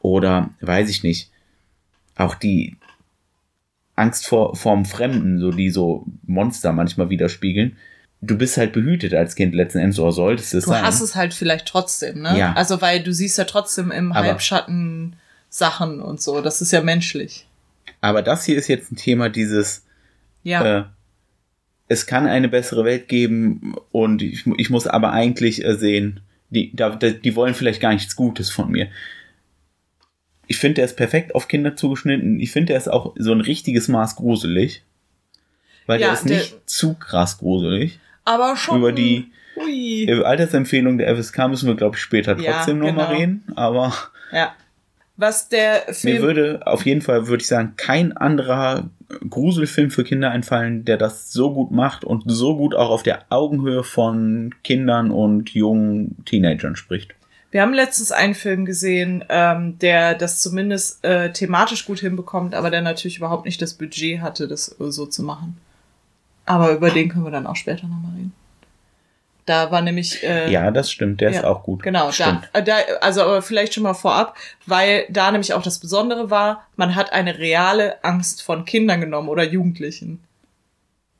Oder 0.00 0.50
weiß 0.60 0.88
ich 0.88 1.02
nicht. 1.02 1.30
Auch 2.16 2.34
die 2.34 2.76
Angst 3.94 4.26
vor 4.26 4.56
vorm 4.56 4.84
Fremden, 4.84 5.38
so 5.38 5.50
die 5.50 5.70
so 5.70 6.06
Monster 6.26 6.72
manchmal 6.72 7.10
widerspiegeln 7.10 7.76
du 8.22 8.38
bist 8.38 8.56
halt 8.56 8.72
behütet 8.72 9.12
als 9.12 9.34
Kind 9.34 9.54
letzten 9.54 9.78
Endes, 9.78 9.98
oder 9.98 10.12
solltest 10.12 10.54
es 10.54 10.64
du 10.64 10.70
sein. 10.70 10.80
Du 10.80 10.86
hast 10.86 11.00
es 11.00 11.14
halt 11.14 11.34
vielleicht 11.34 11.66
trotzdem, 11.66 12.22
ne? 12.22 12.38
Ja. 12.38 12.54
Also, 12.54 12.80
weil 12.80 13.02
du 13.02 13.12
siehst 13.12 13.36
ja 13.36 13.44
trotzdem 13.44 13.90
im 13.90 14.12
aber, 14.12 14.28
Halbschatten 14.28 15.16
Sachen 15.50 16.00
und 16.00 16.22
so. 16.22 16.40
Das 16.40 16.62
ist 16.62 16.72
ja 16.72 16.80
menschlich. 16.80 17.46
Aber 18.00 18.22
das 18.22 18.44
hier 18.44 18.56
ist 18.56 18.68
jetzt 18.68 18.90
ein 18.90 18.96
Thema 18.96 19.28
dieses, 19.28 19.84
ja. 20.42 20.78
Äh, 20.78 20.84
es 21.88 22.06
kann 22.06 22.26
eine 22.26 22.48
bessere 22.48 22.84
Welt 22.84 23.08
geben 23.08 23.74
und 23.90 24.22
ich, 24.22 24.46
ich 24.56 24.70
muss 24.70 24.86
aber 24.86 25.12
eigentlich 25.12 25.62
äh, 25.62 25.74
sehen, 25.76 26.20
die, 26.48 26.74
da, 26.74 26.90
die 26.90 27.36
wollen 27.36 27.54
vielleicht 27.54 27.80
gar 27.80 27.92
nichts 27.92 28.16
Gutes 28.16 28.50
von 28.50 28.70
mir. 28.70 28.88
Ich 30.46 30.58
finde, 30.58 30.76
der 30.76 30.84
ist 30.86 30.96
perfekt 30.96 31.34
auf 31.34 31.48
Kinder 31.48 31.76
zugeschnitten. 31.76 32.40
Ich 32.40 32.50
finde, 32.50 32.68
der 32.68 32.78
ist 32.78 32.88
auch 32.88 33.14
so 33.16 33.32
ein 33.32 33.40
richtiges 33.40 33.88
Maß 33.88 34.16
gruselig. 34.16 34.82
Weil 35.86 36.00
ja, 36.00 36.08
der 36.08 36.14
ist 36.14 36.26
nicht 36.26 36.52
der, 36.52 36.66
zu 36.66 36.94
krass 36.94 37.38
gruselig. 37.38 37.98
Aber 38.24 38.56
schon. 38.56 38.78
Über 38.78 38.92
die 38.92 39.30
ui. 39.56 40.22
Altersempfehlung 40.24 40.98
der 40.98 41.16
FSK 41.16 41.48
müssen 41.48 41.66
wir, 41.66 41.74
glaube 41.74 41.96
ich, 41.96 42.02
später 42.02 42.36
trotzdem 42.36 42.82
ja, 42.82 42.88
nochmal 42.88 43.06
genau. 43.08 43.18
reden. 43.18 43.44
Aber. 43.56 43.94
Ja. 44.32 44.54
Was 45.16 45.48
der 45.48 45.82
Film. 45.92 46.14
Mir 46.14 46.22
würde 46.22 46.60
auf 46.64 46.86
jeden 46.86 47.02
Fall, 47.02 47.28
würde 47.28 47.42
ich 47.42 47.46
sagen, 47.46 47.74
kein 47.76 48.16
anderer 48.16 48.90
Gruselfilm 49.28 49.90
für 49.90 50.04
Kinder 50.04 50.30
einfallen, 50.30 50.84
der 50.84 50.96
das 50.96 51.32
so 51.32 51.52
gut 51.52 51.70
macht 51.70 52.04
und 52.04 52.24
so 52.26 52.56
gut 52.56 52.74
auch 52.74 52.90
auf 52.90 53.02
der 53.02 53.26
Augenhöhe 53.28 53.84
von 53.84 54.54
Kindern 54.64 55.10
und 55.10 55.50
jungen 55.50 56.24
Teenagern 56.24 56.76
spricht. 56.76 57.14
Wir 57.50 57.60
haben 57.60 57.74
letztens 57.74 58.12
einen 58.12 58.34
Film 58.34 58.64
gesehen, 58.64 59.22
ähm, 59.28 59.78
der 59.78 60.14
das 60.14 60.40
zumindest 60.40 61.04
äh, 61.04 61.32
thematisch 61.32 61.84
gut 61.84 62.00
hinbekommt, 62.00 62.54
aber 62.54 62.70
der 62.70 62.80
natürlich 62.80 63.18
überhaupt 63.18 63.44
nicht 63.44 63.60
das 63.60 63.74
Budget 63.74 64.22
hatte, 64.22 64.48
das 64.48 64.74
so 64.78 65.04
zu 65.04 65.22
machen. 65.22 65.58
Aber 66.44 66.72
über 66.72 66.90
den 66.90 67.08
können 67.08 67.24
wir 67.24 67.30
dann 67.30 67.46
auch 67.46 67.56
später 67.56 67.86
nochmal 67.86 68.12
reden. 68.16 68.32
Da 69.46 69.70
war 69.70 69.82
nämlich. 69.82 70.22
Äh, 70.22 70.50
ja, 70.52 70.70
das 70.70 70.90
stimmt, 70.90 71.20
der 71.20 71.30
ja, 71.30 71.38
ist 71.38 71.44
auch 71.44 71.64
gut. 71.64 71.82
Genau, 71.82 72.10
da, 72.16 72.42
äh, 72.52 72.62
da, 72.62 72.76
also 73.00 73.22
aber 73.22 73.42
vielleicht 73.42 73.74
schon 73.74 73.82
mal 73.82 73.94
vorab, 73.94 74.36
weil 74.66 75.04
da 75.08 75.30
nämlich 75.30 75.52
auch 75.52 75.62
das 75.62 75.80
Besondere 75.80 76.30
war, 76.30 76.66
man 76.76 76.94
hat 76.94 77.12
eine 77.12 77.38
reale 77.38 78.02
Angst 78.04 78.42
von 78.42 78.64
Kindern 78.64 79.00
genommen 79.00 79.28
oder 79.28 79.44
Jugendlichen. 79.44 80.20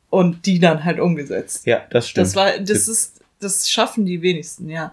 Und 0.09 0.45
die 0.45 0.59
dann 0.59 0.85
halt 0.85 1.01
umgesetzt. 1.01 1.67
Ja, 1.67 1.83
das 1.89 2.09
stimmt. 2.09 2.27
Das 2.27 2.37
war, 2.37 2.59
das 2.59 2.87
ist, 2.87 3.21
das 3.41 3.71
schaffen 3.71 4.05
die 4.05 4.21
wenigsten, 4.21 4.69
ja. 4.69 4.93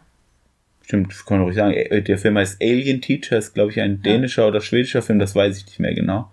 Stimmt, 0.83 1.13
kann 1.25 1.37
man 1.37 1.45
ruhig 1.45 1.57
sagen. 1.57 1.73
Äh, 1.73 2.01
der 2.01 2.17
Film 2.17 2.37
heißt 2.37 2.61
Alien 2.61 3.01
Teacher, 3.01 3.37
ist 3.37 3.53
glaube 3.53 3.71
ich 3.71 3.81
ein 3.81 4.01
dänischer 4.01 4.43
ja. 4.43 4.47
oder 4.47 4.61
schwedischer 4.61 5.01
Film, 5.01 5.19
das 5.19 5.35
weiß 5.35 5.57
ich 5.57 5.65
nicht 5.65 5.79
mehr 5.79 5.93
genau 5.93 6.31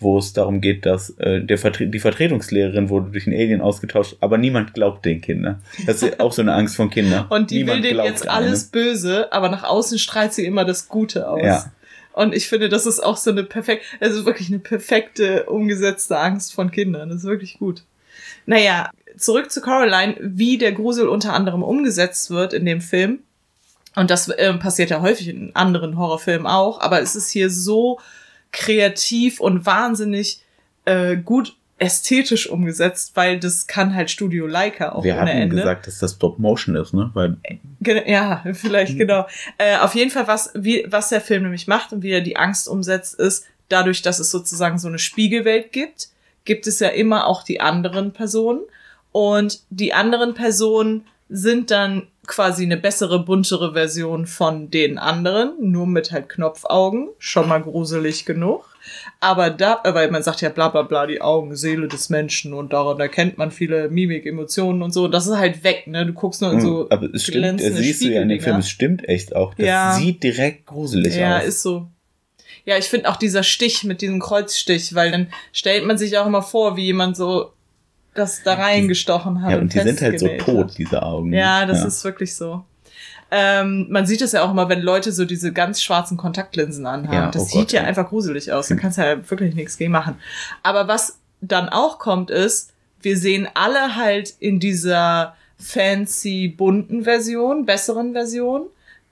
wo 0.00 0.18
es 0.18 0.32
darum 0.32 0.60
geht, 0.60 0.86
dass 0.86 1.10
äh, 1.18 1.42
der 1.42 1.58
Vertre 1.58 1.86
die 1.86 2.00
Vertretungslehrerin 2.00 2.88
wurde 2.88 3.10
durch 3.10 3.26
einen 3.26 3.36
Alien 3.36 3.60
ausgetauscht, 3.60 4.16
aber 4.20 4.38
niemand 4.38 4.72
glaubt 4.74 5.04
den 5.04 5.20
Kindern. 5.20 5.62
Das 5.86 6.02
ist 6.02 6.18
auch 6.18 6.32
so 6.32 6.42
eine 6.42 6.54
Angst 6.54 6.74
von 6.74 6.90
Kindern. 6.90 7.26
Und 7.30 7.50
die 7.50 7.58
niemand 7.58 7.82
will 7.82 7.90
denen 7.90 8.04
jetzt 8.04 8.26
alles 8.26 8.64
böse, 8.64 9.30
aber 9.32 9.50
nach 9.50 9.62
außen 9.62 9.98
strahlt 9.98 10.32
sie 10.32 10.46
immer 10.46 10.64
das 10.64 10.88
Gute 10.88 11.28
aus. 11.28 11.42
Ja. 11.42 11.72
Und 12.12 12.34
ich 12.34 12.48
finde, 12.48 12.68
das 12.68 12.86
ist 12.86 13.00
auch 13.00 13.16
so 13.16 13.30
eine 13.30 13.44
perfekte, 13.44 13.86
also 14.00 14.24
wirklich 14.24 14.48
eine 14.48 14.58
perfekte 14.58 15.44
umgesetzte 15.44 16.18
Angst 16.18 16.54
von 16.54 16.70
Kindern. 16.70 17.10
Das 17.10 17.18
ist 17.18 17.24
wirklich 17.24 17.58
gut. 17.58 17.84
Naja, 18.46 18.90
zurück 19.16 19.52
zu 19.52 19.60
Coraline, 19.60 20.16
wie 20.20 20.58
der 20.58 20.72
Grusel 20.72 21.08
unter 21.08 21.34
anderem 21.34 21.62
umgesetzt 21.62 22.30
wird 22.30 22.52
in 22.52 22.64
dem 22.64 22.80
Film. 22.80 23.20
Und 23.96 24.10
das 24.10 24.28
äh, 24.28 24.54
passiert 24.54 24.90
ja 24.90 25.02
häufig 25.02 25.28
in 25.28 25.54
anderen 25.54 25.98
Horrorfilmen 25.98 26.46
auch, 26.46 26.80
aber 26.80 27.00
es 27.00 27.16
ist 27.16 27.30
hier 27.30 27.50
so 27.50 27.98
kreativ 28.52 29.40
und 29.40 29.66
wahnsinnig 29.66 30.42
äh, 30.84 31.16
gut 31.16 31.56
ästhetisch 31.80 32.48
umgesetzt, 32.48 33.12
weil 33.14 33.40
das 33.40 33.66
kann 33.66 33.94
halt 33.94 34.10
Studio 34.10 34.46
Leica 34.46 34.92
auch 34.92 35.02
Wir 35.02 35.14
ohne 35.14 35.22
hatten 35.22 35.30
Ende. 35.30 35.56
gesagt, 35.56 35.86
dass 35.86 35.98
das 35.98 36.12
Stop 36.12 36.38
Motion 36.38 36.76
ist, 36.76 36.92
ne? 36.92 37.10
Weil 37.14 37.38
ja, 38.06 38.44
vielleicht 38.52 38.98
genau. 38.98 39.26
Äh, 39.56 39.78
auf 39.78 39.94
jeden 39.94 40.10
Fall 40.10 40.26
was 40.26 40.50
wie 40.54 40.84
was 40.88 41.08
der 41.08 41.22
Film 41.22 41.44
nämlich 41.44 41.66
macht 41.66 41.92
und 41.92 42.02
wie 42.02 42.10
er 42.10 42.20
die 42.20 42.36
Angst 42.36 42.68
umsetzt 42.68 43.14
ist, 43.14 43.46
dadurch, 43.70 44.02
dass 44.02 44.18
es 44.18 44.30
sozusagen 44.30 44.78
so 44.78 44.88
eine 44.88 44.98
Spiegelwelt 44.98 45.72
gibt, 45.72 46.08
gibt 46.44 46.66
es 46.66 46.80
ja 46.80 46.88
immer 46.88 47.26
auch 47.26 47.42
die 47.44 47.60
anderen 47.60 48.12
Personen 48.12 48.60
und 49.10 49.60
die 49.70 49.94
anderen 49.94 50.34
Personen 50.34 51.06
sind 51.30 51.70
dann 51.70 52.08
quasi 52.30 52.64
eine 52.64 52.76
bessere, 52.76 53.24
buntere 53.24 53.72
Version 53.72 54.26
von 54.26 54.70
den 54.70 54.98
anderen, 54.98 55.54
nur 55.58 55.86
mit 55.86 56.12
halt 56.12 56.28
Knopfaugen, 56.28 57.10
schon 57.18 57.48
mal 57.48 57.60
gruselig 57.60 58.24
genug. 58.24 58.64
Aber 59.18 59.50
da, 59.50 59.80
weil 59.84 60.10
man 60.10 60.22
sagt 60.22 60.40
ja 60.40 60.48
bla 60.48 60.68
bla 60.68 60.82
bla, 60.82 61.06
die 61.06 61.20
Augen, 61.20 61.54
Seele 61.56 61.88
des 61.88 62.08
Menschen 62.08 62.54
und 62.54 62.72
daran 62.72 63.00
erkennt 63.00 63.36
man 63.36 63.50
viele 63.50 63.90
Mimik, 63.90 64.24
Emotionen 64.24 64.82
und 64.82 64.92
so. 64.92 65.04
Und 65.04 65.12
das 65.12 65.26
ist 65.26 65.36
halt 65.36 65.64
weg, 65.64 65.86
ne? 65.86 66.06
Du 66.06 66.12
guckst 66.12 66.40
nur 66.40 66.52
in 66.52 66.58
hm, 66.58 66.66
so. 66.66 66.86
Aber 66.90 67.12
es 67.12 67.24
stimmt, 67.24 67.60
siehst 67.60 68.02
du 68.02 68.08
ja 68.08 68.22
in 68.22 68.28
dem 68.28 68.40
Film, 68.40 68.56
es 68.56 68.70
stimmt 68.70 69.06
echt 69.08 69.34
auch. 69.36 69.54
Das 69.54 69.66
ja. 69.66 69.92
sieht 69.94 70.22
direkt 70.22 70.66
gruselig 70.66 71.16
ja, 71.16 71.36
aus. 71.36 71.42
Ja, 71.42 71.48
ist 71.48 71.62
so. 71.62 71.88
Ja, 72.64 72.78
ich 72.78 72.86
finde 72.86 73.08
auch 73.10 73.16
dieser 73.16 73.42
Stich 73.42 73.84
mit 73.84 74.00
diesem 74.00 74.20
Kreuzstich, 74.20 74.94
weil 74.94 75.10
dann 75.10 75.28
stellt 75.52 75.84
man 75.84 75.98
sich 75.98 76.16
auch 76.16 76.26
immer 76.26 76.42
vor, 76.42 76.76
wie 76.76 76.84
jemand 76.84 77.16
so 77.16 77.52
das 78.14 78.42
da 78.42 78.54
reingestochen 78.54 79.42
hat. 79.42 79.52
Ja, 79.52 79.58
und, 79.58 79.72
die 79.72 79.80
sind 79.80 80.00
halt 80.00 80.18
so 80.18 80.28
tot, 80.38 80.76
diese 80.78 81.02
Augen. 81.02 81.32
Ja, 81.32 81.66
das 81.66 81.80
ja. 81.80 81.86
ist 81.86 82.04
wirklich 82.04 82.34
so. 82.34 82.64
Ähm, 83.30 83.86
man 83.90 84.06
sieht 84.06 84.22
es 84.22 84.32
ja 84.32 84.42
auch 84.42 84.50
immer, 84.50 84.68
wenn 84.68 84.82
Leute 84.82 85.12
so 85.12 85.24
diese 85.24 85.52
ganz 85.52 85.80
schwarzen 85.82 86.16
Kontaktlinsen 86.16 86.84
anhaben. 86.86 87.14
Ja, 87.14 87.30
das 87.30 87.42
oh 87.42 87.46
sieht 87.46 87.60
Gott, 87.60 87.72
ja, 87.72 87.82
ja 87.82 87.88
einfach 87.88 88.08
gruselig 88.08 88.52
aus. 88.52 88.68
Da 88.68 88.74
kannst 88.74 88.98
du 88.98 89.02
ja 89.02 89.30
wirklich 89.30 89.54
nichts 89.54 89.78
gegen 89.78 89.92
machen. 89.92 90.16
Aber 90.62 90.88
was 90.88 91.18
dann 91.40 91.68
auch 91.68 91.98
kommt, 91.98 92.30
ist, 92.30 92.72
wir 93.00 93.16
sehen 93.16 93.48
alle 93.54 93.96
halt 93.96 94.34
in 94.40 94.58
dieser 94.58 95.34
fancy 95.58 96.48
bunten 96.48 97.04
Version, 97.04 97.66
besseren 97.66 98.12
Version, 98.12 98.66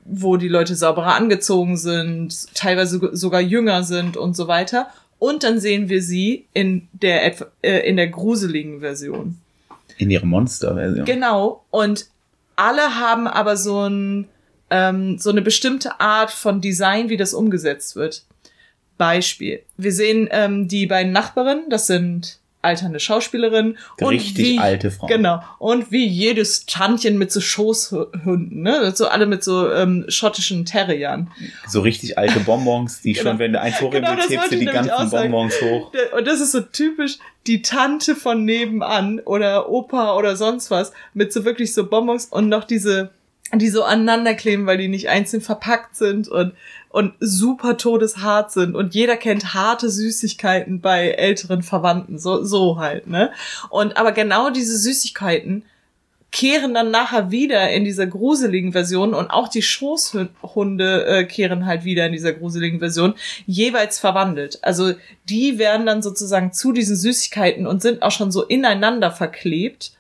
wo 0.05 0.37
die 0.37 0.49
Leute 0.49 0.75
sauberer 0.75 1.15
angezogen 1.15 1.77
sind, 1.77 2.55
teilweise 2.55 3.11
sogar 3.13 3.41
jünger 3.41 3.85
sind 3.85 4.17
und 4.17 4.35
so 4.35 4.49
weiter. 4.49 4.89
Und 5.18 5.42
dann 5.42 5.61
sehen 5.61 5.88
wir 5.88 6.02
sie 6.02 6.46
in 6.52 6.88
der, 6.92 7.35
äh, 7.62 7.88
in 7.88 7.96
der 7.96 8.09
gruseligen 8.09 8.81
Version. 8.81 9.38
In 9.96 10.11
ihrer 10.11 10.26
Monster-Version. 10.26 11.04
Genau. 11.04 11.64
Und 11.70 12.07
alle 12.57 12.96
haben 12.96 13.26
aber 13.26 13.57
so 13.57 13.88
ein, 13.88 14.28
ähm, 14.70 15.18
so 15.18 15.31
eine 15.31 15.42
bestimmte 15.42 16.00
Art 16.00 16.31
von 16.31 16.61
Design, 16.61 17.09
wie 17.09 17.16
das 17.16 17.35
umgesetzt 17.35 17.96
wird. 17.96 18.24
Beispiel. 18.96 19.62
Wir 19.76 19.92
sehen 19.92 20.28
ähm, 20.31 20.68
die 20.68 20.87
beiden 20.87 21.12
Nachbarinnen, 21.12 21.70
das 21.70 21.87
sind 21.87 22.38
alternde 22.62 22.99
Schauspielerin. 23.01 23.79
Richtig 24.01 24.37
wie, 24.37 24.59
alte 24.59 24.90
Frau. 24.90 25.07
Genau. 25.07 25.42
Und 25.59 25.92
wie 25.92 26.07
jedes 26.07 26.66
Tantchen 26.66 27.16
mit 27.16 27.31
so 27.31 27.40
Schoßhunden, 27.40 28.62
ne? 28.62 28.92
So 28.94 29.09
alle 29.09 29.27
mit 29.27 29.44
so 29.44 29.71
ähm, 29.73 30.05
schottischen 30.09 30.64
Terriern. 30.64 31.31
So 31.68 31.81
richtig 31.81 32.18
alte 32.18 32.40
Bonbons, 32.40 33.01
die 33.03 33.12
genau. 33.14 33.31
schon, 33.31 33.38
wenn 33.38 33.53
du 33.53 33.61
eins 33.61 33.81
hoch 33.81 33.90
genau, 33.90 34.16
hebst, 34.16 34.51
du 34.51 34.57
die 34.57 34.64
ganzen 34.64 35.11
Bonbons 35.11 35.55
hoch. 35.62 35.92
Und 36.16 36.27
das 36.27 36.40
ist 36.40 36.53
so 36.53 36.61
typisch 36.61 37.18
die 37.47 37.62
Tante 37.62 38.14
von 38.14 38.44
nebenan 38.44 39.21
oder 39.21 39.71
Opa 39.71 40.16
oder 40.16 40.37
sonst 40.37 40.71
was 40.71 40.92
mit 41.14 41.33
so 41.33 41.44
wirklich 41.44 41.73
so 41.73 41.87
Bonbons 41.88 42.27
und 42.27 42.49
noch 42.49 42.64
diese 42.64 43.11
die 43.55 43.71
so 43.71 43.83
aneinander 43.83 44.35
kleben, 44.35 44.66
weil 44.66 44.77
die 44.77 44.88
nicht 44.88 45.09
einzeln 45.09 45.40
verpackt 45.40 45.97
sind 45.97 46.29
und 46.29 46.53
und 46.90 47.14
super 47.20 47.77
todeshart 47.77 48.51
sind 48.51 48.74
und 48.74 48.94
jeder 48.94 49.16
kennt 49.16 49.55
harte 49.55 49.90
Süßigkeiten 49.90 50.81
bei 50.81 51.11
älteren 51.11 51.62
Verwandten, 51.62 52.18
so, 52.18 52.44
so 52.44 52.79
halt, 52.79 53.07
ne? 53.07 53.31
Und 53.70 53.96
aber 53.96 54.12
genau 54.12 54.51
diese 54.51 54.79
Süßigkeiten 54.79 55.64
kehren 56.31 56.74
dann 56.74 56.90
nachher 56.90 57.31
wieder 57.31 57.70
in 57.70 57.85
dieser 57.85 58.07
gruseligen 58.07 58.72
Version 58.72 59.14
und 59.14 59.31
auch 59.31 59.48
die 59.48 59.62
Schoßhunde 59.62 61.07
äh, 61.07 61.24
kehren 61.24 61.64
halt 61.64 61.85
wieder 61.85 62.07
in 62.07 62.12
dieser 62.12 62.33
gruseligen 62.33 62.81
Version, 62.81 63.14
jeweils 63.46 63.98
verwandelt. 63.98 64.59
Also 64.62 64.92
die 65.29 65.59
werden 65.59 65.87
dann 65.87 66.03
sozusagen 66.03 66.53
zu 66.53 66.72
diesen 66.72 66.96
Süßigkeiten 66.96 67.66
und 67.66 67.81
sind 67.81 68.03
auch 68.03 68.11
schon 68.11 68.31
so 68.31 68.44
ineinander 68.44 69.11
verklebt. 69.11 69.92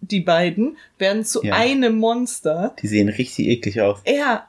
Die 0.00 0.20
beiden 0.20 0.76
werden 0.98 1.24
zu 1.24 1.42
ja. 1.42 1.54
einem 1.54 1.96
Monster. 1.98 2.74
Die 2.82 2.88
sehen 2.88 3.08
richtig 3.08 3.46
eklig 3.46 3.80
aus. 3.80 4.00
Ja, 4.06 4.46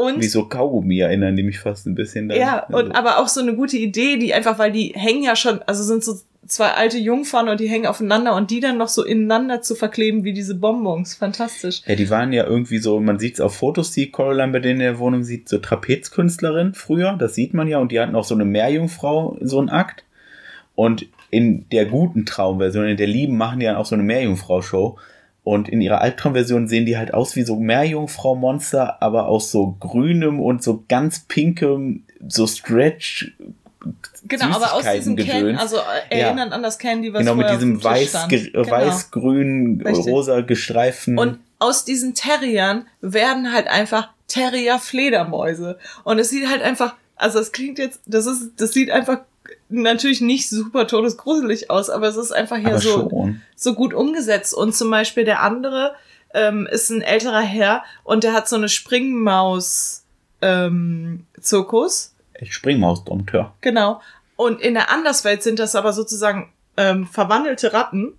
und 0.00 0.20
Wie 0.20 0.26
so 0.26 0.46
Kaugummi 0.46 0.98
erinnern 0.98 1.36
die 1.36 1.42
mich 1.42 1.58
fast 1.58 1.86
ein 1.86 1.94
bisschen 1.94 2.28
daran. 2.28 2.42
Ja, 2.42 2.66
und 2.66 2.74
also. 2.74 2.92
aber 2.92 3.18
auch 3.18 3.28
so 3.28 3.40
eine 3.40 3.54
gute 3.54 3.76
Idee, 3.76 4.16
die 4.16 4.34
einfach, 4.34 4.58
weil 4.58 4.72
die 4.72 4.92
hängen 4.94 5.22
ja 5.22 5.36
schon, 5.36 5.60
also 5.62 5.82
sind 5.82 6.04
so 6.04 6.14
zwei 6.46 6.72
alte 6.72 6.98
Jungfern 6.98 7.48
und 7.48 7.60
die 7.60 7.68
hängen 7.68 7.86
aufeinander 7.86 8.34
und 8.34 8.50
die 8.50 8.60
dann 8.60 8.78
noch 8.78 8.88
so 8.88 9.04
ineinander 9.04 9.62
zu 9.62 9.74
verkleben 9.74 10.24
wie 10.24 10.32
diese 10.32 10.54
Bonbons. 10.54 11.14
Fantastisch. 11.14 11.82
Ja, 11.86 11.94
die 11.94 12.10
waren 12.10 12.32
ja 12.32 12.44
irgendwie 12.44 12.78
so, 12.78 13.00
man 13.00 13.18
sieht 13.18 13.34
es 13.34 13.40
auf 13.40 13.54
Fotos, 13.54 13.92
die 13.92 14.10
Coraline 14.10 14.52
bei 14.52 14.58
denen 14.58 14.80
in 14.80 14.86
der 14.86 14.98
Wohnung 14.98 15.22
sieht, 15.22 15.48
so 15.48 15.58
Trapezkünstlerin 15.58 16.74
früher, 16.74 17.16
das 17.18 17.34
sieht 17.34 17.54
man 17.54 17.68
ja, 17.68 17.78
und 17.78 17.92
die 17.92 18.00
hatten 18.00 18.16
auch 18.16 18.24
so 18.24 18.34
eine 18.34 18.44
Meerjungfrau, 18.44 19.38
so 19.40 19.58
einen 19.58 19.68
Akt. 19.68 20.04
Und 20.74 21.06
in 21.30 21.68
der 21.70 21.86
guten 21.86 22.26
Traumversion, 22.26 22.86
in 22.86 22.96
der 22.96 23.06
lieben, 23.06 23.36
machen 23.36 23.60
die 23.60 23.66
dann 23.66 23.76
auch 23.76 23.86
so 23.86 23.94
eine 23.94 24.02
Meerjungfrau-Show. 24.04 24.98
Und 25.42 25.68
in 25.68 25.80
ihrer 25.80 26.00
Albtraumversion 26.00 26.68
sehen 26.68 26.86
die 26.86 26.98
halt 26.98 27.14
aus 27.14 27.34
wie 27.34 27.42
so 27.42 27.56
Meerjungfrau-Monster, 27.56 29.02
aber 29.02 29.26
aus 29.26 29.50
so 29.50 29.76
grünem 29.80 30.38
und 30.40 30.62
so 30.62 30.84
ganz 30.88 31.20
pinkem, 31.20 32.04
so 32.26 32.46
Stretch. 32.46 33.32
Genau, 34.24 34.56
aber 34.56 34.74
aus 34.74 34.84
diesem 34.94 35.16
Can, 35.16 35.56
also 35.56 35.78
erinnern 36.10 36.50
ja. 36.50 36.54
an 36.54 36.62
das 36.62 36.78
Candy, 36.78 37.12
was 37.14 37.20
Genau, 37.20 37.34
mit 37.34 37.48
diesem 37.50 37.82
weiß, 37.82 38.28
genau. 38.28 38.70
weiß, 38.70 39.10
grün, 39.10 39.82
rosa 39.86 40.42
gestreiften. 40.42 41.18
Und 41.18 41.38
aus 41.58 41.86
diesen 41.86 42.14
Terriern 42.14 42.86
werden 43.00 43.52
halt 43.52 43.68
einfach 43.68 44.10
Terrier-Fledermäuse. 44.28 45.78
Und 46.04 46.18
es 46.18 46.28
sieht 46.28 46.48
halt 46.48 46.62
einfach, 46.62 46.94
also 47.16 47.38
es 47.38 47.52
klingt 47.52 47.78
jetzt, 47.78 48.00
das 48.06 48.26
ist, 48.26 48.52
das 48.58 48.72
sieht 48.72 48.90
einfach 48.90 49.20
natürlich 49.70 50.20
nicht 50.20 50.48
super 50.48 50.86
todesgruselig 50.86 51.70
aus, 51.70 51.90
aber 51.90 52.08
es 52.08 52.16
ist 52.16 52.32
einfach 52.32 52.58
hier 52.58 52.78
so, 52.78 53.32
so 53.56 53.74
gut 53.74 53.94
umgesetzt. 53.94 54.54
Und 54.54 54.74
zum 54.74 54.90
Beispiel 54.90 55.24
der 55.24 55.42
andere 55.42 55.94
ähm, 56.34 56.68
ist 56.70 56.90
ein 56.90 57.02
älterer 57.02 57.40
Herr 57.40 57.82
und 58.04 58.24
der 58.24 58.32
hat 58.32 58.48
so 58.48 58.56
eine 58.56 58.68
Springmaus 58.68 60.04
ähm. 60.42 61.26
Springmaus-Dompteur. 62.42 63.54
Genau. 63.60 64.00
Und 64.36 64.60
in 64.60 64.74
der 64.74 64.90
Anderswelt 64.90 65.42
sind 65.42 65.58
das 65.58 65.74
aber 65.74 65.92
sozusagen 65.92 66.50
ähm, 66.76 67.06
verwandelte 67.06 67.72
Ratten. 67.72 68.14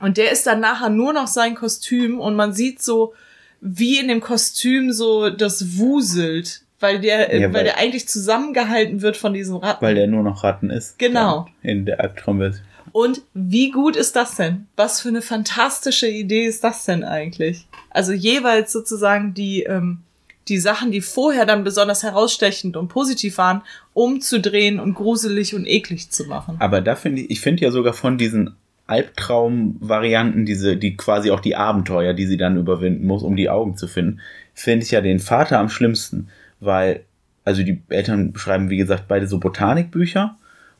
Und 0.00 0.16
der 0.16 0.32
ist 0.32 0.46
dann 0.46 0.60
nachher 0.60 0.88
nur 0.88 1.12
noch 1.12 1.26
sein 1.26 1.54
Kostüm 1.54 2.18
und 2.18 2.34
man 2.34 2.54
sieht 2.54 2.82
so, 2.82 3.14
wie 3.60 3.98
in 3.98 4.08
dem 4.08 4.20
Kostüm 4.20 4.92
so 4.92 5.30
das 5.30 5.78
wuselt 5.78 6.61
weil 6.82 7.00
der, 7.00 7.34
ja, 7.34 7.46
weil, 7.46 7.54
weil, 7.54 7.64
der 7.64 7.78
eigentlich 7.78 8.08
zusammengehalten 8.08 9.02
wird 9.02 9.16
von 9.16 9.32
diesen 9.32 9.56
Ratten. 9.56 9.84
Weil 9.84 9.94
der 9.94 10.06
nur 10.06 10.22
noch 10.22 10.42
Ratten 10.44 10.70
ist. 10.70 10.98
Genau. 10.98 11.46
In 11.62 11.86
der 11.86 12.00
Albtraumversion. 12.00 12.66
Und 12.90 13.22
wie 13.32 13.70
gut 13.70 13.96
ist 13.96 14.16
das 14.16 14.36
denn? 14.36 14.66
Was 14.76 15.00
für 15.00 15.08
eine 15.08 15.22
fantastische 15.22 16.08
Idee 16.08 16.44
ist 16.44 16.62
das 16.62 16.84
denn 16.84 17.04
eigentlich? 17.04 17.66
Also 17.90 18.12
jeweils 18.12 18.72
sozusagen 18.72 19.32
die, 19.32 19.62
ähm, 19.62 20.00
die 20.48 20.58
Sachen, 20.58 20.90
die 20.90 21.00
vorher 21.00 21.46
dann 21.46 21.64
besonders 21.64 22.02
herausstechend 22.02 22.76
und 22.76 22.88
positiv 22.88 23.38
waren, 23.38 23.62
umzudrehen 23.94 24.78
und 24.78 24.94
gruselig 24.94 25.54
und 25.54 25.66
eklig 25.66 26.10
zu 26.10 26.24
machen. 26.24 26.56
Aber 26.58 26.80
da 26.80 26.96
finde 26.96 27.22
ich, 27.22 27.30
ich 27.30 27.40
finde 27.40 27.62
ja 27.62 27.70
sogar 27.70 27.94
von 27.94 28.18
diesen 28.18 28.56
Albtraum-Varianten, 28.86 30.44
diese, 30.44 30.76
die 30.76 30.96
quasi 30.96 31.30
auch 31.30 31.40
die 31.40 31.56
Abenteuer, 31.56 32.12
die 32.12 32.26
sie 32.26 32.36
dann 32.36 32.58
überwinden 32.58 33.06
muss, 33.06 33.22
um 33.22 33.36
die 33.36 33.48
Augen 33.48 33.76
zu 33.76 33.86
finden, 33.86 34.20
finde 34.52 34.84
ich 34.84 34.90
ja 34.90 35.00
den 35.00 35.20
Vater 35.20 35.58
am 35.58 35.70
schlimmsten 35.70 36.28
weil, 36.62 37.04
also 37.44 37.62
die 37.62 37.82
Eltern 37.88 38.32
beschreiben, 38.32 38.70
wie 38.70 38.76
gesagt, 38.76 39.04
beide 39.08 39.26
so 39.26 39.38
Botanikbücher. 39.38 40.36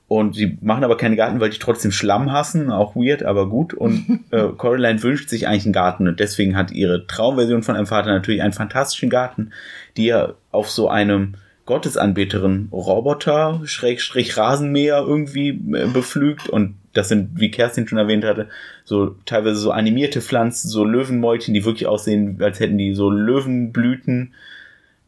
Und 0.09 0.35
sie 0.35 0.59
machen 0.61 0.85
aber 0.85 0.99
keine 0.99 1.17
Garten, 1.17 1.41
weil 1.41 1.49
die 1.49 1.59
trotzdem 1.59 1.91
Schlamm 1.91 2.33
hassen, 2.33 2.71
auch 2.71 2.95
weird, 2.95 3.23
aber 3.23 3.49
gut. 3.49 3.73
Und 3.73 4.21
äh, 4.31 4.49
Coraline 4.57 5.03
wünscht 5.03 5.31
sich 5.31 5.49
eigentlich 5.49 5.65
einen 5.65 5.73
Garten 5.73 6.07
und 6.07 6.21
deswegen 6.21 6.57
hat 6.57 6.71
ihre 6.71 7.07
Traumversion 7.07 7.63
von 7.63 7.77
einem 7.77 7.87
Vater 7.87 8.11
natürlich 8.11 8.43
einen 8.43 8.53
fantastischen 8.53 9.09
Garten, 9.09 9.53
die 9.97 10.09
er 10.09 10.35
auf 10.51 10.71
so 10.71 10.89
einem 10.89 11.37
Gottesanbeterin 11.65 12.69
Roboter, 12.73 13.63
Schrägstrich 13.65 14.37
Rasenmäher 14.37 14.99
irgendwie 14.99 15.49
äh, 15.49 15.87
beflügt 15.87 16.49
und 16.49 16.75
das 16.93 17.09
sind, 17.09 17.41
wie 17.41 17.51
Kerstin 17.51 17.89
schon 17.89 17.99
erwähnt 17.99 18.25
hatte, 18.25 18.49
so 18.85 19.17
teilweise 19.25 19.57
so 19.57 19.71
animierte 19.71 20.21
Pflanzen, 20.21 20.69
so 20.69 20.85
Löwenmäulchen, 20.85 21.55
die 21.55 21.65
wirklich 21.65 21.87
aussehen, 21.87 22.39
als 22.43 22.61
hätten 22.61 22.77
die 22.77 22.95
so 22.95 23.09
Löwenblüten 23.09 24.35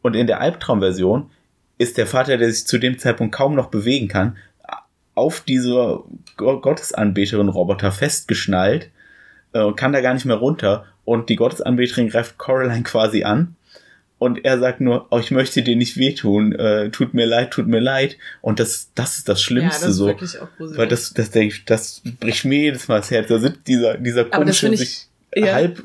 und 0.05 0.15
in 0.15 0.27
der 0.27 0.39
Albtraumversion 0.39 1.31
ist 1.79 1.97
der 1.97 2.05
Vater, 2.05 2.37
der 2.37 2.51
sich 2.51 2.67
zu 2.67 2.77
dem 2.77 2.99
Zeitpunkt 2.99 3.33
kaum 3.33 3.55
noch 3.55 3.71
bewegen 3.71 4.07
kann, 4.07 4.37
auf 5.15 5.41
diese 5.41 6.01
Gottesanbeterin-Roboter 6.37 7.91
festgeschnallt 7.91 8.91
äh, 9.53 9.61
und 9.61 9.77
kann 9.77 9.93
da 9.93 10.01
gar 10.01 10.13
nicht 10.13 10.25
mehr 10.25 10.35
runter. 10.35 10.85
Und 11.05 11.29
die 11.29 11.35
Gottesanbeterin 11.35 12.09
greift 12.09 12.37
Coraline 12.37 12.83
quasi 12.83 13.23
an. 13.23 13.55
Und 14.19 14.45
er 14.45 14.59
sagt 14.59 14.79
nur, 14.79 15.07
oh, 15.09 15.17
ich 15.17 15.31
möchte 15.31 15.63
dir 15.63 15.75
nicht 15.75 15.97
wehtun, 15.97 16.53
äh, 16.53 16.91
tut 16.91 17.15
mir 17.15 17.25
leid, 17.25 17.49
tut 17.49 17.65
mir 17.65 17.79
leid. 17.79 18.15
Und 18.41 18.59
das, 18.59 18.91
das 18.93 19.17
ist 19.17 19.27
das 19.27 19.41
Schlimmste 19.41 19.81
ja, 19.81 19.87
das 19.87 19.89
ist 19.89 19.97
so. 19.97 20.05
Wirklich 20.05 20.39
auch 20.39 20.49
Weil 20.59 20.87
das, 20.87 21.15
das, 21.15 21.31
das, 21.31 21.53
das 21.65 22.01
bricht 22.19 22.45
mir 22.45 22.59
jedes 22.59 22.87
Mal 22.87 22.97
das 22.97 23.09
Herz. 23.09 23.27
Da 23.27 23.39
sind 23.39 23.65
dieser, 23.65 23.97
dieser 23.97 24.25
komische, 24.25 24.77
sich 24.77 25.07
ja. 25.35 25.53
halb 25.55 25.83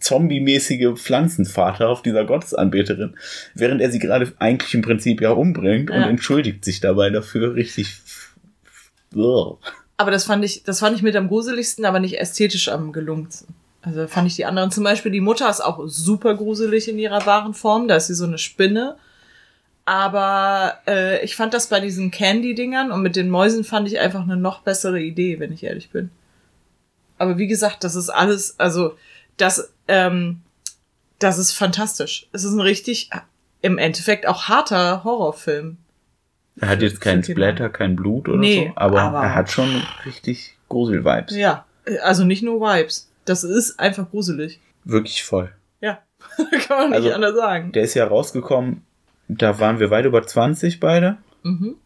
zombie-mäßige 0.00 0.94
Pflanzenvater 0.94 1.88
auf 1.88 2.02
dieser 2.02 2.24
Gottesanbeterin, 2.24 3.14
während 3.54 3.80
er 3.80 3.90
sie 3.90 3.98
gerade 3.98 4.32
eigentlich 4.38 4.74
im 4.74 4.82
Prinzip 4.82 5.20
ja 5.20 5.30
umbringt 5.30 5.90
ja. 5.90 5.96
und 5.96 6.02
entschuldigt 6.02 6.64
sich 6.64 6.80
dabei 6.80 7.10
dafür 7.10 7.54
richtig. 7.54 8.00
Aber 9.96 10.10
das 10.10 10.24
fand 10.24 10.44
ich, 10.44 10.62
das 10.64 10.80
fand 10.80 10.96
ich 10.96 11.02
mit 11.02 11.16
am 11.16 11.28
gruseligsten, 11.28 11.84
aber 11.84 12.00
nicht 12.00 12.18
ästhetisch 12.18 12.68
am 12.68 12.92
gelungensten. 12.92 13.54
Also 13.82 14.06
fand 14.06 14.28
ich 14.28 14.36
die 14.36 14.44
anderen, 14.44 14.70
zum 14.70 14.84
Beispiel 14.84 15.10
die 15.10 15.20
Mutter 15.20 15.50
ist 15.50 15.60
auch 15.60 15.80
super 15.86 16.34
gruselig 16.36 16.88
in 16.88 16.98
ihrer 16.98 17.26
wahren 17.26 17.52
Form, 17.52 17.88
da 17.88 17.96
ist 17.96 18.06
sie 18.06 18.14
so 18.14 18.24
eine 18.24 18.38
Spinne. 18.38 18.96
Aber 19.84 20.78
äh, 20.86 21.24
ich 21.24 21.34
fand 21.34 21.54
das 21.54 21.66
bei 21.66 21.80
diesen 21.80 22.12
Candy-Dingern 22.12 22.92
und 22.92 23.02
mit 23.02 23.16
den 23.16 23.28
Mäusen 23.28 23.64
fand 23.64 23.88
ich 23.88 23.98
einfach 23.98 24.22
eine 24.22 24.36
noch 24.36 24.60
bessere 24.60 25.00
Idee, 25.00 25.40
wenn 25.40 25.52
ich 25.52 25.64
ehrlich 25.64 25.90
bin. 25.90 26.10
Aber 27.18 27.38
wie 27.38 27.48
gesagt, 27.48 27.82
das 27.82 27.96
ist 27.96 28.08
alles, 28.08 28.58
also 28.58 28.96
das, 29.36 29.72
ähm, 29.92 30.40
das 31.18 31.38
ist 31.38 31.52
fantastisch. 31.52 32.26
Es 32.32 32.44
ist 32.44 32.52
ein 32.52 32.60
richtig, 32.60 33.10
im 33.60 33.78
Endeffekt 33.78 34.26
auch 34.26 34.44
harter 34.44 35.04
Horrorfilm. 35.04 35.76
Er 36.60 36.68
hat 36.68 36.82
jetzt 36.82 37.00
keinen 37.00 37.22
Splatter, 37.22 37.68
kein 37.68 37.94
Blut 37.94 38.28
oder 38.28 38.38
nee, 38.38 38.68
so, 38.68 38.72
aber, 38.76 39.02
aber, 39.02 39.22
er 39.22 39.34
hat 39.34 39.50
schon 39.50 39.82
richtig 40.04 40.56
Grusel-Vibes. 40.68 41.36
Ja, 41.36 41.66
also 42.02 42.24
nicht 42.24 42.42
nur 42.42 42.60
Vibes. 42.60 43.10
Das 43.24 43.44
ist 43.44 43.78
einfach 43.78 44.10
gruselig. 44.10 44.60
Wirklich 44.84 45.22
voll. 45.22 45.52
Ja, 45.80 46.00
kann 46.66 46.78
man 46.78 46.90
nicht 46.90 46.96
also, 46.96 47.12
anders 47.12 47.36
sagen. 47.36 47.72
Der 47.72 47.82
ist 47.82 47.94
ja 47.94 48.06
rausgekommen, 48.06 48.82
da 49.28 49.60
waren 49.60 49.78
wir 49.78 49.90
weit 49.90 50.06
über 50.06 50.26
20 50.26 50.80
beide. 50.80 51.18
Mhm. 51.42 51.76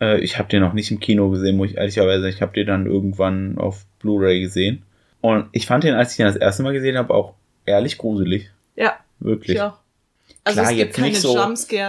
Äh, 0.00 0.20
ich 0.20 0.38
habe 0.38 0.48
den 0.48 0.60
noch 0.60 0.72
nicht 0.72 0.90
im 0.90 1.00
Kino 1.00 1.30
gesehen, 1.30 1.56
muss 1.56 1.70
ich 1.70 1.76
ehrlicherweise, 1.76 2.28
ich 2.28 2.42
habe 2.42 2.52
den 2.54 2.66
dann 2.66 2.86
irgendwann 2.86 3.58
auf 3.58 3.84
Blu-ray 4.00 4.40
gesehen. 4.40 4.82
Und 5.20 5.48
ich 5.52 5.66
fand 5.66 5.84
den, 5.84 5.94
als 5.94 6.10
ich 6.12 6.16
den 6.16 6.26
das 6.26 6.36
erste 6.36 6.62
Mal 6.64 6.72
gesehen 6.72 6.98
habe, 6.98 7.14
auch 7.14 7.34
ehrlich 7.66 7.98
gruselig. 7.98 8.50
Ja. 8.76 8.94
Wirklich. 9.20 9.56
Ja. 9.56 9.78
Also 10.44 10.60
Klar, 10.60 10.72
jetzt 10.72 10.98
nicht 10.98 11.20
so, 11.20 11.38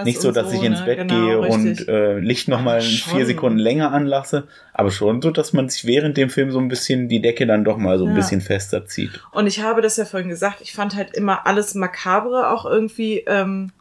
nicht 0.03 0.21
so, 0.21 0.31
dass 0.31 0.51
so, 0.51 0.55
ich 0.55 0.63
ins 0.63 0.81
ne? 0.81 0.85
Bett 0.85 0.97
genau, 0.99 1.25
gehe 1.25 1.41
richtig. 1.41 1.87
und 1.87 1.87
äh, 1.87 2.19
Licht 2.19 2.47
nochmal 2.47 2.81
vier 2.81 3.25
Sekunden 3.25 3.57
länger 3.57 3.91
anlasse, 3.91 4.47
aber 4.73 4.91
schon 4.91 5.23
so, 5.23 5.31
dass 5.31 5.53
man 5.53 5.69
sich 5.69 5.85
während 5.85 6.17
dem 6.17 6.29
Film 6.29 6.51
so 6.51 6.59
ein 6.59 6.67
bisschen 6.67 7.09
die 7.09 7.19
Decke 7.19 7.47
dann 7.47 7.63
doch 7.63 7.77
mal 7.77 7.97
so 7.97 8.05
ein 8.05 8.11
ja. 8.11 8.17
bisschen 8.17 8.41
fester 8.41 8.85
zieht. 8.85 9.19
Und 9.31 9.47
ich 9.47 9.61
habe 9.61 9.81
das 9.81 9.97
ja 9.97 10.05
vorhin 10.05 10.29
gesagt, 10.29 10.61
ich 10.61 10.71
fand 10.71 10.95
halt 10.95 11.15
immer 11.15 11.47
alles 11.47 11.73
Makabre 11.73 12.51
auch 12.51 12.65
irgendwie 12.65 13.23
ähm, 13.25 13.71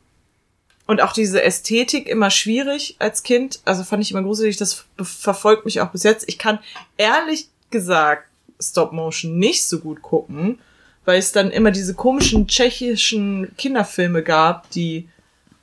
und 0.86 1.02
auch 1.02 1.12
diese 1.12 1.42
Ästhetik 1.42 2.08
immer 2.08 2.30
schwierig 2.30 2.96
als 2.98 3.22
Kind. 3.22 3.60
Also 3.66 3.84
fand 3.84 4.02
ich 4.02 4.10
immer 4.10 4.22
gruselig, 4.22 4.56
das 4.56 4.86
verfolgt 5.02 5.66
mich 5.66 5.82
auch 5.82 5.90
bis 5.90 6.02
jetzt. 6.02 6.26
Ich 6.30 6.38
kann 6.38 6.58
ehrlich 6.96 7.48
gesagt 7.70 8.26
Stop 8.58 8.92
Motion 8.92 9.38
nicht 9.38 9.66
so 9.66 9.80
gut 9.80 10.00
gucken 10.00 10.60
weil 11.04 11.18
es 11.18 11.32
dann 11.32 11.50
immer 11.50 11.70
diese 11.70 11.94
komischen 11.94 12.46
tschechischen 12.46 13.52
Kinderfilme 13.56 14.22
gab, 14.22 14.70
die 14.70 15.08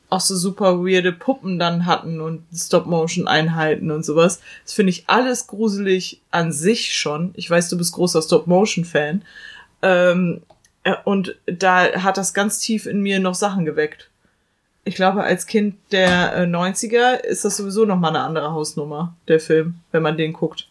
auch 0.10 0.21
so 0.21 0.36
super 0.36 0.80
weirde 0.80 1.12
Puppen 1.12 1.60
dann 1.60 1.86
hatten 1.86 2.19
und 2.19 2.43
Stop-Motion-Einheiten 2.54 3.91
und 3.91 4.04
sowas. 4.04 4.41
Das 4.63 4.73
finde 4.73 4.89
ich 4.89 5.04
alles 5.08 5.47
gruselig 5.47 6.21
an 6.32 6.52
sich 6.52 6.95
schon. 6.95 7.32
Ich 7.36 7.49
weiß, 7.49 7.69
du 7.69 7.78
bist 7.78 7.93
großer 7.93 8.21
Stop-Motion-Fan. 8.21 9.21
Ähm, 9.82 10.41
äh, 10.84 10.95
und 11.04 11.36
da 11.45 11.91
hat 12.04 12.17
das 12.17 12.34
ganz 12.34 12.60
tief 12.60 12.86
in 12.88 13.02
mir 13.02 13.19
noch 13.19 13.36
Sachen 13.36 13.65
geweckt. 13.65 14.10
Ich 14.84 14.95
glaube, 14.95 15.23
als 15.23 15.45
Kind 15.45 15.75
der 15.91 16.36
äh, 16.36 16.43
90er 16.45 17.19
ist 17.19 17.45
das 17.45 17.58
sowieso 17.58 17.86
noch 17.86 17.99
mal 17.99 18.10
eine 18.10 18.21
andere 18.21 18.52
Hausnummer, 18.52 19.15
der 19.28 19.39
Film, 19.39 19.75
wenn 19.91 20.02
man 20.02 20.17
den 20.17 20.34
guckt. 20.34 20.67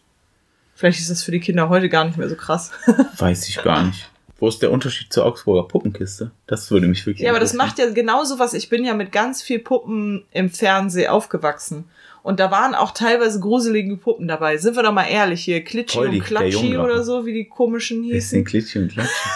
Vielleicht 0.75 0.99
ist 0.99 1.09
das 1.09 1.23
für 1.23 1.31
die 1.31 1.39
Kinder 1.39 1.69
heute 1.69 1.87
gar 1.87 2.03
nicht 2.05 2.17
mehr 2.17 2.29
so 2.29 2.35
krass. 2.35 2.71
Weiß 3.17 3.47
ich 3.47 3.61
gar 3.61 3.83
nicht. 3.83 4.09
Wo 4.39 4.47
ist 4.47 4.61
der 4.61 4.71
Unterschied 4.71 5.11
zur 5.11 5.25
Augsburger 5.25 5.67
Puppenkiste? 5.67 6.31
Das 6.47 6.71
würde 6.71 6.87
mich 6.87 7.05
wirklich 7.05 7.25
Ja, 7.25 7.31
aber 7.31 7.39
das 7.39 7.53
macht 7.53 7.77
ja 7.79 7.89
genauso 7.89 8.39
was. 8.39 8.53
Ich 8.53 8.69
bin 8.69 8.85
ja 8.85 8.93
mit 8.93 9.11
ganz 9.11 9.41
viel 9.41 9.59
Puppen 9.59 10.23
im 10.31 10.49
Fernsehen 10.49 11.09
aufgewachsen. 11.09 11.85
Und 12.23 12.39
da 12.39 12.51
waren 12.51 12.75
auch 12.75 12.91
teilweise 12.91 13.39
gruselige 13.39 13.97
Puppen 13.97 14.27
dabei. 14.27 14.57
Sind 14.57 14.75
wir 14.75 14.83
doch 14.83 14.93
mal 14.93 15.05
ehrlich 15.05 15.43
hier. 15.43 15.63
Klitschi 15.63 15.97
Poldi, 15.97 16.17
und 16.17 16.25
Klatschi 16.25 16.77
oder 16.77 17.03
so, 17.03 17.25
wie 17.25 17.33
die 17.33 17.45
komischen 17.45 18.03
hießen. 18.03 18.43
Klitschi 18.43 18.79
und 18.79 18.91
Klatschi? 18.91 19.29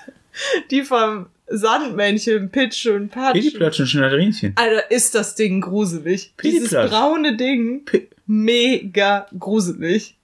die 0.70 0.82
vom 0.82 1.26
Sandmännchen, 1.48 2.50
Pitsch 2.50 2.86
und 2.86 3.10
Patsch. 3.10 3.34
Pidiplatsch 3.34 3.80
und 3.80 3.86
Schnatterinchen. 3.86 4.52
Alter, 4.56 4.90
ist 4.90 5.14
das 5.14 5.34
Ding 5.34 5.60
gruselig. 5.60 6.34
Dieses 6.42 6.70
braune 6.70 7.36
Ding, 7.36 7.84
P 7.84 8.08
mega 8.26 9.26
gruselig. 9.38 10.15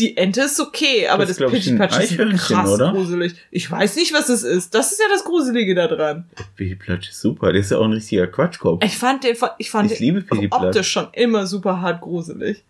Die 0.00 0.16
Ente 0.16 0.42
ist 0.42 0.58
okay, 0.58 1.06
aber 1.06 1.24
das, 1.24 1.36
das 1.36 1.52
Pittipatsch 1.52 1.98
ist 1.98 2.18
krass 2.38 2.68
oder? 2.68 2.90
gruselig. 2.90 3.34
Ich 3.52 3.70
weiß 3.70 3.94
nicht, 3.94 4.12
was 4.12 4.28
es 4.28 4.42
ist. 4.42 4.74
Das 4.74 4.90
ist 4.90 4.98
ja 4.98 5.06
das 5.08 5.24
Gruselige 5.24 5.74
daran. 5.76 6.24
Pittipatsch 6.56 7.10
ist 7.10 7.20
super. 7.20 7.52
Der 7.52 7.60
ist 7.60 7.70
ja 7.70 7.78
auch 7.78 7.84
ein 7.84 7.92
richtiger 7.92 8.26
Quatschkopf. 8.26 8.84
Ich 8.84 8.98
fand 8.98 9.22
den, 9.22 9.36
ich 9.58 9.70
fand 9.70 9.92
ich 9.92 9.98
den 9.98 10.52
optisch 10.52 10.88
schon 10.90 11.06
immer 11.12 11.46
super 11.46 11.80
hart 11.80 12.00
gruselig. 12.00 12.64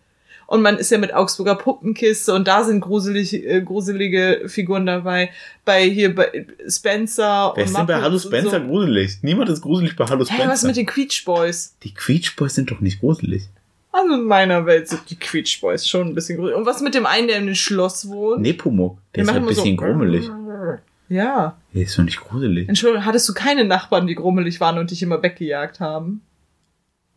Und 0.47 0.61
man 0.61 0.77
ist 0.77 0.91
ja 0.91 0.99
mit 0.99 1.15
Augsburger 1.15 1.55
Puppenkiste 1.55 2.35
und 2.35 2.47
da 2.47 2.65
sind 2.65 2.81
gruselig, 2.81 3.33
äh, 3.33 3.63
gruselige 3.63 4.43
Figuren 4.47 4.85
dabei. 4.85 5.31
Bei 5.65 5.83
hier 5.89 6.15
bei 6.15 6.47
Spencer 6.69 7.53
Wer 7.55 7.63
und 7.63 7.71
ist 7.71 7.77
denn 7.77 7.87
bei 7.87 8.01
Hallo 8.01 8.19
Spencer 8.19 8.61
so. 8.61 8.67
gruselig? 8.67 9.23
Niemand 9.23 9.49
ist 9.49 9.63
gruselig 9.63 9.97
bei 9.97 10.05
Hallo 10.05 10.25
Spencer. 10.27 10.45
Hä, 10.45 10.49
was 10.49 10.63
mit 10.65 10.77
den 10.77 10.85
Queech 10.87 11.25
Boys? 11.25 11.77
Die 11.83 11.95
Queech 11.95 12.37
Boys 12.37 12.55
sind 12.55 12.71
doch 12.71 12.81
nicht 12.81 13.01
gruselig. 13.01 13.49
Also 13.95 14.15
in 14.15 14.25
meiner 14.25 14.67
Welt 14.67 14.89
sind 14.89 15.09
die 15.09 15.15
Queech 15.15 15.61
Boys 15.61 15.87
schon 15.87 16.09
ein 16.09 16.15
bisschen 16.17 16.37
gruselig. 16.37 16.59
Und 16.59 16.67
was 16.67 16.81
mit 16.81 16.97
dem 16.97 17.07
einen, 17.07 17.29
der 17.29 17.37
in 17.37 17.47
dem 17.47 17.55
Schloss 17.55 18.09
wohnt? 18.09 18.43
Nepomuk. 18.43 18.99
Der 19.15 19.23
ist 19.23 19.31
halt 19.31 19.43
ein 19.43 19.47
bisschen 19.47 19.77
so, 19.77 19.85
grummelig. 19.85 20.29
Ja. 21.09 21.57
Der 21.73 21.83
ist 21.83 21.97
doch 21.97 22.03
nicht 22.03 22.19
gruselig. 22.19 22.69
Entschuldigung, 22.69 23.05
hattest 23.05 23.29
du 23.29 23.35
keine 23.35 23.65
Nachbarn, 23.65 24.09
die 24.09 24.17
grummelig 24.17 24.59
waren 24.59 24.79
und 24.79 24.91
dich 24.91 25.01
immer 25.01 25.23
weggejagt 25.23 25.79
haben? 25.79 26.23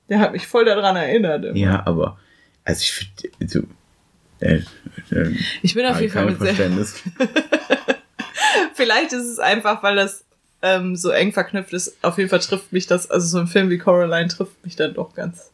Der 0.08 0.20
hat 0.20 0.34
mich 0.34 0.46
voll 0.46 0.66
daran 0.66 0.96
erinnert. 0.96 1.46
Immer. 1.46 1.58
Ja, 1.58 1.88
aber, 1.88 2.20
also 2.64 2.80
ich 2.80 2.92
finde, 2.92 3.48
so, 3.48 3.64
äh, 4.40 4.62
äh, 5.10 5.36
ich 5.64 5.74
bin 5.74 5.84
auf 5.84 6.00
jeden 6.00 6.14
Fall 6.14 6.26
mit 6.26 6.38
Verständnis. 6.38 7.02
Vielleicht 8.76 9.14
ist 9.14 9.26
es 9.26 9.40
einfach, 9.40 9.82
weil 9.82 9.96
das 9.96 10.26
ähm, 10.62 10.96
so 10.96 11.10
eng 11.10 11.34
verknüpft 11.34 11.74
ist. 11.74 11.98
Auf 12.04 12.20
jeden 12.20 12.30
Fall 12.30 12.38
trifft 12.40 12.72
mich 12.72 12.86
das, 12.86 13.10
also 13.10 13.26
so 13.26 13.40
ein 13.40 13.48
Film 13.48 13.72
wie 13.72 13.80
Coraline 13.80 14.28
trifft 14.28 14.64
mich 14.64 14.76
dann 14.76 14.94
doch 14.94 15.16
ganz 15.16 15.50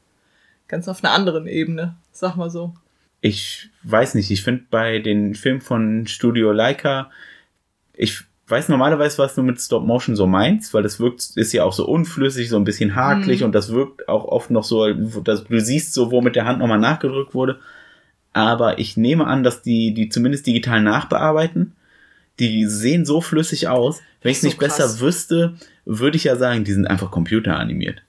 ganz 0.73 0.87
auf 0.87 1.03
einer 1.03 1.13
anderen 1.13 1.45
Ebene, 1.45 1.95
sag 2.11 2.35
mal 2.35 2.49
so. 2.49 2.73
Ich 3.21 3.69
weiß 3.83 4.15
nicht, 4.15 4.31
ich 4.31 4.43
finde 4.43 4.63
bei 4.71 4.97
den 4.97 5.35
Filmen 5.35 5.61
von 5.61 6.07
Studio 6.07 6.51
Leica, 6.51 7.11
ich 7.93 8.23
weiß 8.47 8.69
normalerweise, 8.69 9.19
was 9.19 9.35
du 9.35 9.43
mit 9.43 9.61
Stop 9.61 9.85
Motion 9.85 10.15
so 10.15 10.25
meinst, 10.25 10.73
weil 10.73 10.81
das 10.81 10.99
wirkt, 10.99 11.37
ist 11.37 11.53
ja 11.53 11.63
auch 11.63 11.73
so 11.73 11.85
unflüssig, 11.85 12.49
so 12.49 12.57
ein 12.57 12.63
bisschen 12.63 12.95
hakelig 12.95 13.41
mm. 13.41 13.43
und 13.45 13.51
das 13.53 13.71
wirkt 13.71 14.09
auch 14.09 14.25
oft 14.25 14.49
noch 14.49 14.63
so, 14.63 14.91
dass 15.21 15.43
du 15.43 15.61
siehst 15.61 15.93
so, 15.93 16.09
wo 16.09 16.21
mit 16.21 16.35
der 16.35 16.45
Hand 16.45 16.57
nochmal 16.57 16.79
nachgedrückt 16.79 17.35
wurde. 17.35 17.59
Aber 18.33 18.79
ich 18.79 18.97
nehme 18.97 19.27
an, 19.27 19.43
dass 19.43 19.61
die, 19.61 19.93
die 19.93 20.09
zumindest 20.09 20.47
digital 20.47 20.81
nachbearbeiten, 20.81 21.73
die 22.39 22.65
sehen 22.65 23.05
so 23.05 23.21
flüssig 23.21 23.67
aus. 23.67 24.01
Wenn 24.23 24.31
ich 24.31 24.37
es 24.37 24.43
nicht 24.43 24.59
krass. 24.59 24.77
besser 24.77 24.99
wüsste, 24.99 25.53
würde 25.85 26.17
ich 26.17 26.23
ja 26.23 26.35
sagen, 26.35 26.63
die 26.63 26.73
sind 26.73 26.87
einfach 26.87 27.11
computeranimiert 27.11 28.01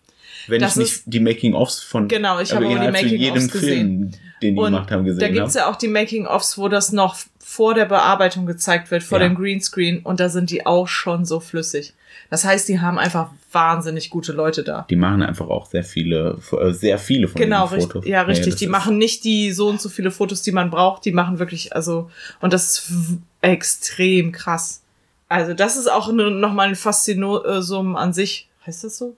wenn 0.49 0.61
das 0.61 0.77
ich 0.77 0.83
nicht 0.83 1.03
die 1.07 1.21
Making-ofs 1.21 1.81
von 1.81 2.09
genau, 2.09 2.41
ich 2.41 2.53
habe 2.53 2.67
auch 2.67 2.71
die 2.71 2.91
Making-ofs 2.91 3.49
gesehen. 3.51 4.17
den 4.43 4.55
die 4.55 4.61
und 4.61 4.73
gemacht 4.73 4.91
haben, 4.91 5.05
gesehen 5.05 5.21
Da 5.21 5.29
gibt's 5.29 5.55
ja 5.55 5.71
auch 5.71 5.77
die 5.77 5.89
Making-ofs, 5.89 6.59
wo 6.59 6.69
das 6.69 6.93
noch 6.93 7.17
vor 7.39 7.75
der 7.75 7.85
Bearbeitung 7.85 8.47
gezeigt 8.47 8.91
wird, 8.91 9.03
vor 9.03 9.21
ja. 9.21 9.29
dem 9.29 9.37
Greenscreen, 9.37 10.01
und 10.01 10.21
da 10.21 10.29
sind 10.29 10.51
die 10.51 10.67
auch 10.67 10.89
schon 10.89 11.25
so 11.25 11.41
flüssig. 11.41 11.95
Das 12.31 12.45
heißt, 12.45 12.69
die 12.69 12.81
haben 12.81 12.99
einfach 12.99 13.31
wahnsinnig 13.53 14.11
gute 14.11 14.33
Leute 14.33 14.65
da. 14.65 14.87
Die 14.89 14.97
machen 14.97 15.23
einfach 15.23 15.49
auch 15.49 15.67
sehr 15.67 15.85
viele, 15.85 16.39
äh, 16.59 16.73
sehr 16.73 16.99
viele 16.99 17.29
von 17.29 17.41
genau, 17.41 17.69
den 17.69 17.81
Fotos. 17.83 18.07
Ja, 18.07 18.23
richtig. 18.23 18.55
Ja, 18.55 18.59
die 18.59 18.67
machen 18.67 18.99
nicht 18.99 19.25
die 19.25 19.53
so 19.53 19.69
und 19.69 19.81
so 19.81 19.89
viele 19.89 20.11
Fotos, 20.11 20.43
die 20.43 20.53
man 20.53 20.71
braucht. 20.71 21.05
Die 21.05 21.13
machen 21.13 21.39
wirklich, 21.39 21.75
also, 21.75 22.11
und 22.41 22.53
das 22.53 22.79
ist 22.79 23.19
extrem 23.41 24.33
krass. 24.33 24.83
Also, 25.29 25.55
das 25.55 25.77
ist 25.77 25.91
auch 25.91 26.13
nochmal 26.13 26.69
ein 26.69 26.77
Faszinosum 26.77 27.97
an 27.97 28.13
sich. 28.13 28.49
Heißt 28.67 28.85
das 28.85 28.99
so? 28.99 29.15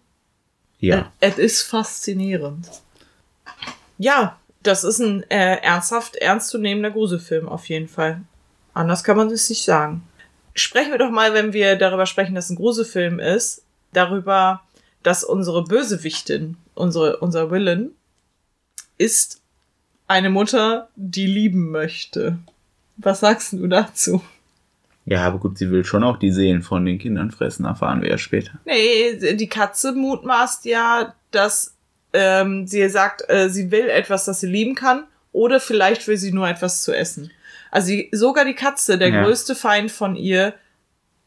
Ja. 0.79 1.13
Es 1.21 1.39
ist 1.39 1.63
faszinierend. 1.63 2.69
Ja, 3.99 4.39
das 4.63 4.85
ist 4.85 4.99
ein 4.99 5.23
äh, 5.31 5.57
ernsthaft 5.57 6.17
ernstzunehmender 6.17 6.91
Gruselfilm 6.91 7.49
auf 7.49 7.69
jeden 7.69 7.89
Fall. 7.89 8.23
Anders 8.75 9.05
kann 9.05 9.17
man 9.17 9.31
es 9.31 9.49
nicht 9.49 9.65
sagen. 9.65 10.07
Sprechen 10.55 10.91
wir 10.91 10.99
doch 10.99 11.11
mal, 11.11 11.35
wenn 11.35 11.53
wir 11.53 11.77
darüber 11.77 12.07
sprechen, 12.07 12.35
dass 12.35 12.51
ein 12.51 12.57
Gruselfilm 12.57 13.21
ist, 13.21 13.63
darüber, 13.93 14.63
dass 15.03 15.25
unsere 15.25 15.65
Bösewichtin, 15.65 16.57
unsere, 16.75 17.19
unser 17.19 17.51
Villain, 17.51 17.93
ist 18.99 19.41
eine 20.09 20.31
Mutter, 20.31 20.89
die 20.97 21.27
lieben 21.27 21.71
möchte. 21.71 22.39
Was 22.97 23.21
sagst 23.21 23.53
du 23.53 23.67
dazu? 23.67 24.23
Ja, 25.07 25.25
aber 25.25 25.39
gut, 25.39 25.57
sie 25.57 25.71
will 25.71 25.85
schon 25.85 26.03
auch 26.03 26.19
die 26.19 26.33
Seelen 26.33 26.63
von 26.63 26.85
den 26.85 26.99
Kindern 26.99 27.31
fressen, 27.31 27.65
erfahren 27.65 28.03
wir 28.03 28.11
ja 28.11 28.19
später. 28.19 28.53
Nee, 28.65 29.37
die 29.37 29.49
Katze 29.49 29.93
mutmaßt 29.93 30.65
ja, 30.65 31.15
dass 31.31 31.77
ähm, 32.13 32.67
sie 32.67 32.89
sagt, 32.89 33.23
äh, 33.29 33.49
sie 33.49 33.71
will 33.71 33.89
etwas, 33.89 34.25
das 34.25 34.41
sie 34.41 34.49
lieben 34.49 34.75
kann, 34.75 35.05
oder 35.31 35.61
vielleicht 35.61 36.09
will 36.09 36.17
sie 36.17 36.33
nur 36.33 36.49
etwas 36.49 36.83
zu 36.83 36.93
essen. 36.93 37.31
Also 37.71 37.89
sie, 37.89 38.09
sogar 38.11 38.45
die 38.45 38.55
Katze, 38.55 38.99
der 38.99 39.11
ja. 39.11 39.23
größte 39.23 39.55
Feind 39.55 39.93
von 39.93 40.17
ihr, 40.17 40.55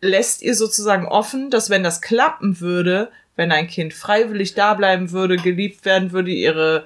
lässt 0.02 0.42
ihr 0.42 0.56
sozusagen 0.56 1.08
offen, 1.08 1.50
dass 1.50 1.70
wenn 1.70 1.84
das 1.84 2.02
klappen 2.02 2.60
würde, 2.60 3.10
wenn 3.36 3.52
ein 3.52 3.68
Kind 3.68 3.94
freiwillig 3.94 4.56
da 4.56 4.74
bleiben 4.74 5.12
würde, 5.12 5.38
geliebt 5.38 5.86
werden 5.86 6.12
würde, 6.12 6.32
ihre 6.32 6.86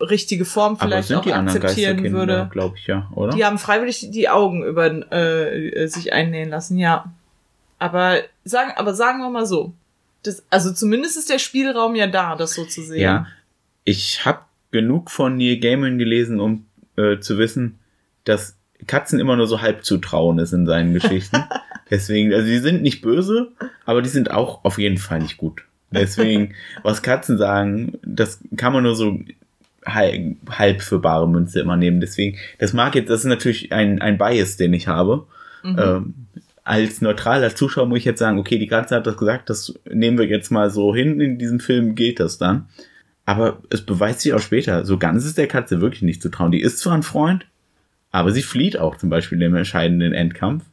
richtige 0.00 0.44
Form 0.44 0.78
vielleicht 0.78 1.12
auch 1.12 1.26
akzeptieren 1.26 2.12
würde. 2.12 2.48
glaube 2.50 2.76
ich 2.78 2.86
ja, 2.86 3.10
oder? 3.14 3.34
Die 3.34 3.44
haben 3.44 3.58
freiwillig 3.58 4.10
die 4.10 4.28
Augen 4.28 4.64
über 4.64 4.86
äh, 5.12 5.86
sich 5.88 6.12
einnähen 6.12 6.50
lassen, 6.50 6.78
ja. 6.78 7.12
Aber 7.78 8.18
sagen, 8.44 8.72
aber 8.76 8.94
sagen 8.94 9.20
wir 9.20 9.30
mal 9.30 9.46
so, 9.46 9.72
das, 10.22 10.42
also 10.50 10.72
zumindest 10.72 11.16
ist 11.16 11.30
der 11.30 11.38
Spielraum 11.38 11.94
ja 11.94 12.06
da, 12.06 12.34
das 12.34 12.54
so 12.54 12.64
zu 12.64 12.82
sehen. 12.82 13.00
Ja, 13.00 13.26
ich 13.84 14.24
habe 14.24 14.40
genug 14.70 15.10
von 15.10 15.36
Neil 15.36 15.58
Gaiman 15.58 15.98
gelesen, 15.98 16.40
um 16.40 16.66
äh, 16.96 17.18
zu 17.20 17.38
wissen, 17.38 17.78
dass 18.24 18.56
Katzen 18.86 19.18
immer 19.18 19.36
nur 19.36 19.46
so 19.46 19.60
halb 19.60 19.84
zutrauen 19.84 20.38
ist 20.38 20.52
in 20.52 20.66
seinen 20.66 20.92
Geschichten. 20.92 21.44
Deswegen, 21.90 22.32
also 22.34 22.46
die 22.46 22.58
sind 22.58 22.82
nicht 22.82 23.00
böse, 23.00 23.52
aber 23.86 24.02
die 24.02 24.10
sind 24.10 24.30
auch 24.30 24.64
auf 24.64 24.78
jeden 24.78 24.98
Fall 24.98 25.20
nicht 25.20 25.38
gut. 25.38 25.64
Deswegen, 25.90 26.54
was 26.82 27.02
Katzen 27.02 27.38
sagen, 27.38 27.98
das 28.02 28.40
kann 28.56 28.72
man 28.72 28.82
nur 28.82 28.94
so 28.94 29.18
halb, 29.84 30.82
für 30.82 30.98
bare 30.98 31.28
Münze 31.28 31.60
immer 31.60 31.76
nehmen. 31.76 32.00
Deswegen, 32.00 32.36
das 32.58 32.72
mag 32.72 32.94
jetzt, 32.94 33.10
das 33.10 33.20
ist 33.20 33.26
natürlich 33.26 33.72
ein, 33.72 34.00
ein 34.00 34.18
Bias, 34.18 34.56
den 34.56 34.72
ich 34.72 34.88
habe. 34.88 35.26
Mhm. 35.62 35.76
Ähm, 35.78 36.14
als 36.64 37.00
neutraler 37.00 37.54
Zuschauer 37.54 37.86
muss 37.86 37.98
ich 37.98 38.04
jetzt 38.04 38.18
sagen, 38.18 38.38
okay, 38.38 38.58
die 38.58 38.66
Katze 38.66 38.96
hat 38.96 39.06
das 39.06 39.16
gesagt, 39.16 39.48
das 39.48 39.74
nehmen 39.90 40.18
wir 40.18 40.26
jetzt 40.26 40.50
mal 40.50 40.70
so 40.70 40.94
hin, 40.94 41.20
in 41.20 41.38
diesem 41.38 41.60
Film 41.60 41.94
gilt 41.94 42.20
das 42.20 42.36
dann. 42.36 42.68
Aber 43.24 43.58
es 43.70 43.82
beweist 43.82 44.20
sich 44.20 44.34
auch 44.34 44.40
später, 44.40 44.84
so 44.84 44.98
ganz 44.98 45.24
ist 45.24 45.38
der 45.38 45.48
Katze 45.48 45.80
wirklich 45.80 46.02
nicht 46.02 46.22
zu 46.22 46.28
trauen. 46.28 46.52
Die 46.52 46.60
ist 46.60 46.78
zwar 46.78 46.94
ein 46.94 47.02
Freund, 47.02 47.46
aber 48.10 48.32
sie 48.32 48.42
flieht 48.42 48.78
auch 48.78 48.96
zum 48.96 49.10
Beispiel 49.10 49.40
im 49.42 49.54
entscheidenden 49.54 50.12
Endkampf, 50.12 50.64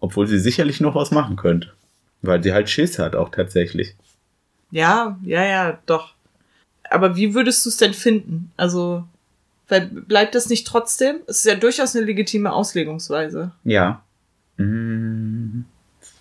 obwohl 0.00 0.26
sie 0.26 0.38
sicherlich 0.38 0.80
noch 0.80 0.94
was 0.94 1.10
machen 1.10 1.36
könnte. 1.36 1.72
Weil 2.22 2.42
sie 2.42 2.52
halt 2.52 2.70
Schiss 2.70 2.98
hat 2.98 3.14
auch 3.14 3.30
tatsächlich. 3.30 3.94
Ja, 4.70 5.18
ja, 5.24 5.44
ja, 5.44 5.78
doch. 5.86 6.14
Aber 6.94 7.16
wie 7.16 7.34
würdest 7.34 7.64
du 7.64 7.70
es 7.70 7.76
denn 7.76 7.94
finden? 7.94 8.52
Also, 8.56 9.04
weil 9.68 9.86
bleibt 9.86 10.34
das 10.34 10.48
nicht 10.48 10.66
trotzdem? 10.66 11.16
Es 11.26 11.38
ist 11.38 11.46
ja 11.46 11.54
durchaus 11.54 11.94
eine 11.94 12.04
legitime 12.04 12.52
Auslegungsweise. 12.52 13.52
Ja. 13.64 14.02
Hm, 14.56 15.64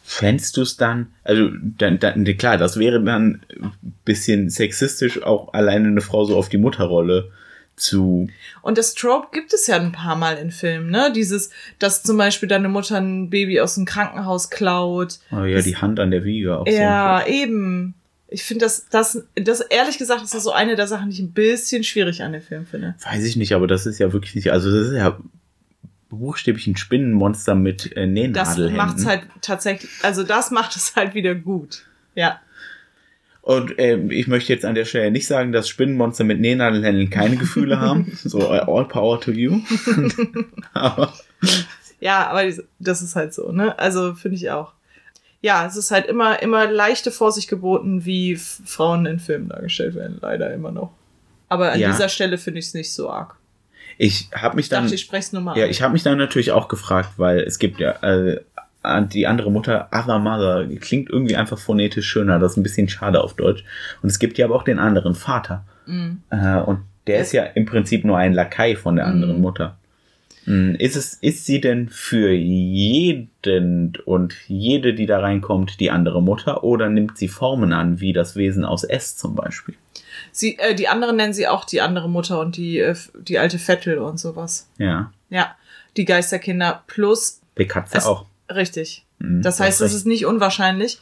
fändest 0.03 0.57
du 0.57 0.61
es 0.61 0.77
dann, 0.77 1.07
also 1.23 1.49
dann, 1.77 1.99
dann, 1.99 2.25
klar, 2.37 2.57
das 2.57 2.77
wäre 2.77 3.01
dann 3.01 3.41
ein 3.49 3.73
bisschen 4.05 4.49
sexistisch, 4.49 5.21
auch 5.23 5.53
alleine 5.53 5.87
eine 5.87 6.01
Frau 6.01 6.25
so 6.25 6.35
auf 6.35 6.49
die 6.49 6.57
Mutterrolle 6.57 7.31
zu. 7.75 8.27
Und 8.61 8.77
das 8.77 8.93
Trope 8.93 9.29
gibt 9.31 9.53
es 9.53 9.67
ja 9.67 9.77
ein 9.77 9.91
paar 9.91 10.15
Mal 10.15 10.37
in 10.37 10.51
Filmen, 10.51 10.89
ne? 10.89 11.11
Dieses, 11.15 11.49
dass 11.79 12.03
zum 12.03 12.17
Beispiel 12.17 12.49
deine 12.49 12.69
Mutter 12.69 12.97
ein 12.97 13.29
Baby 13.29 13.61
aus 13.61 13.75
dem 13.75 13.85
Krankenhaus 13.85 14.49
klaut. 14.49 15.19
Oh 15.31 15.43
ja, 15.43 15.55
das, 15.55 15.65
die 15.65 15.77
Hand 15.77 15.99
an 15.99 16.11
der 16.11 16.23
Wiege 16.23 16.57
auch. 16.57 16.67
Ja, 16.67 17.23
so 17.25 17.31
eben. 17.31 17.95
Ich 18.33 18.41
finde 18.43 18.65
das, 18.65 18.87
das, 18.89 19.23
das, 19.35 19.61
ehrlich 19.61 19.99
gesagt, 19.99 20.23
ist 20.23 20.33
das 20.33 20.43
so 20.43 20.51
eine 20.51 20.75
der 20.75 20.87
Sachen, 20.87 21.11
die 21.11 21.17
ich 21.17 21.21
ein 21.21 21.33
bisschen 21.33 21.83
schwierig 21.83 22.23
an 22.23 22.33
dem 22.33 22.41
Film 22.41 22.65
finde. 22.65 22.95
Weiß 23.03 23.23
ich 23.25 23.35
nicht, 23.35 23.53
aber 23.53 23.67
das 23.67 23.85
ist 23.85 23.99
ja 23.99 24.11
wirklich 24.11 24.33
nicht, 24.33 24.51
also 24.51 24.71
das 24.75 24.87
ist 24.87 24.97
ja 24.97 25.19
buchstäblich 26.09 26.65
ein 26.65 26.75
Spinnenmonster 26.75 27.53
mit 27.53 27.95
äh, 27.95 28.07
Nähnadelhänden. 28.07 28.75
Das 28.75 28.87
macht's 28.87 29.05
halt 29.05 29.21
tatsächlich, 29.41 29.91
also 30.01 30.23
das 30.23 30.49
macht 30.49 30.75
es 30.75 30.95
halt 30.95 31.13
wieder 31.13 31.35
gut. 31.35 31.85
Ja. 32.15 32.41
Und 33.43 33.77
äh, 33.77 33.97
ich 33.97 34.27
möchte 34.27 34.51
jetzt 34.51 34.65
an 34.65 34.73
der 34.73 34.85
Stelle 34.85 35.11
nicht 35.11 35.27
sagen, 35.27 35.51
dass 35.51 35.69
Spinnenmonster 35.69 36.23
mit 36.23 36.39
Nähnadelhänden 36.39 37.11
keine 37.11 37.37
Gefühle 37.37 37.79
haben. 37.79 38.17
So 38.23 38.49
all 38.49 38.87
power 38.87 39.21
to 39.21 39.31
you. 39.31 39.61
aber. 40.73 41.13
Ja, 41.99 42.27
aber 42.27 42.51
das 42.79 43.03
ist 43.03 43.15
halt 43.15 43.35
so, 43.35 43.51
ne? 43.51 43.77
Also 43.77 44.15
finde 44.15 44.37
ich 44.37 44.49
auch. 44.49 44.73
Ja, 45.43 45.65
es 45.65 45.75
ist 45.75 45.91
halt 45.91 46.07
immer, 46.07 46.41
immer 46.41 46.71
leichte 46.71 47.11
Vorsicht 47.11 47.49
geboten, 47.49 48.05
wie 48.05 48.37
Frauen 48.37 49.05
in 49.05 49.19
Filmen 49.19 49.49
dargestellt 49.49 49.93
werden, 49.93 50.17
leider 50.21 50.53
immer 50.53 50.71
noch. 50.71 50.93
Aber 51.49 51.73
an 51.73 51.79
ja. 51.81 51.91
dieser 51.91 52.07
Stelle 52.07 52.37
finde 52.37 52.59
ich 52.59 52.67
es 52.67 52.73
nicht 52.73 52.93
so 52.93 53.09
arg. 53.09 53.35
Ich 53.97 54.29
habe 54.33 54.55
mich 54.55 54.69
dann. 54.69 54.85
Ich 54.85 55.07
dachte, 55.07 55.17
ich 55.17 55.33
normal. 55.33 55.57
Ja, 55.57 55.65
ich 55.67 55.81
habe 55.81 55.91
mich 55.91 56.01
dann 56.01 56.17
natürlich 56.17 56.51
auch 56.51 56.69
gefragt, 56.69 57.09
weil 57.17 57.41
es 57.41 57.59
gibt 57.59 57.81
ja 57.81 57.91
äh, 58.01 58.39
die 59.13 59.27
andere 59.27 59.51
Mutter, 59.51 59.89
Other 59.91 60.17
Mother, 60.17 60.65
klingt 60.79 61.09
irgendwie 61.09 61.35
einfach 61.35 61.59
phonetisch 61.59 62.07
schöner. 62.07 62.39
Das 62.39 62.53
ist 62.53 62.57
ein 62.57 62.63
bisschen 62.63 62.87
schade 62.87 63.21
auf 63.21 63.33
Deutsch. 63.33 63.65
Und 64.01 64.09
es 64.09 64.19
gibt 64.19 64.37
ja 64.37 64.45
aber 64.45 64.55
auch 64.55 64.63
den 64.63 64.79
anderen 64.79 65.13
Vater. 65.13 65.65
Mhm. 65.85 66.21
Äh, 66.29 66.59
und 66.59 66.79
der 67.05 67.19
ist 67.19 67.33
ja 67.33 67.43
im 67.43 67.65
Prinzip 67.65 68.05
nur 68.05 68.17
ein 68.17 68.33
Lakai 68.33 68.77
von 68.77 68.95
der 68.95 69.07
anderen 69.07 69.35
mhm. 69.35 69.41
Mutter. 69.41 69.77
Mhm. 70.45 70.75
Ist 70.75 70.95
es, 70.95 71.13
ist 71.15 71.45
sie 71.45 71.61
denn 71.61 71.89
für 71.89 72.31
jeden 72.31 73.97
und 74.05 74.35
jede, 74.47 74.93
die 74.93 75.05
da 75.05 75.19
reinkommt, 75.19 75.79
die 75.79 75.91
andere 75.91 76.21
Mutter 76.21 76.63
oder 76.63 76.89
nimmt 76.89 77.17
sie 77.17 77.27
Formen 77.27 77.73
an, 77.73 77.99
wie 77.99 78.13
das 78.13 78.35
Wesen 78.35 78.65
aus 78.65 78.83
S 78.83 79.15
zum 79.15 79.35
Beispiel? 79.35 79.75
Sie, 80.31 80.57
äh, 80.59 80.75
die 80.75 80.87
anderen 80.87 81.15
nennen 81.15 81.33
sie 81.33 81.47
auch 81.47 81.65
die 81.65 81.81
andere 81.81 82.09
Mutter 82.09 82.39
und 82.39 82.57
die, 82.57 82.79
äh, 82.79 82.95
die 83.15 83.39
alte 83.39 83.59
Vettel 83.59 83.99
und 83.99 84.19
sowas. 84.19 84.67
Ja. 84.77 85.11
Ja. 85.29 85.55
Die 85.97 86.05
Geisterkinder 86.05 86.83
plus. 86.87 87.41
Die 87.57 87.67
Katze 87.67 87.97
es, 87.97 88.05
auch. 88.05 88.25
Richtig. 88.53 89.05
Mhm, 89.19 89.41
das 89.41 89.59
heißt, 89.59 89.81
das 89.81 89.93
ist 89.93 90.05
nicht 90.05 90.25
unwahrscheinlich. 90.25 90.99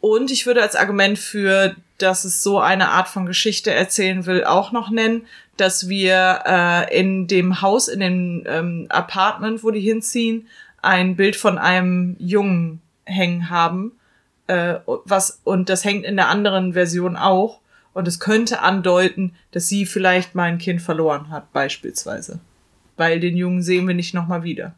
Und 0.00 0.30
ich 0.30 0.46
würde 0.46 0.62
als 0.62 0.76
Argument 0.76 1.18
für, 1.18 1.74
dass 1.98 2.24
es 2.24 2.42
so 2.42 2.58
eine 2.58 2.90
Art 2.90 3.08
von 3.08 3.26
Geschichte 3.26 3.72
erzählen 3.72 4.26
will, 4.26 4.44
auch 4.44 4.72
noch 4.72 4.90
nennen, 4.90 5.26
dass 5.56 5.88
wir 5.88 6.40
äh, 6.46 6.98
in 6.98 7.26
dem 7.26 7.62
Haus, 7.62 7.88
in 7.88 8.00
dem 8.00 8.44
ähm, 8.46 8.86
Apartment, 8.88 9.62
wo 9.62 9.70
die 9.70 9.80
hinziehen, 9.80 10.48
ein 10.82 11.16
Bild 11.16 11.36
von 11.36 11.58
einem 11.58 12.16
Jungen 12.18 12.80
hängen 13.04 13.50
haben. 13.50 13.92
Äh, 14.46 14.76
was, 14.86 15.40
und 15.44 15.68
das 15.68 15.84
hängt 15.84 16.04
in 16.04 16.16
der 16.16 16.28
anderen 16.28 16.72
Version 16.72 17.16
auch. 17.16 17.60
Und 17.92 18.08
es 18.08 18.18
könnte 18.18 18.60
andeuten, 18.60 19.34
dass 19.52 19.68
sie 19.68 19.86
vielleicht 19.86 20.34
mein 20.34 20.58
Kind 20.58 20.82
verloren 20.82 21.30
hat, 21.30 21.52
beispielsweise. 21.52 22.40
Weil 22.96 23.20
den 23.20 23.36
Jungen 23.36 23.62
sehen 23.62 23.86
wir 23.86 23.94
nicht 23.94 24.14
nochmal 24.14 24.42
wieder. 24.42 24.74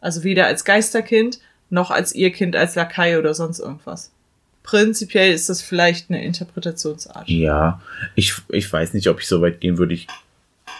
Also 0.00 0.24
weder 0.24 0.46
als 0.46 0.64
Geisterkind, 0.64 1.38
noch 1.68 1.92
als 1.92 2.12
ihr 2.12 2.32
Kind 2.32 2.56
als 2.56 2.74
Lakai 2.74 3.18
oder 3.18 3.34
sonst 3.34 3.60
irgendwas. 3.60 4.10
Prinzipiell 4.70 5.32
ist 5.32 5.48
das 5.48 5.62
vielleicht 5.62 6.10
eine 6.10 6.24
Interpretationsart. 6.24 7.28
Ja, 7.28 7.80
ich, 8.14 8.36
ich 8.50 8.72
weiß 8.72 8.94
nicht, 8.94 9.08
ob 9.08 9.18
ich 9.18 9.26
so 9.26 9.42
weit 9.42 9.60
gehen 9.60 9.78
würde. 9.78 9.94
Ich 9.94 10.06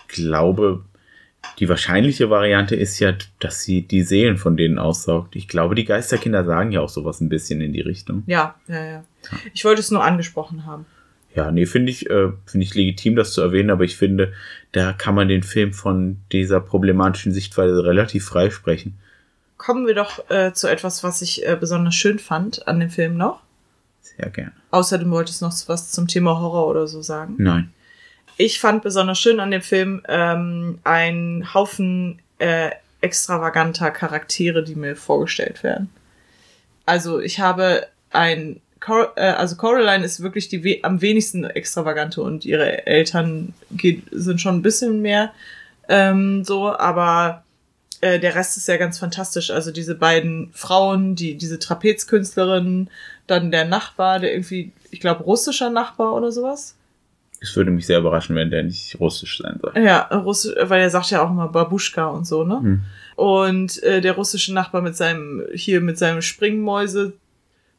glaube, 0.07 0.84
die 1.59 1.68
wahrscheinliche 1.68 2.30
Variante 2.30 2.76
ist 2.76 3.01
ja, 3.01 3.14
dass 3.41 3.62
sie 3.62 3.82
die 3.82 4.03
Seelen 4.03 4.36
von 4.36 4.57
denen 4.57 4.78
aussaugt. 4.78 5.34
Ich 5.34 5.49
glaube, 5.49 5.74
die 5.74 5.84
Geisterkinder 5.86 6.45
sagen 6.45 6.70
ja 6.70 6.82
auch 6.82 6.88
sowas 6.88 7.20
ein 7.20 7.28
bisschen 7.28 7.61
in 7.61 7.72
die 7.72 7.80
Richtung. 7.80 8.22
Ja, 8.28 8.55
ja, 8.68 8.84
ja. 8.84 9.05
Ich 9.55 9.64
wollte 9.64 9.80
es 9.80 9.91
nur 9.91 10.05
angesprochen 10.05 10.66
haben. 10.66 10.86
Ja, 11.34 11.51
nee, 11.51 11.66
finde 11.66 11.91
ich, 11.91 12.09
äh, 12.09 12.28
finde 12.47 12.64
ich 12.64 12.76
legitim, 12.76 13.16
das 13.16 13.32
zu 13.32 13.41
erwähnen, 13.41 13.70
aber 13.70 13.82
ich 13.82 13.97
finde, 13.97 14.32
da 14.70 14.93
kann 14.93 15.16
man 15.16 15.26
den 15.26 15.43
Film 15.43 15.72
von 15.72 16.18
dieser 16.30 16.61
problematischen 16.61 17.32
Sichtweise 17.32 17.84
relativ 17.84 18.24
freisprechen. 18.24 18.95
Kommen 19.57 19.88
wir 19.88 19.97
doch 19.97 20.30
äh, 20.30 20.53
zu 20.53 20.68
etwas, 20.68 21.03
was 21.03 21.22
ich 21.22 21.45
äh, 21.45 21.57
besonders 21.59 21.97
schön 21.97 22.20
fand 22.20 22.68
an 22.68 22.78
dem 22.78 22.91
Film 22.91 23.16
noch. 23.16 23.43
Sehr 24.01 24.30
gerne. 24.30 24.53
Außerdem 24.70 25.11
wolltest 25.11 25.40
du 25.40 25.46
noch 25.46 25.55
was 25.66 25.90
zum 25.90 26.09
Thema 26.09 26.38
Horror 26.40 26.66
oder 26.68 26.86
so 26.86 27.03
sagen? 27.03 27.36
Nein. 27.38 27.72
Ich 28.36 28.59
fand 28.59 28.82
besonders 28.82 29.18
schön 29.18 29.40
an 29.40 29.51
dem 29.51 29.62
Film 29.62 30.03
ähm, 30.09 30.78
ein 30.84 31.53
Haufen 31.53 32.20
äh, 32.38 32.70
extravaganter 33.01 33.90
Charaktere, 33.90 34.62
die 34.62 34.74
mir 34.74 34.96
vorgestellt 34.96 35.62
werden. 35.62 35.90
Also 36.86 37.20
ich 37.20 37.40
habe 37.40 37.86
ein 38.11 38.61
Cor 38.80 39.12
äh, 39.16 39.32
also 39.32 39.57
Coraline 39.57 40.05
ist 40.05 40.22
wirklich 40.22 40.48
die 40.48 40.64
we 40.64 40.78
am 40.82 41.03
wenigsten 41.03 41.44
extravagante 41.44 42.22
und 42.22 42.44
ihre 42.44 42.86
Eltern 42.86 43.53
geht, 43.70 44.05
sind 44.11 44.40
schon 44.40 44.57
ein 44.57 44.62
bisschen 44.62 45.03
mehr 45.03 45.32
ähm, 45.88 46.44
so, 46.44 46.74
aber 46.74 47.44
äh, 48.01 48.18
der 48.18 48.34
Rest 48.34 48.57
ist 48.57 48.68
ja 48.68 48.76
ganz 48.76 48.98
fantastisch. 48.98 49.51
Also 49.51 49.70
diese 49.70 49.94
beiden 49.94 50.51
Frauen, 50.53 51.14
die 51.14 51.36
diese 51.36 51.59
Trapezkünstlerin, 51.59 52.88
dann 53.26 53.51
der 53.51 53.64
Nachbar, 53.64 54.18
der 54.18 54.32
irgendwie, 54.32 54.72
ich 54.90 55.01
glaube, 55.01 55.24
russischer 55.24 55.70
Nachbar 55.70 56.14
oder 56.14 56.32
sowas. 56.32 56.76
Es 57.42 57.57
würde 57.57 57.70
mich 57.70 57.86
sehr 57.86 58.01
überraschen, 58.01 58.36
wenn 58.36 58.51
der 58.51 58.62
nicht 58.62 58.98
russisch 59.01 59.38
sein 59.38 59.59
soll. 59.62 59.72
Ja, 59.82 60.03
russisch, 60.09 60.55
weil 60.62 60.82
er 60.82 60.90
sagt 60.90 61.11
ja 61.11 61.22
auch 61.22 61.30
immer 61.30 61.48
Babuschka 61.48 62.07
und 62.07 62.26
so, 62.26 62.44
ne? 62.44 62.61
Hm. 62.61 62.80
Und 63.16 63.82
äh, 63.82 64.01
der 64.01 64.12
russische 64.12 64.53
Nachbar 64.53 64.82
mit 64.82 64.96
seinem, 64.96 65.44
hier 65.55 65.80
mit 65.80 65.98
seinem 65.98 66.22
Springmäuse 66.22 67.14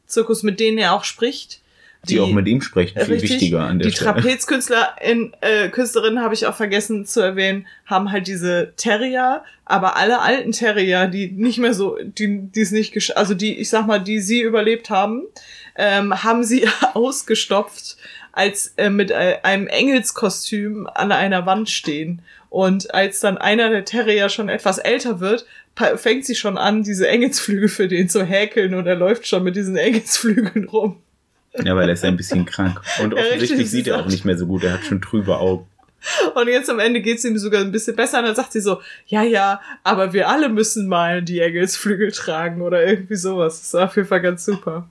Zirkus, 0.05 0.43
mit 0.43 0.59
denen 0.59 0.77
er 0.77 0.93
auch 0.93 1.03
spricht. 1.03 1.60
Die, 2.03 2.15
die 2.15 2.19
auch 2.19 2.31
mit 2.31 2.47
ihm 2.47 2.61
sprechen, 2.61 2.99
viel 2.99 3.13
richtig, 3.13 3.29
wichtiger 3.29 3.61
an 3.61 3.77
der 3.77 3.89
die 3.89 3.95
Stelle. 3.95 4.15
Die 4.15 4.21
Trapezkünstlerin 4.21 5.35
äh, 5.41 5.69
Künstlerinnen 5.69 6.23
habe 6.23 6.33
ich 6.33 6.47
auch 6.47 6.55
vergessen 6.55 7.05
zu 7.05 7.19
erwähnen, 7.19 7.67
haben 7.85 8.11
halt 8.11 8.25
diese 8.25 8.73
Terrier, 8.75 9.43
aber 9.65 9.97
alle 9.97 10.19
alten 10.21 10.51
Terrier, 10.51 11.07
die 11.07 11.31
nicht 11.31 11.59
mehr 11.59 11.75
so, 11.75 11.97
die 12.01 12.39
die 12.49 12.61
es 12.61 12.71
nicht, 12.71 13.15
also 13.15 13.35
die, 13.35 13.55
ich 13.59 13.69
sag 13.69 13.85
mal, 13.85 13.99
die 13.99 14.19
sie 14.19 14.41
überlebt 14.41 14.89
haben, 14.89 15.23
ähm, 15.75 16.23
haben 16.23 16.43
sie 16.43 16.67
ausgestopft 16.93 17.97
als 18.31 18.73
äh, 18.77 18.89
mit 18.89 19.11
äh, 19.11 19.37
einem 19.43 19.67
Engelskostüm 19.67 20.87
an 20.93 21.11
einer 21.11 21.45
Wand 21.45 21.69
stehen. 21.69 22.21
Und 22.49 22.93
als 22.93 23.19
dann 23.19 23.37
einer 23.37 23.69
der 23.69 23.85
Terrier 23.85 24.29
schon 24.29 24.49
etwas 24.49 24.77
älter 24.77 25.19
wird, 25.19 25.45
fängt 25.95 26.25
sie 26.25 26.35
schon 26.35 26.57
an, 26.57 26.83
diese 26.83 27.07
Engelsflügel 27.07 27.69
für 27.69 27.87
den 27.87 28.09
zu 28.09 28.23
häkeln 28.25 28.73
und 28.73 28.87
er 28.87 28.95
läuft 28.95 29.27
schon 29.27 29.43
mit 29.43 29.55
diesen 29.55 29.77
Engelsflügeln 29.77 30.67
rum. 30.67 31.01
Ja, 31.57 31.75
weil 31.75 31.89
er 31.89 31.93
ist 31.93 32.03
ja 32.03 32.09
ein 32.09 32.17
bisschen 32.17 32.45
krank. 32.45 32.81
Und 33.01 33.13
offensichtlich 33.15 33.69
sieht 33.69 33.87
er 33.87 33.99
auch 33.99 34.07
nicht 34.07 34.25
mehr 34.25 34.37
so 34.37 34.45
gut. 34.45 34.63
Er 34.63 34.73
hat 34.73 34.85
schon 34.85 35.01
trübe 35.01 35.37
Augen. 35.37 35.67
Und 36.33 36.47
jetzt 36.47 36.69
am 36.69 36.79
Ende 36.79 37.01
geht's 37.01 37.23
ihm 37.25 37.37
sogar 37.37 37.61
ein 37.61 37.71
bisschen 37.71 37.95
besser. 37.95 38.19
Und 38.19 38.25
dann 38.25 38.35
sagt 38.35 38.53
sie 38.53 38.61
so, 38.61 38.81
ja, 39.05 39.21
ja, 39.21 39.61
aber 39.83 40.13
wir 40.13 40.29
alle 40.29 40.49
müssen 40.49 40.87
mal 40.87 41.21
die 41.21 41.39
Engelsflügel 41.39 42.11
tragen 42.11 42.61
oder 42.61 42.85
irgendwie 42.85 43.15
sowas. 43.15 43.59
Das 43.59 43.67
ist 43.67 43.75
auf 43.75 43.95
jeden 43.95 44.07
Fall 44.07 44.21
ganz 44.21 44.45
super. 44.45 44.89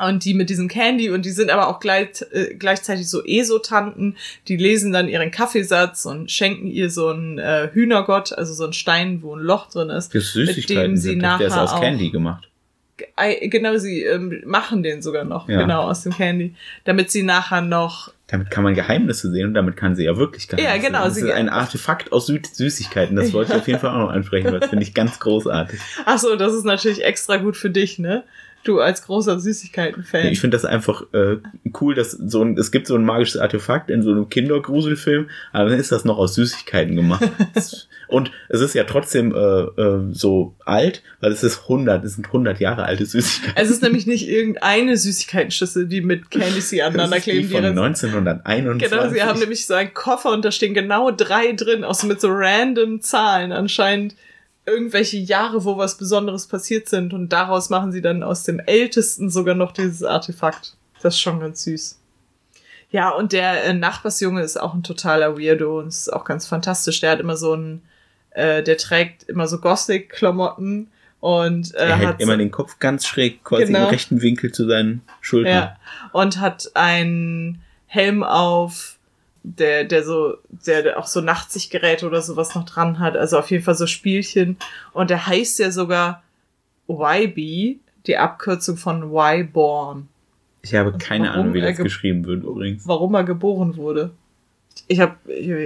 Und 0.00 0.24
die 0.24 0.32
mit 0.32 0.48
diesem 0.48 0.68
Candy 0.68 1.10
und 1.10 1.26
die 1.26 1.30
sind 1.30 1.50
aber 1.50 1.68
auch 1.68 1.78
gleich, 1.78 2.24
äh, 2.30 2.54
gleichzeitig 2.54 3.08
so 3.08 3.22
Esotanten, 3.24 4.16
die 4.48 4.56
lesen 4.56 4.90
dann 4.90 5.06
ihren 5.06 5.30
Kaffeesatz 5.30 6.06
und 6.06 6.30
schenken 6.30 6.66
ihr 6.66 6.88
so 6.88 7.08
einen 7.08 7.38
äh, 7.38 7.68
Hühnergott, 7.72 8.32
also 8.32 8.54
so 8.54 8.64
einen 8.64 8.72
Stein, 8.72 9.22
wo 9.22 9.36
ein 9.36 9.42
Loch 9.42 9.68
drin 9.68 9.90
ist. 9.90 10.14
Das 10.14 10.32
Süßigkeiten 10.32 10.76
mit 10.76 10.90
dem 10.92 10.96
sie 10.96 11.10
sind, 11.10 11.18
nachher 11.18 11.38
der 11.38 11.46
ist 11.48 11.58
aus 11.58 11.78
Candy 11.78 12.10
gemacht. 12.10 12.48
Genau, 13.48 13.76
sie 13.76 14.02
ähm, 14.02 14.42
machen 14.44 14.82
den 14.82 15.02
sogar 15.02 15.24
noch, 15.24 15.48
ja. 15.48 15.60
genau, 15.60 15.82
aus 15.82 16.02
dem 16.02 16.12
Candy, 16.12 16.54
damit 16.84 17.10
sie 17.10 17.22
nachher 17.22 17.60
noch 17.60 18.12
damit 18.32 18.50
kann 18.50 18.64
man 18.64 18.74
Geheimnisse 18.74 19.30
sehen 19.30 19.48
und 19.48 19.54
damit 19.54 19.76
kann 19.76 19.94
sie 19.94 20.04
ja 20.04 20.16
wirklich 20.16 20.48
Geheimnisse 20.48 20.64
Ja, 20.64 20.78
genau. 20.78 21.04
Das 21.04 21.18
ist 21.18 21.30
ein 21.30 21.50
Artefakt 21.50 22.12
aus 22.12 22.26
Sü 22.26 22.40
Süßigkeiten. 22.42 23.14
Das 23.14 23.34
wollte 23.34 23.52
ich 23.52 23.58
auf 23.58 23.68
jeden 23.68 23.78
Fall 23.78 23.90
auch 23.90 24.06
noch 24.06 24.08
ansprechen. 24.08 24.50
Das 24.58 24.70
finde 24.70 24.84
ich 24.84 24.94
ganz 24.94 25.20
großartig. 25.20 25.78
Ach 26.06 26.16
so, 26.16 26.34
das 26.34 26.54
ist 26.54 26.64
natürlich 26.64 27.04
extra 27.04 27.36
gut 27.36 27.58
für 27.58 27.68
dich, 27.68 27.98
ne? 27.98 28.24
Du 28.64 28.80
als 28.80 29.02
großer 29.02 29.40
Süßigkeiten-Fan. 29.40 30.26
Ich 30.26 30.40
finde 30.40 30.56
das 30.56 30.64
einfach 30.64 31.02
äh, 31.12 31.38
cool, 31.80 31.94
dass 31.94 32.12
so 32.12 32.42
ein, 32.42 32.56
es 32.56 32.70
gibt 32.70 32.86
so 32.86 32.94
ein 32.94 33.04
magisches 33.04 33.40
Artefakt 33.40 33.90
in 33.90 34.02
so 34.02 34.10
einem 34.10 34.28
Kindergruselfilm, 34.28 35.28
aber 35.52 35.70
dann 35.70 35.78
ist 35.78 35.90
das 35.90 36.04
noch 36.04 36.18
aus 36.18 36.34
Süßigkeiten 36.34 36.94
gemacht. 36.94 37.28
Und 38.08 38.30
es 38.50 38.60
ist 38.60 38.74
ja 38.74 38.84
trotzdem 38.84 39.34
äh, 39.34 39.38
äh, 39.38 40.12
so 40.12 40.54
alt, 40.66 41.02
weil 41.20 41.32
es 41.32 41.42
ist 41.42 41.62
100, 41.62 42.04
es 42.04 42.14
sind 42.14 42.26
100 42.26 42.60
Jahre 42.60 42.84
alte 42.84 43.06
Süßigkeiten. 43.06 43.54
Es 43.56 43.70
ist 43.70 43.82
nämlich 43.82 44.06
nicht 44.06 44.28
irgendeine 44.28 44.96
Süßigkeitenschüssel, 44.96 45.86
die 45.88 46.02
mit 46.02 46.30
Candy 46.30 46.60
C 46.60 46.82
aneinander 46.82 47.20
kleben. 47.20 47.48
Die 47.48 47.54
von 47.54 47.64
1921. 47.64 48.90
Genau, 48.90 49.08
sie 49.08 49.22
haben 49.22 49.40
nämlich 49.40 49.66
so 49.66 49.74
einen 49.74 49.94
Koffer 49.94 50.30
und 50.30 50.44
da 50.44 50.52
stehen 50.52 50.74
genau 50.74 51.10
drei 51.10 51.52
drin, 51.52 51.84
auch 51.84 51.94
so 51.94 52.06
mit 52.06 52.20
so 52.20 52.28
random 52.30 53.00
Zahlen. 53.00 53.50
Anscheinend 53.50 54.14
irgendwelche 54.64 55.18
Jahre, 55.18 55.64
wo 55.64 55.76
was 55.76 55.96
Besonderes 55.96 56.46
passiert 56.46 56.88
sind 56.88 57.12
und 57.12 57.30
daraus 57.30 57.70
machen 57.70 57.92
sie 57.92 58.02
dann 58.02 58.22
aus 58.22 58.44
dem 58.44 58.60
Ältesten 58.60 59.30
sogar 59.30 59.54
noch 59.54 59.72
dieses 59.72 60.02
Artefakt. 60.02 60.76
Das 61.02 61.14
ist 61.14 61.20
schon 61.20 61.40
ganz 61.40 61.64
süß. 61.64 61.98
Ja, 62.90 63.08
und 63.08 63.32
der 63.32 63.64
äh, 63.64 63.72
Nachbarsjunge 63.72 64.42
ist 64.42 64.60
auch 64.60 64.74
ein 64.74 64.82
totaler 64.82 65.38
Weirdo 65.38 65.80
und 65.80 65.88
ist 65.88 66.12
auch 66.12 66.24
ganz 66.24 66.46
fantastisch. 66.46 67.00
Der 67.00 67.12
hat 67.12 67.20
immer 67.20 67.36
so 67.36 67.54
ein, 67.54 67.82
äh, 68.30 68.62
der 68.62 68.76
trägt 68.76 69.24
immer 69.24 69.48
so 69.48 69.58
Gothic-Klamotten 69.58 70.88
und 71.18 71.74
äh, 71.74 71.88
er 71.88 71.98
hat 71.98 72.20
immer 72.20 72.36
den 72.36 72.50
Kopf 72.50 72.78
ganz 72.78 73.06
schräg, 73.06 73.42
quasi 73.44 73.66
genau, 73.66 73.84
im 73.84 73.90
rechten 73.90 74.20
Winkel 74.20 74.52
zu 74.52 74.66
seinen 74.66 75.00
Schultern. 75.20 75.52
Ja, 75.52 75.76
und 76.12 76.38
hat 76.38 76.70
einen 76.74 77.62
Helm 77.86 78.22
auf, 78.22 78.91
der, 79.44 79.84
der 79.84 80.04
so, 80.04 80.36
der 80.48 80.98
auch 80.98 81.06
so 81.06 81.20
Nachtsichtgeräte 81.20 82.06
oder 82.06 82.22
sowas 82.22 82.54
noch 82.54 82.64
dran 82.64 82.98
hat. 82.98 83.16
Also 83.16 83.38
auf 83.38 83.50
jeden 83.50 83.64
Fall 83.64 83.74
so 83.74 83.86
Spielchen. 83.86 84.56
Und 84.92 85.10
der 85.10 85.26
heißt 85.26 85.58
ja 85.58 85.70
sogar 85.70 86.22
YB, 86.88 87.78
die 88.06 88.16
Abkürzung 88.16 88.76
von 88.76 89.12
Y-Born. 89.12 90.08
Ich 90.62 90.74
habe 90.74 90.96
keine 90.96 91.32
Ahnung, 91.32 91.54
wie 91.54 91.60
das 91.60 91.76
geschrieben 91.76 92.24
wird 92.24 92.44
übrigens. 92.44 92.86
Warum 92.86 93.14
er 93.14 93.24
geboren 93.24 93.76
wurde. 93.76 94.10
Ich 94.86 95.00
habe. 95.00 95.16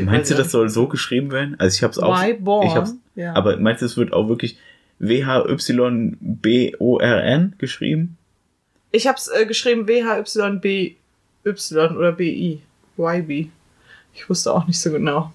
Meinst 0.02 0.30
du, 0.30 0.34
das 0.34 0.50
soll 0.50 0.70
so 0.70 0.88
geschrieben 0.88 1.30
werden? 1.30 1.54
Also 1.58 1.76
ich 1.76 1.82
habe 1.82 1.92
es 1.92 1.98
auch. 1.98 2.18
Y-Born. 2.22 2.66
Ich 2.66 2.74
hab's, 2.74 2.94
ja. 3.14 3.34
Aber 3.34 3.58
meinst 3.58 3.82
du, 3.82 3.86
es 3.86 3.98
wird 3.98 4.12
auch 4.14 4.28
wirklich 4.28 4.58
W-H-Y-B-O-R-N 4.98 6.14
geschrieben? 7.58 8.16
Ich 8.90 9.06
habe 9.06 9.18
es 9.18 9.28
äh, 9.28 9.44
geschrieben 9.44 9.86
W-H-Y-B-Y 9.86 10.96
oder 11.96 12.12
B-I. 12.12 12.62
YB. 12.96 13.50
Ich 14.16 14.28
wusste 14.28 14.52
auch 14.52 14.66
nicht 14.66 14.80
so 14.80 14.90
genau. 14.90 15.32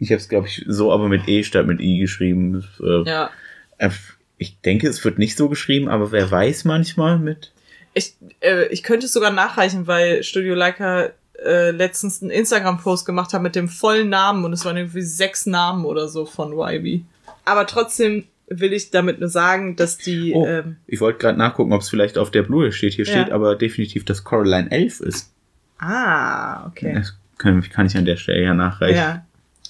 Ich 0.00 0.10
habe 0.10 0.18
es, 0.18 0.28
glaube 0.28 0.48
ich, 0.48 0.64
so 0.66 0.92
aber 0.92 1.08
mit 1.08 1.28
E 1.28 1.44
statt 1.44 1.66
mit 1.66 1.80
I 1.80 1.98
geschrieben. 1.98 2.64
Äh, 2.80 3.08
ja. 3.08 3.30
Äh, 3.78 3.90
ich 4.38 4.60
denke, 4.60 4.88
es 4.88 5.04
wird 5.04 5.18
nicht 5.18 5.36
so 5.36 5.48
geschrieben, 5.48 5.88
aber 5.88 6.12
wer 6.12 6.30
weiß 6.30 6.64
manchmal 6.64 7.18
mit. 7.18 7.52
Ich, 7.94 8.14
äh, 8.40 8.66
ich 8.66 8.82
könnte 8.82 9.06
es 9.06 9.12
sogar 9.12 9.30
nachreichen, 9.30 9.86
weil 9.86 10.22
Studio 10.24 10.54
Leica 10.54 11.10
äh, 11.42 11.70
letztens 11.70 12.22
einen 12.22 12.32
Instagram-Post 12.32 13.06
gemacht 13.06 13.32
hat 13.32 13.42
mit 13.42 13.54
dem 13.54 13.68
vollen 13.68 14.08
Namen 14.08 14.44
und 14.44 14.52
es 14.52 14.64
waren 14.64 14.76
irgendwie 14.76 15.02
sechs 15.02 15.46
Namen 15.46 15.84
oder 15.84 16.08
so 16.08 16.26
von 16.26 16.52
YB. 16.52 17.04
Aber 17.44 17.66
trotzdem 17.66 18.24
will 18.48 18.72
ich 18.72 18.90
damit 18.90 19.20
nur 19.20 19.28
sagen, 19.28 19.76
dass 19.76 19.96
die. 19.96 20.32
Oh, 20.34 20.44
ähm, 20.44 20.76
ich 20.86 21.00
wollte 21.00 21.18
gerade 21.18 21.38
nachgucken, 21.38 21.72
ob 21.72 21.82
es 21.82 21.88
vielleicht 21.88 22.18
auf 22.18 22.30
der 22.30 22.42
Blu-ray 22.42 22.72
steht. 22.72 22.94
Hier 22.94 23.04
ja. 23.04 23.12
steht 23.12 23.32
aber 23.32 23.54
definitiv, 23.56 24.04
dass 24.04 24.24
Coraline 24.24 24.70
11 24.70 25.00
ist. 25.00 25.32
Ah, 25.78 26.66
okay. 26.66 26.94
Das 26.94 27.14
kann, 27.44 27.62
kann 27.68 27.86
ich 27.86 27.96
an 27.96 28.04
der 28.04 28.16
Stelle 28.16 28.42
ja 28.42 28.54
nachreichen. 28.54 28.96
Ja. 28.96 29.26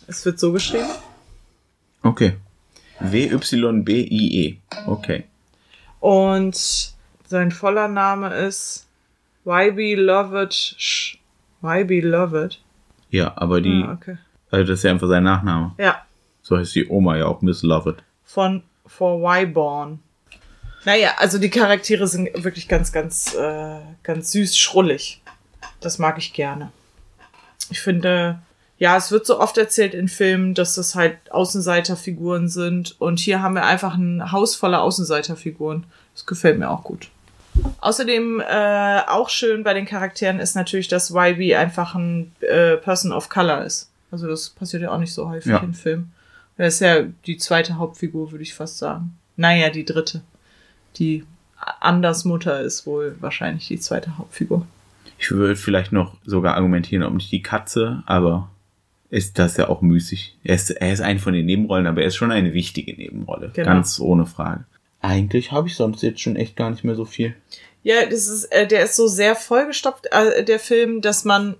Es 0.06 0.24
wird 0.24 0.38
so 0.38 0.52
geschrieben. 0.52 0.88
Okay. 2.02 2.36
W-Y-B-I-E. 3.00 4.56
Okay. 4.86 5.24
Und 5.98 6.94
sein 7.26 7.50
voller 7.50 7.88
Name 7.88 8.32
ist 8.34 8.86
YB 9.44 9.98
Lovett. 9.98 10.76
YB 11.62 12.04
Lovett. 12.04 12.60
Ja, 13.10 13.32
aber 13.36 13.60
die. 13.60 13.84
Ah, 13.84 13.92
okay. 13.92 14.18
Also 14.50 14.64
das 14.66 14.78
ist 14.78 14.84
ja 14.84 14.92
einfach 14.92 15.08
sein 15.08 15.24
Nachname. 15.24 15.72
Ja. 15.78 16.04
So 16.42 16.56
heißt 16.56 16.74
die 16.74 16.86
Oma 16.86 17.16
ja 17.16 17.26
auch 17.26 17.42
Miss 17.42 17.62
Lovett. 17.62 18.02
Von 18.22 18.62
For 18.86 19.18
Y-Born. 19.20 19.98
Naja, 20.84 21.14
also 21.16 21.38
die 21.38 21.50
Charaktere 21.50 22.06
sind 22.06 22.28
wirklich 22.44 22.68
ganz, 22.68 22.92
ganz, 22.92 23.34
äh, 23.34 23.80
ganz 24.02 24.30
süß, 24.32 24.58
schrullig. 24.58 25.22
Das 25.80 25.98
mag 25.98 26.18
ich 26.18 26.34
gerne 26.34 26.70
ich 27.70 27.80
finde, 27.80 28.38
ja, 28.78 28.96
es 28.96 29.10
wird 29.10 29.26
so 29.26 29.40
oft 29.40 29.56
erzählt 29.56 29.94
in 29.94 30.08
Filmen, 30.08 30.54
dass 30.54 30.74
das 30.74 30.94
halt 30.94 31.16
Außenseiterfiguren 31.30 32.48
sind. 32.48 33.00
Und 33.00 33.20
hier 33.20 33.42
haben 33.42 33.54
wir 33.54 33.64
einfach 33.64 33.94
ein 33.94 34.32
Haus 34.32 34.56
voller 34.56 34.82
Außenseiterfiguren. 34.82 35.84
Das 36.14 36.26
gefällt 36.26 36.58
mir 36.58 36.70
auch 36.70 36.82
gut. 36.82 37.08
Außerdem 37.80 38.40
äh, 38.40 39.00
auch 39.06 39.28
schön 39.28 39.62
bei 39.62 39.74
den 39.74 39.86
Charakteren 39.86 40.40
ist 40.40 40.56
natürlich, 40.56 40.88
dass 40.88 41.12
YB 41.12 41.56
einfach 41.56 41.94
ein 41.94 42.32
äh, 42.40 42.76
Person 42.76 43.12
of 43.12 43.28
Color 43.28 43.64
ist. 43.64 43.90
Also 44.10 44.26
das 44.26 44.50
passiert 44.50 44.82
ja 44.82 44.90
auch 44.90 44.98
nicht 44.98 45.14
so 45.14 45.28
häufig 45.28 45.52
ja. 45.52 45.58
in 45.58 45.74
Filmen. 45.74 46.12
Er 46.56 46.68
ist 46.68 46.80
ja 46.80 47.02
die 47.26 47.36
zweite 47.36 47.78
Hauptfigur, 47.78 48.32
würde 48.32 48.42
ich 48.42 48.54
fast 48.54 48.78
sagen. 48.78 49.16
Naja, 49.36 49.70
die 49.70 49.84
dritte. 49.84 50.22
Die 50.96 51.24
Anders 51.80 52.24
Mutter 52.24 52.60
ist 52.60 52.86
wohl 52.86 53.16
wahrscheinlich 53.20 53.66
die 53.68 53.80
zweite 53.80 54.18
Hauptfigur. 54.18 54.66
Ich 55.24 55.30
würde 55.30 55.56
vielleicht 55.56 55.90
noch 55.90 56.18
sogar 56.26 56.54
argumentieren, 56.54 57.02
ob 57.02 57.14
nicht 57.14 57.32
die 57.32 57.42
Katze, 57.42 58.02
aber 58.04 58.50
ist 59.08 59.38
das 59.38 59.56
ja 59.56 59.70
auch 59.70 59.80
müßig. 59.80 60.36
Er 60.44 60.54
ist, 60.54 60.68
er 60.68 60.92
ist 60.92 61.00
eine 61.00 61.18
von 61.18 61.32
den 61.32 61.46
Nebenrollen, 61.46 61.86
aber 61.86 62.02
er 62.02 62.08
ist 62.08 62.16
schon 62.16 62.30
eine 62.30 62.52
wichtige 62.52 62.92
Nebenrolle. 62.92 63.50
Genau. 63.54 63.68
Ganz 63.68 63.98
ohne 64.00 64.26
Frage. 64.26 64.64
Eigentlich 65.00 65.50
habe 65.50 65.66
ich 65.66 65.76
sonst 65.76 66.02
jetzt 66.02 66.20
schon 66.20 66.36
echt 66.36 66.56
gar 66.56 66.68
nicht 66.68 66.84
mehr 66.84 66.94
so 66.94 67.06
viel. 67.06 67.34
Ja, 67.82 68.04
das 68.04 68.28
ist, 68.28 68.44
äh, 68.52 68.66
der 68.66 68.84
ist 68.84 68.96
so 68.96 69.06
sehr 69.06 69.34
vollgestopft, 69.34 70.08
äh, 70.10 70.44
der 70.44 70.58
Film, 70.58 71.00
dass 71.00 71.24
man, 71.24 71.54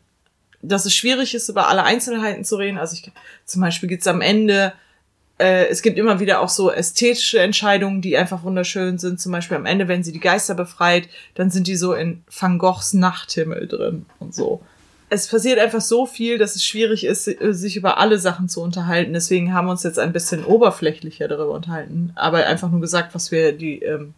dass 0.61 0.85
es 0.85 0.95
schwierig 0.95 1.35
ist, 1.35 1.49
über 1.49 1.69
alle 1.71 1.85
Einzelheiten 1.85 2.45
zu 2.45 2.57
reden. 2.57 2.77
Also 2.77 2.97
ich, 2.97 3.11
zum 3.47 3.63
Beispiel 3.63 3.89
gibt's 3.89 4.07
am 4.07 4.21
Ende 4.21 4.75
äh, 5.39 5.67
es 5.67 5.83
gibt 5.83 5.99
immer 5.99 6.21
wieder 6.21 6.41
auch 6.41 6.49
so 6.49 6.71
ästhetische 6.71 7.41
Entscheidungen, 7.41 8.01
die 8.01 8.17
einfach 8.17 8.45
wunderschön 8.45 8.99
sind. 8.99 9.21
Zum 9.21 9.33
Beispiel 9.33 9.57
am 9.57 9.67
Ende, 9.67 9.89
wenn 9.89 10.05
sie 10.05 10.13
die 10.13 10.21
Geister 10.21 10.55
befreit, 10.55 11.09
dann 11.35 11.51
sind 11.51 11.67
die 11.67 11.77
so 11.77 11.93
in 11.93 12.23
Van 12.31 12.59
Goghs 12.59 12.95
Nachthimmel 12.95 13.67
drin 13.67 14.07
und 14.21 14.35
so. 14.35 14.63
Es 15.11 15.29
passiert 15.29 15.59
einfach 15.59 15.81
so 15.81 16.07
viel, 16.07 16.39
dass 16.39 16.57
es 16.57 16.65
schwierig 16.65 17.05
ist, 17.05 17.25
sich 17.25 17.77
über 17.77 17.99
alle 17.99 18.19
Sachen 18.19 18.49
zu 18.49 18.63
unterhalten. 18.63 19.13
Deswegen 19.13 19.53
haben 19.53 19.67
wir 19.67 19.73
uns 19.73 19.83
jetzt 19.83 19.99
ein 19.99 20.13
bisschen 20.13 20.45
oberflächlicher 20.45 21.29
darüber 21.29 21.53
unterhalten, 21.53 22.13
aber 22.15 22.47
einfach 22.47 22.71
nur 22.71 22.81
gesagt, 22.81 23.15
was 23.15 23.31
wir 23.31 23.53
die 23.53 23.83
ähm, 23.83 24.15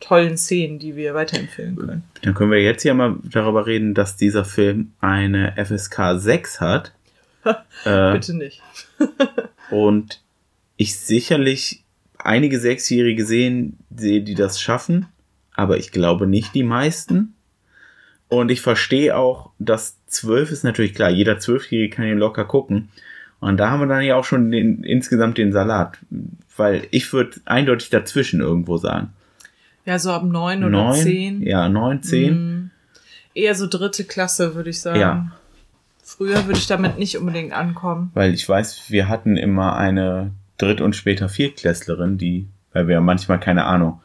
tollen 0.00 0.36
Szenen, 0.36 0.78
die 0.78 0.96
wir 0.96 1.14
weiterempfehlen 1.14 1.76
können. 1.76 2.02
Dann 2.22 2.34
können 2.34 2.50
wir 2.50 2.60
jetzt 2.60 2.82
ja 2.82 2.94
mal 2.94 3.16
darüber 3.22 3.66
reden, 3.66 3.94
dass 3.94 4.16
dieser 4.16 4.44
Film 4.44 4.92
eine 5.00 5.54
FSK 5.56 6.16
6 6.16 6.60
hat. 6.60 6.92
äh, 7.84 8.12
Bitte 8.12 8.34
nicht. 8.34 8.62
und 9.70 10.21
ich 10.82 10.98
sicherlich 10.98 11.82
einige 12.18 12.58
Sechsjährige 12.58 13.24
sehen, 13.24 13.78
die 13.88 14.34
das 14.34 14.60
schaffen, 14.60 15.06
aber 15.54 15.78
ich 15.78 15.92
glaube 15.92 16.26
nicht 16.26 16.54
die 16.54 16.64
meisten. 16.64 17.34
Und 18.28 18.50
ich 18.50 18.62
verstehe 18.62 19.16
auch, 19.16 19.50
dass 19.58 19.98
zwölf 20.06 20.50
ist 20.50 20.64
natürlich 20.64 20.94
klar, 20.94 21.10
jeder 21.10 21.38
Zwölfjährige 21.38 21.94
kann 21.94 22.06
ihn 22.06 22.18
locker 22.18 22.44
gucken. 22.44 22.88
Und 23.40 23.58
da 23.58 23.70
haben 23.70 23.80
wir 23.80 23.86
dann 23.86 24.02
ja 24.02 24.16
auch 24.16 24.24
schon 24.24 24.50
den, 24.50 24.84
insgesamt 24.84 25.36
den 25.36 25.52
Salat. 25.52 25.98
Weil 26.56 26.86
ich 26.90 27.12
würde 27.12 27.40
eindeutig 27.44 27.90
dazwischen 27.90 28.40
irgendwo 28.40 28.78
sagen. 28.78 29.12
Ja, 29.84 29.98
so 29.98 30.12
ab 30.12 30.22
neun 30.22 30.64
oder 30.64 30.92
zehn. 30.92 31.42
Ja, 31.42 31.68
neun, 31.68 32.02
zehn. 32.02 32.34
Mm, 32.34 32.70
eher 33.34 33.54
so 33.54 33.66
dritte 33.66 34.04
Klasse, 34.04 34.54
würde 34.54 34.70
ich 34.70 34.80
sagen. 34.80 35.00
Ja. 35.00 35.32
Früher 36.02 36.46
würde 36.46 36.58
ich 36.58 36.66
damit 36.66 36.98
nicht 36.98 37.18
unbedingt 37.18 37.52
ankommen. 37.52 38.10
Weil 38.14 38.32
ich 38.32 38.48
weiß, 38.48 38.90
wir 38.90 39.08
hatten 39.08 39.36
immer 39.36 39.76
eine 39.76 40.30
Dritt- 40.58 40.80
und 40.80 40.94
später 40.96 41.28
Viertklässlerin, 41.28 42.18
die, 42.18 42.48
weil 42.72 42.88
wir 42.88 42.94
ja 42.94 43.00
manchmal 43.00 43.40
keine 43.40 43.64
Ahnung, 43.64 44.00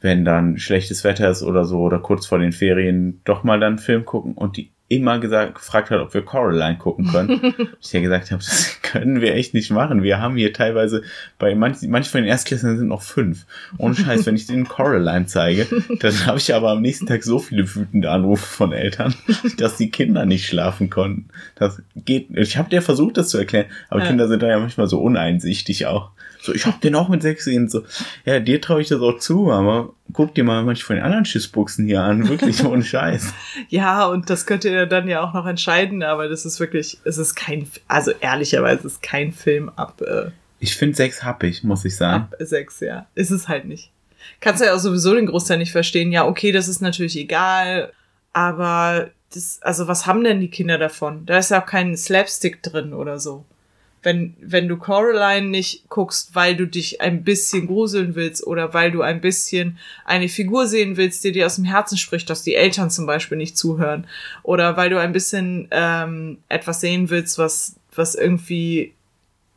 wenn 0.00 0.24
dann 0.24 0.58
schlechtes 0.58 1.04
Wetter 1.04 1.28
ist 1.28 1.42
oder 1.42 1.64
so 1.64 1.80
oder 1.80 1.98
kurz 1.98 2.26
vor 2.26 2.38
den 2.38 2.52
Ferien 2.52 3.20
doch 3.24 3.42
mal 3.42 3.58
dann 3.58 3.78
Film 3.78 4.04
gucken 4.04 4.34
und 4.34 4.56
die 4.56 4.70
immer 4.88 5.18
gesagt, 5.18 5.56
gefragt 5.56 5.90
hat, 5.90 6.00
ob 6.00 6.14
wir 6.14 6.22
Coraline 6.22 6.78
gucken 6.78 7.08
können. 7.08 7.54
ich 7.80 7.92
ja 7.92 8.00
gesagt 8.00 8.30
habe, 8.30 8.42
das 8.42 8.78
können 8.82 9.20
wir 9.20 9.34
echt 9.34 9.52
nicht 9.52 9.70
machen. 9.70 10.02
Wir 10.02 10.18
haben 10.18 10.36
hier 10.36 10.52
teilweise 10.52 11.02
bei 11.38 11.54
manchen, 11.54 11.90
manche 11.90 12.10
von 12.10 12.22
den 12.22 12.28
Erstklässlern 12.28 12.78
sind 12.78 12.88
noch 12.88 13.02
fünf. 13.02 13.44
Ohne 13.76 13.94
Scheiß, 13.94 14.24
wenn 14.24 14.34
ich 14.34 14.46
denen 14.46 14.66
Coraline 14.66 15.26
zeige, 15.26 15.66
dann 16.00 16.26
habe 16.26 16.38
ich 16.38 16.54
aber 16.54 16.70
am 16.70 16.80
nächsten 16.80 17.06
Tag 17.06 17.22
so 17.22 17.38
viele 17.38 17.74
wütende 17.74 18.10
Anrufe 18.10 18.46
von 18.46 18.72
Eltern, 18.72 19.14
dass 19.58 19.76
die 19.76 19.90
Kinder 19.90 20.24
nicht 20.24 20.46
schlafen 20.46 20.88
konnten. 20.88 21.28
Das 21.54 21.82
geht. 21.94 22.28
Ich 22.30 22.56
habe 22.56 22.70
dir 22.70 22.80
versucht, 22.80 23.18
das 23.18 23.28
zu 23.28 23.38
erklären, 23.38 23.66
aber 23.90 24.00
ja. 24.00 24.06
Kinder 24.06 24.26
sind 24.26 24.42
da 24.42 24.48
ja 24.48 24.58
manchmal 24.58 24.86
so 24.86 25.00
uneinsichtig 25.00 25.86
auch. 25.86 26.10
So, 26.40 26.54
ich 26.54 26.66
habe 26.66 26.78
den 26.82 26.94
auch 26.94 27.08
mit 27.08 27.20
sechs 27.20 27.44
gesehen. 27.44 27.68
So, 27.68 27.82
ja, 28.24 28.40
dir 28.40 28.60
traue 28.60 28.80
ich 28.80 28.88
das 28.88 29.00
auch 29.00 29.18
zu, 29.18 29.50
aber 29.50 29.92
guck 30.12 30.34
dir 30.34 30.44
mal 30.44 30.62
manche 30.62 30.84
von 30.84 30.96
den 30.96 31.04
anderen 31.04 31.24
Schissbuchsen 31.24 31.86
hier 31.86 32.02
an, 32.02 32.28
wirklich 32.28 32.64
ohne 32.64 32.82
Scheiß. 32.84 33.32
ja, 33.68 34.06
und 34.06 34.30
das 34.30 34.46
könnt 34.46 34.64
ihr 34.64 34.86
dann 34.86 35.08
ja 35.08 35.22
auch 35.22 35.34
noch 35.34 35.46
entscheiden, 35.46 36.02
aber 36.02 36.28
das 36.28 36.44
ist 36.44 36.60
wirklich, 36.60 36.98
es 37.04 37.18
ist 37.18 37.34
kein, 37.34 37.68
also 37.86 38.12
ehrlicherweise 38.20 38.86
ist 38.86 39.02
kein 39.02 39.32
Film 39.32 39.70
ab. 39.76 40.00
Äh, 40.00 40.30
ich 40.60 40.76
finde 40.76 40.96
sechs 40.96 41.22
happig, 41.22 41.62
muss 41.62 41.84
ich 41.84 41.96
sagen. 41.96 42.24
Ab 42.24 42.34
sechs, 42.40 42.80
ja. 42.80 43.06
Ist 43.14 43.30
es 43.30 43.48
halt 43.48 43.66
nicht. 43.66 43.90
Kannst 44.40 44.60
du 44.60 44.66
ja 44.66 44.74
auch 44.74 44.78
sowieso 44.78 45.14
den 45.14 45.26
Großteil 45.26 45.58
nicht 45.58 45.72
verstehen. 45.72 46.12
Ja, 46.12 46.26
okay, 46.26 46.52
das 46.52 46.68
ist 46.68 46.80
natürlich 46.80 47.16
egal, 47.16 47.92
aber 48.32 49.10
das, 49.32 49.60
also 49.62 49.88
was 49.88 50.06
haben 50.06 50.24
denn 50.24 50.40
die 50.40 50.50
Kinder 50.50 50.78
davon? 50.78 51.26
Da 51.26 51.38
ist 51.38 51.50
ja 51.50 51.62
auch 51.62 51.66
kein 51.66 51.96
Slapstick 51.96 52.62
drin 52.62 52.92
oder 52.92 53.18
so 53.18 53.44
wenn, 54.02 54.36
wenn 54.40 54.68
du 54.68 54.76
Coraline 54.76 55.48
nicht 55.48 55.88
guckst, 55.88 56.34
weil 56.34 56.56
du 56.56 56.66
dich 56.66 57.00
ein 57.00 57.24
bisschen 57.24 57.66
gruseln 57.66 58.14
willst 58.14 58.46
oder 58.46 58.72
weil 58.74 58.90
du 58.90 59.02
ein 59.02 59.20
bisschen 59.20 59.78
eine 60.04 60.28
Figur 60.28 60.66
sehen 60.66 60.96
willst, 60.96 61.24
die 61.24 61.32
dir 61.32 61.46
aus 61.46 61.56
dem 61.56 61.64
Herzen 61.64 61.98
spricht, 61.98 62.30
dass 62.30 62.42
die 62.42 62.54
Eltern 62.54 62.90
zum 62.90 63.06
Beispiel 63.06 63.36
nicht 63.36 63.58
zuhören 63.58 64.06
oder 64.42 64.76
weil 64.76 64.90
du 64.90 64.98
ein 64.98 65.12
bisschen 65.12 65.68
ähm, 65.70 66.38
etwas 66.48 66.80
sehen 66.80 67.10
willst, 67.10 67.38
was, 67.38 67.76
was 67.94 68.14
irgendwie 68.14 68.94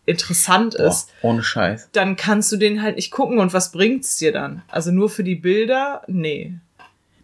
interessant 0.06 0.76
Boah, 0.78 0.88
ist. 0.88 1.10
Ohne 1.22 1.44
Scheiß. 1.44 1.90
Dann 1.92 2.16
kannst 2.16 2.52
du 2.52 2.58
den 2.58 2.82
halt 2.82 2.96
nicht 2.96 3.12
gucken 3.12 3.40
und 3.40 3.54
was 3.54 3.72
bringt's 3.72 4.18
dir 4.18 4.32
dann? 4.32 4.64
Also 4.70 4.92
nur 4.92 5.10
für 5.10 5.24
die 5.24 5.36
Bilder? 5.36 6.02
Nee. 6.08 6.54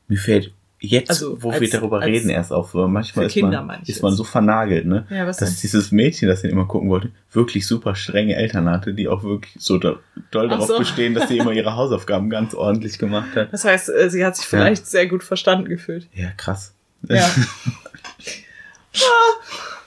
Mir 0.08 0.20
fehlt 0.20 0.54
jetzt, 0.80 1.10
also, 1.10 1.42
wo 1.42 1.52
wir 1.52 1.70
darüber 1.70 2.02
reden, 2.02 2.30
erst 2.30 2.54
auf, 2.54 2.74
manchmal 2.74 3.26
ist, 3.26 3.34
Kinder, 3.34 3.64
man, 3.64 3.82
ist 3.84 4.04
man 4.04 4.14
so 4.14 4.24
vernagelt, 4.24 4.86
ne? 4.86 5.06
Ja, 5.10 5.26
was 5.26 5.38
dass 5.38 5.50
denn? 5.50 5.60
dieses 5.62 5.92
Mädchen, 5.92 6.28
das 6.28 6.44
ihn 6.44 6.52
immer 6.52 6.66
gucken 6.66 6.90
wollte, 6.90 7.12
wirklich 7.32 7.66
super 7.66 7.96
strenge 7.96 8.36
Eltern 8.36 8.70
hatte, 8.70 8.94
die 8.94 9.08
auch 9.08 9.24
wirklich 9.24 9.56
so 9.58 9.78
doll 9.78 10.00
darauf 10.32 10.68
so. 10.68 10.78
bestehen, 10.78 11.14
dass 11.14 11.30
sie 11.30 11.38
immer 11.38 11.52
ihre 11.52 11.76
Hausaufgaben 11.78 12.30
ganz 12.30 12.54
ordentlich 12.54 13.00
gemacht 13.00 13.36
hat. 13.36 13.52
Das 13.52 13.66
heißt, 13.66 13.90
äh, 13.90 14.10
sie 14.10 14.26
hat 14.26 14.36
sich 14.36 14.46
vielleicht 14.46 14.84
ja. 14.84 14.90
sehr 14.90 15.08
gut 15.08 15.24
verstanden 15.24 15.68
gefühlt. 15.68 16.08
Ja, 16.14 16.30
krass. 16.38 16.74
Ja. 17.08 17.28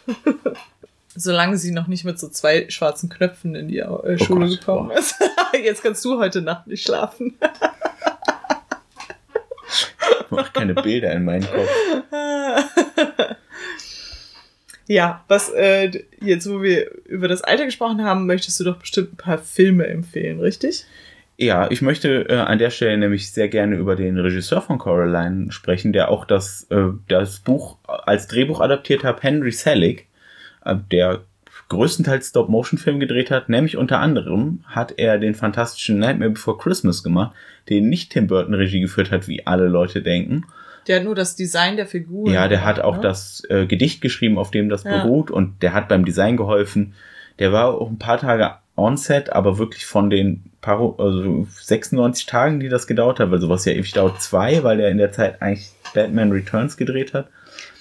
Solange 1.14 1.56
sie 1.56 1.72
noch 1.72 1.86
nicht 1.86 2.04
mit 2.04 2.18
so 2.18 2.28
zwei 2.28 2.68
schwarzen 2.68 3.08
Knöpfen 3.08 3.54
in 3.54 3.68
die 3.68 3.78
äh, 3.78 3.86
oh 3.88 4.16
Schule 4.16 4.46
oh 4.46 4.48
Gott, 4.48 4.60
gekommen 4.60 4.90
ist. 4.92 5.16
Jetzt 5.52 5.82
kannst 5.82 6.04
du 6.04 6.18
heute 6.18 6.42
Nacht 6.42 6.66
nicht 6.66 6.84
schlafen 6.84 7.36
mache 10.30 10.52
keine 10.52 10.74
Bilder 10.74 11.12
in 11.12 11.24
meinen 11.24 11.46
Kopf. 11.46 11.68
Ja, 14.90 15.24
was 15.28 15.50
äh, 15.50 16.02
jetzt, 16.20 16.50
wo 16.50 16.62
wir 16.62 16.90
über 17.04 17.28
das 17.28 17.42
Alter 17.42 17.64
gesprochen 17.64 18.02
haben, 18.02 18.26
möchtest 18.26 18.58
du 18.58 18.64
doch 18.64 18.76
bestimmt 18.76 19.12
ein 19.12 19.16
paar 19.18 19.38
Filme 19.38 19.86
empfehlen, 19.86 20.40
richtig? 20.40 20.84
Ja, 21.36 21.70
ich 21.70 21.80
möchte 21.80 22.28
äh, 22.28 22.34
an 22.34 22.58
der 22.58 22.70
Stelle 22.70 22.98
nämlich 22.98 23.30
sehr 23.30 23.48
gerne 23.48 23.76
über 23.76 23.94
den 23.94 24.18
Regisseur 24.18 24.60
von 24.60 24.78
Coraline 24.78 25.52
sprechen, 25.52 25.92
der 25.92 26.10
auch 26.10 26.24
das, 26.24 26.66
äh, 26.70 26.88
das 27.06 27.38
Buch 27.38 27.76
als 27.84 28.26
Drehbuch 28.26 28.60
adaptiert 28.60 29.04
hat, 29.04 29.22
Henry 29.22 29.52
Selick, 29.52 30.08
äh, 30.64 30.74
der 30.90 31.20
größtenteils 31.70 32.28
Stop-Motion-Film 32.28 33.00
gedreht 33.00 33.30
hat, 33.30 33.48
nämlich 33.48 33.76
unter 33.76 34.00
anderem 34.00 34.62
hat 34.66 34.94
er 34.98 35.18
den 35.18 35.34
fantastischen 35.34 35.98
Nightmare 35.98 36.32
Before 36.32 36.58
Christmas 36.58 37.02
gemacht, 37.02 37.34
den 37.70 37.88
nicht 37.88 38.12
Tim 38.12 38.26
Burton 38.26 38.54
Regie 38.54 38.80
geführt 38.80 39.10
hat, 39.10 39.28
wie 39.28 39.46
alle 39.46 39.68
Leute 39.68 40.02
denken. 40.02 40.44
Der 40.86 40.96
hat 40.96 41.04
nur 41.04 41.14
das 41.14 41.36
Design 41.36 41.76
der 41.76 41.86
Figur. 41.86 42.30
Ja, 42.30 42.48
der 42.48 42.64
hat 42.64 42.80
auch 42.80 42.96
ne? 42.96 43.02
das 43.02 43.42
äh, 43.48 43.66
Gedicht 43.66 44.00
geschrieben, 44.00 44.38
auf 44.38 44.50
dem 44.50 44.68
das 44.68 44.84
ja. 44.84 45.02
beruht 45.02 45.30
und 45.30 45.62
der 45.62 45.72
hat 45.72 45.88
beim 45.88 46.04
Design 46.04 46.36
geholfen. 46.36 46.94
Der 47.38 47.52
war 47.52 47.74
auch 47.74 47.88
ein 47.88 47.98
paar 47.98 48.18
Tage 48.18 48.54
on-set, 48.76 49.32
aber 49.32 49.58
wirklich 49.58 49.86
von 49.86 50.10
den 50.10 50.50
paar, 50.60 50.94
also 50.98 51.46
96 51.50 52.26
Tagen, 52.26 52.60
die 52.60 52.68
das 52.68 52.86
gedauert 52.86 53.20
hat, 53.20 53.30
weil 53.30 53.40
sowas 53.40 53.64
ja 53.64 53.72
ewig 53.72 53.92
dauert, 53.92 54.20
zwei, 54.20 54.62
weil 54.62 54.80
er 54.80 54.90
in 54.90 54.98
der 54.98 55.12
Zeit 55.12 55.40
eigentlich 55.40 55.70
Batman 55.94 56.32
Returns 56.32 56.76
gedreht 56.76 57.14
hat. 57.14 57.28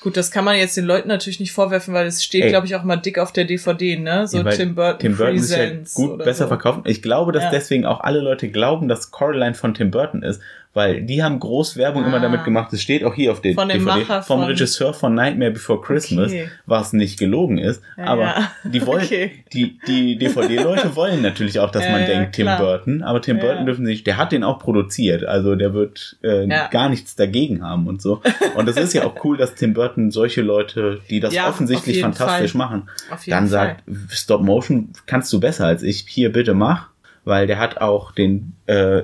Gut, 0.01 0.15
das 0.15 0.31
kann 0.31 0.45
man 0.45 0.57
jetzt 0.57 0.77
den 0.77 0.85
Leuten 0.85 1.09
natürlich 1.09 1.39
nicht 1.39 1.51
vorwerfen, 1.51 1.93
weil 1.93 2.07
es 2.07 2.23
steht, 2.23 2.47
glaube 2.47 2.65
ich, 2.65 2.75
auch 2.75 2.83
mal 2.83 2.95
dick 2.95 3.19
auf 3.19 3.33
der 3.33 3.43
DVD, 3.43 3.97
ne? 3.97 4.27
So 4.27 4.37
ja, 4.37 4.43
Tim 4.45 4.75
Burton, 4.75 4.99
Tim 4.99 5.17
Burton 5.17 5.35
ist 5.35 5.51
ja 5.51 5.69
gut 5.93 6.19
besser 6.19 6.45
so. 6.45 6.47
verkaufen. 6.47 6.83
Ich 6.85 7.01
glaube, 7.01 7.33
dass 7.33 7.43
ja. 7.43 7.51
deswegen 7.51 7.85
auch 7.85 7.99
alle 7.99 8.21
Leute 8.21 8.49
glauben, 8.49 8.87
dass 8.87 9.11
Coraline 9.11 9.55
von 9.55 9.73
Tim 9.73 9.91
Burton 9.91 10.23
ist, 10.23 10.41
weil 10.73 11.01
die 11.01 11.23
haben 11.23 11.39
groß 11.39 11.77
Werbung 11.77 12.03
ah. 12.03 12.07
immer 12.07 12.19
damit 12.19 12.43
gemacht. 12.43 12.71
Es 12.73 12.81
steht 12.81 13.03
auch 13.03 13.15
hier 13.15 13.31
auf 13.31 13.41
der 13.41 13.55
von 13.55 13.67
DVD 13.67 13.85
Macher 13.85 14.21
vom 14.21 14.39
von 14.39 14.47
Regisseur 14.47 14.93
von 14.93 15.15
Nightmare 15.15 15.51
Before 15.51 15.81
Christmas, 15.81 16.31
okay. 16.31 16.49
was 16.65 16.93
nicht 16.93 17.17
gelogen 17.17 17.57
ist. 17.57 17.81
Ja, 17.97 18.05
aber 18.05 18.21
ja. 18.21 18.51
die 18.63 18.85
wollen, 18.85 19.03
okay. 19.03 19.31
die, 19.51 19.79
die 19.87 20.17
DVD-Leute 20.17 20.95
wollen 20.95 21.21
natürlich 21.21 21.59
auch, 21.59 21.71
dass 21.71 21.85
ja, 21.85 21.91
man 21.91 22.05
denkt 22.05 22.35
Tim 22.35 22.47
Burton, 22.57 23.01
aber 23.01 23.21
Tim 23.21 23.39
Burton 23.39 23.65
dürfen 23.65 23.85
sich, 23.85 24.03
der 24.03 24.17
hat 24.17 24.31
den 24.31 24.43
auch 24.43 24.59
produziert, 24.59 25.25
also 25.25 25.55
der 25.55 25.73
wird 25.73 26.17
äh, 26.21 26.47
gar 26.69 26.89
nichts 26.89 27.15
dagegen 27.15 27.63
haben 27.63 27.87
und 27.87 28.01
so. 28.01 28.21
Und 28.55 28.67
das 28.67 28.77
ist 28.77 28.93
ja 28.93 29.05
auch 29.05 29.23
cool, 29.23 29.37
dass 29.37 29.55
Tim 29.55 29.73
Burton 29.73 30.11
solche 30.11 30.41
Leute, 30.41 31.01
die 31.09 31.19
das 31.19 31.35
offensichtlich 31.35 32.01
fantastisch 32.01 32.51
Fall. 32.51 32.57
machen, 32.59 32.89
dann 33.27 33.47
Fall. 33.47 33.47
sagt, 33.47 33.83
Stop 34.11 34.41
Motion 34.41 34.89
kannst 35.07 35.33
du 35.33 35.39
besser 35.39 35.65
als 35.65 35.81
ich, 35.81 36.05
hier 36.07 36.31
bitte 36.31 36.53
mach, 36.53 36.89
weil 37.25 37.47
der 37.47 37.59
hat 37.59 37.81
auch 37.81 38.11
den 38.11 38.53
äh, 38.67 39.03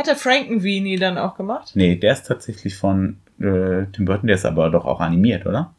hat 0.00 0.06
der 0.06 0.16
Frankenweenie 0.16 0.96
dann 0.96 1.18
auch 1.18 1.36
gemacht? 1.36 1.72
Nee, 1.74 1.96
der 1.96 2.14
ist 2.14 2.26
tatsächlich 2.26 2.76
von 2.76 3.18
äh, 3.38 3.86
Tim 3.92 4.06
Burton, 4.06 4.26
der 4.26 4.36
ist 4.36 4.46
aber 4.46 4.70
doch 4.70 4.84
auch 4.84 5.00
animiert, 5.00 5.46
oder? 5.46 5.74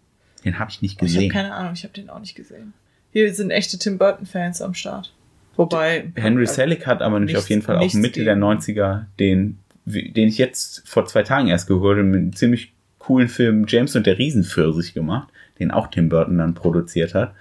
Den 0.46 0.60
habe 0.60 0.72
ich 0.72 0.82
nicht 0.82 1.00
gesehen. 1.00 1.22
Ich 1.22 1.30
habe 1.30 1.44
keine 1.44 1.54
Ahnung, 1.54 1.74
ich 1.74 1.84
habe 1.84 1.94
den 1.94 2.10
auch 2.10 2.20
nicht 2.20 2.36
gesehen. 2.36 2.74
Hier 3.12 3.34
sind 3.34 3.52
echte 3.52 3.78
Tim 3.78 3.98
Burton-Fans 3.98 4.62
am 4.62 4.74
Start. 4.74 5.14
Wobei. 5.58 6.12
Henry 6.16 6.48
Selick 6.48 6.88
hat 6.88 7.02
aber 7.02 7.20
nämlich 7.20 7.38
auf 7.38 7.50
jeden 7.50 7.62
Fall 7.62 7.78
auch 7.78 7.94
Mitte 7.94 8.24
der 8.24 8.38
90er 8.38 9.06
den, 9.20 9.58
den 9.86 10.28
ich 10.28 10.38
jetzt 10.38 10.88
vor 10.88 11.06
zwei 11.06 11.24
Tagen 11.24 11.48
erst 11.48 11.68
gehört 11.68 11.98
habe, 11.98 12.04
mit 12.04 12.20
einem 12.20 12.36
ziemlich 12.36 12.74
coolen 13.00 13.28
Film 13.28 13.66
James 13.68 13.96
und 13.96 14.06
der 14.06 14.18
Riesenpfirsich 14.18 14.94
gemacht, 14.94 15.28
den 15.60 15.72
auch 15.72 15.88
Tim 15.88 16.10
Burton 16.10 16.38
dann 16.38 16.54
produziert 16.54 17.14
hat, 17.14 17.34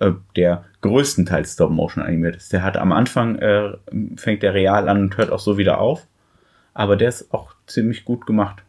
äh, 0.00 0.10
der 0.36 0.64
größtenteils 0.82 1.54
Stop-Motion 1.54 2.04
animiert 2.04 2.36
ist. 2.36 2.52
Der 2.52 2.62
hat 2.62 2.76
am 2.76 2.92
Anfang, 2.92 3.36
äh, 3.36 3.72
fängt 4.16 4.42
der 4.42 4.52
real 4.52 4.88
an 4.88 5.00
und 5.00 5.16
hört 5.16 5.30
auch 5.30 5.40
so 5.40 5.56
wieder 5.56 5.78
auf 5.78 6.06
aber 6.74 6.96
der 6.96 7.08
ist 7.08 7.32
auch 7.32 7.54
ziemlich 7.66 8.04
gut 8.04 8.26
gemacht. 8.26 8.62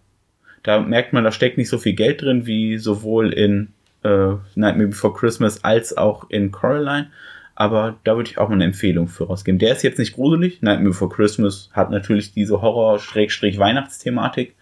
Da 0.63 0.79
merkt 0.79 1.13
man, 1.13 1.23
da 1.23 1.31
steckt 1.31 1.57
nicht 1.57 1.69
so 1.69 1.77
viel 1.77 1.93
Geld 1.93 2.21
drin 2.21 2.45
wie 2.45 2.77
sowohl 2.77 3.33
in 3.33 3.73
äh, 4.03 4.33
Nightmare 4.55 4.87
Before 4.87 5.13
Christmas 5.13 5.63
als 5.63 5.97
auch 5.97 6.29
in 6.29 6.51
Coraline. 6.51 7.11
Aber 7.55 7.95
da 8.03 8.15
würde 8.15 8.29
ich 8.29 8.37
auch 8.37 8.49
mal 8.49 8.55
eine 8.55 8.65
Empfehlung 8.65 9.07
für 9.07 9.27
rausgeben. 9.27 9.59
Der 9.59 9.73
ist 9.73 9.83
jetzt 9.83 9.97
nicht 9.97 10.13
gruselig. 10.13 10.61
Nightmare 10.61 10.89
Before 10.89 11.09
Christmas 11.13 11.69
hat 11.73 11.89
natürlich 11.89 12.33
diese 12.33 12.61
Horror-Weihnachtsthematik. 12.61 14.55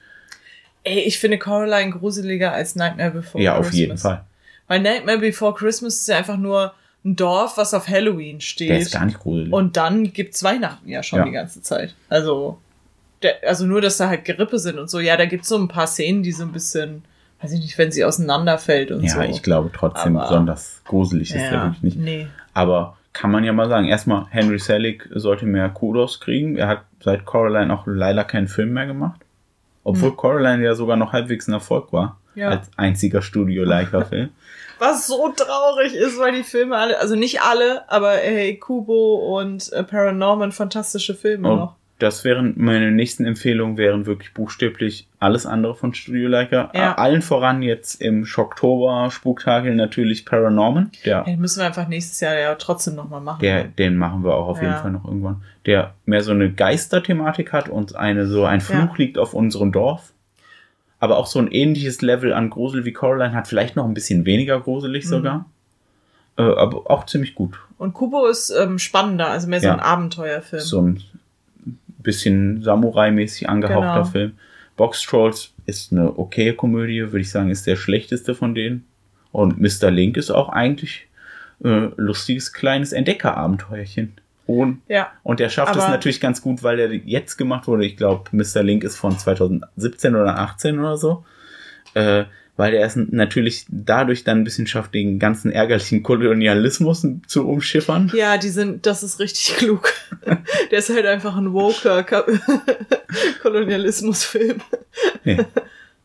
Ey, 0.84 1.00
ich 1.00 1.20
finde 1.20 1.39
Coraline 1.39 1.91
gruseliger 1.91 2.52
als 2.52 2.76
Nightmare 2.76 3.12
Before 3.12 3.44
ja, 3.44 3.56
Christmas. 3.56 3.66
Ja, 3.66 3.70
auf 3.70 3.74
jeden 3.74 3.98
Fall. 3.98 4.26
Weil 4.68 4.82
Nightmare 4.82 5.20
Before 5.20 5.54
Christmas 5.54 5.96
ist 5.96 6.08
ja 6.08 6.18
einfach 6.18 6.38
nur 6.38 6.74
ein 7.06 7.16
Dorf, 7.16 7.58
was 7.58 7.74
auf 7.74 7.88
Halloween 7.88 8.41
steht. 8.41 8.70
Der 8.70 8.80
ist 8.80 8.94
gar 8.94 9.06
nicht 9.06 9.20
gruselig. 9.20 9.52
Und 9.52 9.76
dann 9.76 10.14
gibt's 10.14 10.44
Weihnachten 10.44 10.88
ja 10.88 11.04
schon 11.04 11.20
ja. 11.20 11.26
die 11.26 11.32
ganze 11.32 11.62
Zeit. 11.62 11.96
Also 12.10 12.60
der, 13.24 13.36
also 13.48 13.66
nur, 13.66 13.82
dass 13.82 13.98
da 13.98 14.10
halt 14.10 14.26
Gerippe 14.26 14.60
sind 14.60 14.80
und 14.80 14.90
so. 14.90 15.00
Ja, 15.00 15.18
da 15.18 15.26
gibt's 15.26 15.50
so 15.50 15.58
ein 15.58 15.68
paar 15.68 15.88
Szenen, 15.88 16.24
die 16.24 16.32
so 16.32 16.44
ein 16.44 16.52
bisschen, 16.52 17.04
weiß 17.42 17.52
ich 17.54 17.62
nicht, 17.62 17.78
wenn 17.78 17.92
sie 17.92 18.06
auseinanderfällt 18.06 18.92
und 18.92 19.04
ja, 19.04 19.10
so. 19.10 19.22
Ja, 19.22 19.30
ich 19.30 19.44
glaube 19.44 19.72
trotzdem, 19.74 20.18
Aber, 20.18 20.28
besonders 20.28 20.82
gruselig 20.86 21.34
ist 21.34 21.42
ja, 21.42 21.50
der 21.50 21.64
wirklich 21.64 21.82
nicht. 21.82 21.98
Nee. 21.98 22.28
Aber 22.54 22.98
kann 23.14 23.32
man 23.32 23.44
ja 23.44 23.54
mal 23.54 23.70
sagen. 23.70 23.88
Erstmal, 23.88 24.26
Henry 24.30 24.60
Selick 24.60 25.08
sollte 25.14 25.46
mehr 25.46 25.70
Kudos 25.70 26.20
kriegen. 26.20 26.58
Er 26.58 26.68
hat 26.68 26.82
seit 27.00 27.26
Coraline 27.26 27.74
auch 27.74 27.84
leider 27.86 28.24
keinen 28.24 28.48
Film 28.48 28.74
mehr 28.74 28.88
gemacht. 28.88 29.22
Obwohl 29.84 30.10
hm. 30.10 30.18
Coraline 30.18 30.64
ja 30.64 30.76
sogar 30.76 30.98
noch 30.98 31.14
halbwegs 31.14 31.48
ein 31.48 31.54
Erfolg 31.54 31.94
war. 31.94 32.18
Ja. 32.36 32.50
Als 32.50 32.68
einziger 32.78 33.22
Studio-Leica-Film. 33.22 34.30
Was 34.80 35.08
so 35.08 35.30
traurig 35.30 35.94
ist, 35.94 36.20
weil 36.20 36.34
die 36.34 36.44
Filme 36.44 36.76
alle, 36.76 37.00
also 37.00 37.16
nicht 37.16 37.42
alle, 37.42 37.90
aber 37.90 38.14
hey, 38.14 38.58
Kubo 38.58 39.38
und 39.40 39.72
äh, 39.72 39.84
Paranorman 39.84 40.52
fantastische 40.52 41.14
Filme 41.14 41.50
und 41.50 41.58
noch 41.58 41.76
das 42.04 42.26
wären 42.26 42.54
meine 42.58 42.91
nächsten 42.91 43.24
Empfehlungen 43.24 43.78
wären 43.78 44.06
wirklich 44.06 44.34
buchstäblich 44.34 45.08
alles 45.20 45.45
andere 45.45 45.74
von 45.74 45.93
Studio 45.93 46.28
Leica. 46.28 46.70
Ja. 46.74 46.95
Allen 46.95 47.22
voran 47.22 47.62
jetzt 47.62 48.01
im 48.01 48.26
Schocktober 48.26 49.10
Spuktakel 49.10 49.74
natürlich 49.74 50.26
Paranorman. 50.26 50.91
Der, 51.06 51.24
den 51.24 51.39
müssen 51.39 51.62
wir 51.62 51.66
einfach 51.66 51.88
nächstes 51.88 52.20
Jahr 52.20 52.38
ja 52.38 52.56
trotzdem 52.56 52.95
nochmal 52.95 53.22
machen. 53.22 53.39
Der, 53.39 53.64
den 53.64 53.95
machen 53.95 54.26
wir 54.26 54.36
auch 54.36 54.49
auf 54.49 54.58
ja. 54.58 54.64
jeden 54.64 54.82
Fall 54.82 54.91
noch 54.91 55.06
irgendwann. 55.06 55.43
Der 55.66 55.93
mehr 56.06 56.22
so 56.22 56.32
eine 56.32 56.51
Geisterthematik 56.51 57.54
hat 57.54 57.70
und 57.70 57.95
eine 57.95 58.28
so 58.28 58.43
ein 58.43 58.60
Fluch 58.60 58.97
liegt 58.97 59.18
auf 59.18 59.34
unserem 59.34 59.72
Dorf. 59.72 60.12
Aber 60.99 61.18
auch 61.18 61.28
so 61.28 61.39
ein 61.39 61.47
ähnliches 61.47 62.01
Level 62.01 62.34
an 62.34 62.49
Grusel 62.49 62.84
wie 62.84 62.91
Coraline 62.91 63.34
hat, 63.34 63.47
vielleicht 63.47 63.78
noch 63.78 63.86
ein 63.86 63.93
bisschen 63.93 64.26
weniger 64.26 64.60
gruselig 64.60 65.06
mhm. 65.06 65.10
sogar. 65.10 65.45
Äh, 66.38 66.41
aber 66.41 66.91
auch 66.91 67.06
ziemlich 67.06 67.34
gut. 67.34 67.60
Und 67.78 67.93
Kubo 67.93 68.26
ist 68.26 68.49
ähm, 68.49 68.78
spannender, 68.78 69.28
also 69.28 69.47
mehr 69.47 69.62
so 69.62 69.70
ein 69.70 69.80
Abenteuerfilm. 69.80 70.62
So 70.62 70.82
ein 70.82 71.04
bisschen 72.04 72.62
Samurai-mäßig 72.62 73.49
angehauchter 73.49 73.93
genau. 73.93 74.06
Film. 74.06 74.32
Box 74.76 75.01
Trolls 75.04 75.54
ist 75.66 75.91
eine 75.91 76.18
okaye 76.18 76.54
Komödie, 76.54 77.01
würde 77.01 77.20
ich 77.20 77.30
sagen, 77.30 77.49
ist 77.49 77.68
der 77.68 77.76
schlechteste 77.76 78.36
von 78.36 78.56
denen. 78.56 78.86
Und 79.32 79.60
Mr. 79.60 79.89
Link 79.89 80.18
ist 80.18 80.32
auch 80.32 80.49
eigentlich 80.49 81.08
äh, 81.64 81.89
lustiges 81.95 82.54
kleines 82.54 82.93
Entdeckerabenteuerchen. 82.93 84.14
Und, 84.45 84.82
ja, 84.89 85.12
und 85.24 85.39
der 85.39 85.49
schafft 85.49 85.76
es 85.76 85.88
natürlich 85.88 86.20
ganz 86.20 86.41
gut, 86.41 86.64
weil 86.64 86.80
er 86.80 86.93
jetzt 86.93 87.38
gemacht 87.38 87.68
wurde. 87.68 87.86
Ich 87.86 87.95
glaube, 87.95 88.30
Mr. 88.32 88.62
Link 88.62 88.84
ist 88.84 88.97
von 88.97 89.18
2017 89.18 90.16
oder 90.16 90.38
18 90.38 90.80
oder 90.80 90.97
so. 90.97 91.24
Äh, 91.93 92.26
weil 92.56 92.74
er 92.74 92.86
es 92.86 92.95
natürlich 92.95 93.66
dadurch 93.70 94.24
dann 94.24 94.39
ein 94.39 94.43
bisschen 94.43 94.68
schafft, 94.68 94.93
den 94.93 95.18
ganzen 95.18 95.51
ärgerlichen 95.51 96.04
Kolonialismus 96.04 97.06
zu 97.26 97.47
umschiffern. 97.47 98.12
Ja, 98.14 98.38
die 98.38 98.49
sind, 98.49 98.86
das 98.86 99.01
ist 99.01 99.20
richtig 99.20 99.56
klug. 99.58 99.91
Der 100.72 100.80
ist 100.80 100.89
halt 100.89 101.06
einfach 101.06 101.36
ein 101.36 101.54
woker 101.54 102.04
Kolonialismusfilm. 103.41 104.62
Nee. 105.24 105.39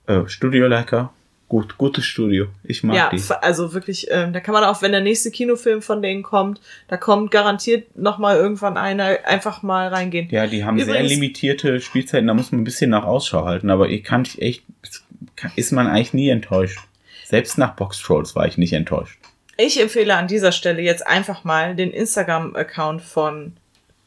Äh, 0.07 0.27
Studio 0.27 0.67
Leica, 0.69 1.13
gut, 1.49 1.77
gutes 1.77 2.07
Studio. 2.07 2.47
Ich 2.65 2.83
mag 2.83 2.97
ja, 2.97 3.11
die. 3.11 3.19
Ja, 3.19 3.39
also 3.41 3.75
wirklich, 3.75 4.07
ähm, 4.11 4.33
da 4.33 4.41
kann 4.41 4.55
man 4.55 4.65
auch, 4.65 4.81
wenn 4.81 4.93
der 4.93 5.03
nächste 5.03 5.31
Kinofilm 5.31 5.83
von 5.83 6.01
denen 6.01 6.23
kommt, 6.23 6.63
da 6.89 6.97
kommt 6.97 7.31
garantiert 7.31 7.95
noch 7.97 8.19
mal 8.19 8.37
irgendwann 8.37 8.79
einer, 8.79 9.19
einfach 9.25 9.63
mal 9.63 9.89
reingehen. 9.89 10.29
Ja, 10.31 10.47
die 10.47 10.65
haben 10.65 10.79
Übrigens, 10.79 11.09
sehr 11.09 11.19
limitierte 11.19 11.81
Spielzeiten, 11.81 12.27
da 12.27 12.33
muss 12.33 12.53
man 12.53 12.63
ein 12.63 12.65
bisschen 12.65 12.91
nach 12.91 13.05
Ausschau 13.05 13.45
halten, 13.45 13.69
aber 13.69 13.91
ich 13.91 14.03
kann 14.03 14.27
echt 14.39 14.65
ist 15.57 15.73
man 15.73 15.87
eigentlich 15.87 16.15
nie 16.15 16.29
enttäuscht. 16.29 16.81
Selbst 17.27 17.59
nach 17.59 17.75
Box 17.77 18.01
Trolls 18.01 18.35
war 18.35 18.47
ich 18.47 18.57
nicht 18.59 18.73
enttäuscht. 18.73 19.19
Ich 19.57 19.81
empfehle 19.81 20.17
an 20.17 20.29
dieser 20.29 20.53
Stelle 20.53 20.83
jetzt 20.83 21.07
einfach 21.07 21.45
mal 21.45 21.75
den 21.75 21.91
Instagram-Account 21.91 23.03
von 23.03 23.57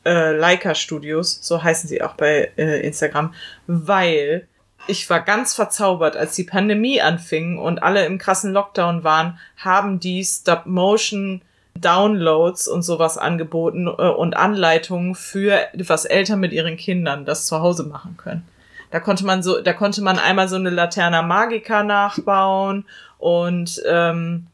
äh, 0.05 0.31
Leica 0.35 0.75
Studios, 0.75 1.39
so 1.41 1.61
heißen 1.61 1.87
sie 1.87 2.01
auch 2.01 2.13
bei 2.13 2.51
äh, 2.57 2.79
Instagram, 2.85 3.33
weil 3.67 4.47
ich 4.87 5.09
war 5.09 5.19
ganz 5.19 5.53
verzaubert, 5.53 6.17
als 6.17 6.35
die 6.35 6.43
Pandemie 6.43 7.01
anfing 7.01 7.59
und 7.59 7.83
alle 7.83 8.05
im 8.05 8.17
krassen 8.17 8.51
Lockdown 8.51 9.03
waren, 9.03 9.37
haben 9.57 9.99
die 9.99 10.23
Stop-Motion 10.23 11.41
Downloads 11.75 12.67
und 12.67 12.81
sowas 12.81 13.17
angeboten 13.17 13.87
äh, 13.87 13.89
und 13.89 14.35
Anleitungen 14.35 15.15
für 15.15 15.67
was 15.73 16.05
Eltern 16.05 16.39
mit 16.39 16.53
ihren 16.53 16.77
Kindern 16.77 17.25
das 17.25 17.45
zu 17.45 17.59
Hause 17.59 17.83
machen 17.83 18.17
können. 18.17 18.43
Da 18.91 18.99
konnte 18.99 19.25
man 19.25 19.41
so, 19.41 19.61
da 19.61 19.73
konnte 19.73 20.01
man 20.01 20.19
einmal 20.19 20.47
so 20.49 20.57
eine 20.57 20.69
Laterna 20.69 21.21
Magica 21.21 21.83
nachbauen 21.83 22.85
und 23.17 23.81
ähm, 23.87 24.47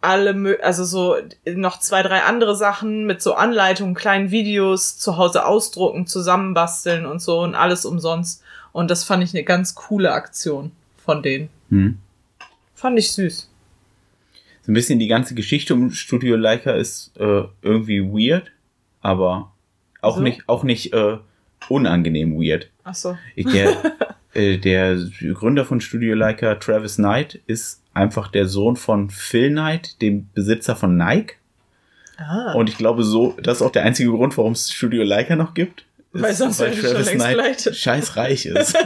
alle, 0.00 0.58
also 0.62 0.84
so 0.84 1.16
noch 1.46 1.80
zwei, 1.80 2.02
drei 2.02 2.22
andere 2.22 2.54
Sachen 2.54 3.06
mit 3.06 3.22
so 3.22 3.34
Anleitungen, 3.34 3.94
kleinen 3.94 4.30
Videos 4.30 4.98
zu 4.98 5.16
Hause 5.16 5.46
ausdrucken, 5.46 6.06
zusammenbasteln 6.06 7.06
und 7.06 7.20
so 7.20 7.40
und 7.40 7.54
alles 7.54 7.84
umsonst. 7.84 8.42
Und 8.72 8.90
das 8.90 9.04
fand 9.04 9.24
ich 9.24 9.34
eine 9.34 9.44
ganz 9.44 9.74
coole 9.74 10.12
Aktion 10.12 10.72
von 10.96 11.22
denen. 11.22 11.48
Hm. 11.70 11.98
Fand 12.74 12.98
ich 12.98 13.12
süß. 13.12 13.50
So 14.62 14.72
ein 14.72 14.74
bisschen 14.74 14.98
die 14.98 15.08
ganze 15.08 15.34
Geschichte 15.34 15.74
um 15.74 15.90
Studio 15.90 16.36
Leica 16.36 16.72
ist 16.72 17.12
äh, 17.18 17.44
irgendwie 17.62 18.02
weird, 18.02 18.52
aber 19.00 19.52
auch 20.00 20.16
so? 20.16 20.22
nicht, 20.22 20.48
auch 20.48 20.64
nicht 20.64 20.92
äh, 20.92 21.18
unangenehm 21.68 22.36
weird. 22.36 22.70
Ach 22.84 22.94
so. 22.94 23.18
Der, 23.36 23.76
äh, 24.34 24.58
der 24.58 24.96
Gründer 25.32 25.64
von 25.64 25.80
Studio 25.80 26.14
Leica, 26.14 26.54
Travis 26.56 26.96
Knight, 26.96 27.40
ist 27.46 27.82
einfach 27.94 28.28
der 28.28 28.46
Sohn 28.46 28.76
von 28.76 29.10
Phil 29.10 29.50
Knight, 29.50 30.00
dem 30.02 30.28
Besitzer 30.34 30.76
von 30.76 30.96
Nike. 30.96 31.36
Ah. 32.18 32.52
Und 32.52 32.68
ich 32.68 32.76
glaube, 32.76 33.02
so, 33.02 33.36
das 33.42 33.58
ist 33.58 33.62
auch 33.62 33.72
der 33.72 33.82
einzige 33.84 34.10
Grund, 34.10 34.36
warum 34.36 34.52
es 34.52 34.70
Studio 34.70 35.02
Leica 35.02 35.34
noch 35.34 35.54
gibt. 35.54 35.84
Weil 36.12 36.34
sonst 36.34 36.60
weil 36.60 36.76
Travis 36.76 37.10
Knight 37.10 37.74
scheiß 37.74 38.16
reich 38.16 38.46
ist. 38.46 38.76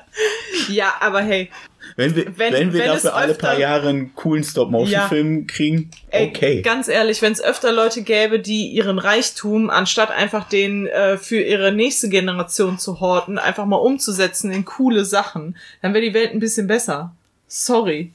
ja, 0.68 0.94
aber 1.00 1.20
hey, 1.20 1.50
wenn 1.96 2.16
wir, 2.16 2.26
wenn, 2.38 2.52
wenn 2.52 2.72
wir 2.72 2.80
wenn 2.80 2.88
dafür 2.88 3.14
alle 3.14 3.34
paar 3.34 3.58
Jahre 3.58 3.88
einen 3.88 4.14
coolen 4.14 4.44
Stop-Motion-Film 4.44 5.40
ja. 5.40 5.44
kriegen, 5.46 5.90
okay. 6.08 6.56
Ey, 6.56 6.62
ganz 6.62 6.88
ehrlich, 6.88 7.22
wenn 7.22 7.32
es 7.32 7.42
öfter 7.42 7.72
Leute 7.72 8.02
gäbe, 8.02 8.38
die 8.38 8.68
ihren 8.68 8.98
Reichtum, 8.98 9.70
anstatt 9.70 10.10
einfach 10.10 10.48
den 10.48 10.86
äh, 10.86 11.18
für 11.18 11.40
ihre 11.40 11.72
nächste 11.72 12.08
Generation 12.08 12.78
zu 12.78 13.00
horten, 13.00 13.38
einfach 13.38 13.66
mal 13.66 13.76
umzusetzen 13.76 14.50
in 14.50 14.64
coole 14.64 15.04
Sachen, 15.04 15.56
dann 15.82 15.94
wäre 15.94 16.04
die 16.04 16.14
Welt 16.14 16.32
ein 16.32 16.40
bisschen 16.40 16.66
besser. 16.66 17.14
Sorry. 17.46 18.12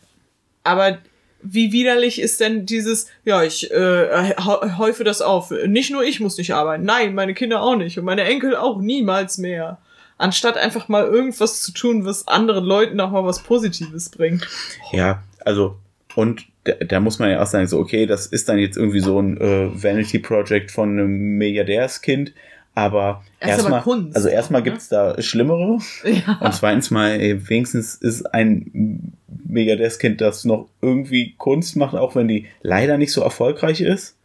Aber 0.64 0.98
wie 1.42 1.72
widerlich 1.72 2.20
ist 2.20 2.40
denn 2.40 2.66
dieses, 2.66 3.08
ja, 3.24 3.44
ich 3.44 3.72
äh, 3.72 4.36
häufe 4.38 5.04
das 5.04 5.22
auf. 5.22 5.52
Nicht 5.66 5.92
nur 5.92 6.04
ich 6.04 6.20
muss 6.20 6.38
nicht 6.38 6.54
arbeiten, 6.54 6.84
nein, 6.84 7.14
meine 7.16 7.34
Kinder 7.34 7.62
auch 7.62 7.76
nicht 7.76 7.98
und 7.98 8.06
meine 8.06 8.24
Enkel 8.24 8.56
auch 8.56 8.80
niemals 8.80 9.38
mehr 9.38 9.78
anstatt 10.18 10.58
einfach 10.58 10.88
mal 10.88 11.06
irgendwas 11.06 11.62
zu 11.62 11.72
tun, 11.72 12.06
was 12.06 12.28
anderen 12.28 12.66
Leuten 12.66 13.00
auch 13.00 13.12
mal 13.12 13.26
was 13.26 13.40
Positives 13.44 14.10
bringt. 14.10 14.48
Ja, 14.92 15.24
also, 15.46 15.78
und 16.16 16.46
da, 16.64 16.74
da 16.74 17.00
muss 17.00 17.20
man 17.20 17.30
ja 17.30 17.42
auch 17.42 17.48
sagen, 17.48 17.68
so, 17.68 17.80
okay, 17.80 18.06
das 18.06 18.28
ist 18.28 18.50
dann 18.50 18.58
jetzt 18.58 18.78
irgendwie 18.78 19.00
so 19.00 19.20
ein 19.22 19.38
äh, 19.40 19.70
Vanity 19.72 20.20
Project 20.20 20.72
von 20.72 20.92
einem 20.92 21.38
Milliardärskind, 21.38 22.34
aber 22.74 23.24
erstmal, 23.40 23.84
also 24.14 24.28
erstmal 24.28 24.62
ne? 24.62 24.70
gibt's 24.70 24.90
da 24.90 25.20
Schlimmere. 25.22 25.80
Ja. 26.04 26.38
Und 26.42 26.54
zweitens 26.54 26.92
mal, 26.92 27.12
ey, 27.12 27.50
wenigstens 27.50 27.96
ist 27.96 28.26
ein 28.34 29.14
Milliardärskind, 29.46 30.22
das 30.22 30.46
noch 30.46 30.68
irgendwie 30.82 31.34
Kunst 31.38 31.76
macht, 31.76 31.96
auch 31.96 32.16
wenn 32.16 32.28
die 32.28 32.48
leider 32.62 32.98
nicht 32.98 33.14
so 33.14 33.22
erfolgreich 33.22 33.82
ist 33.82 34.17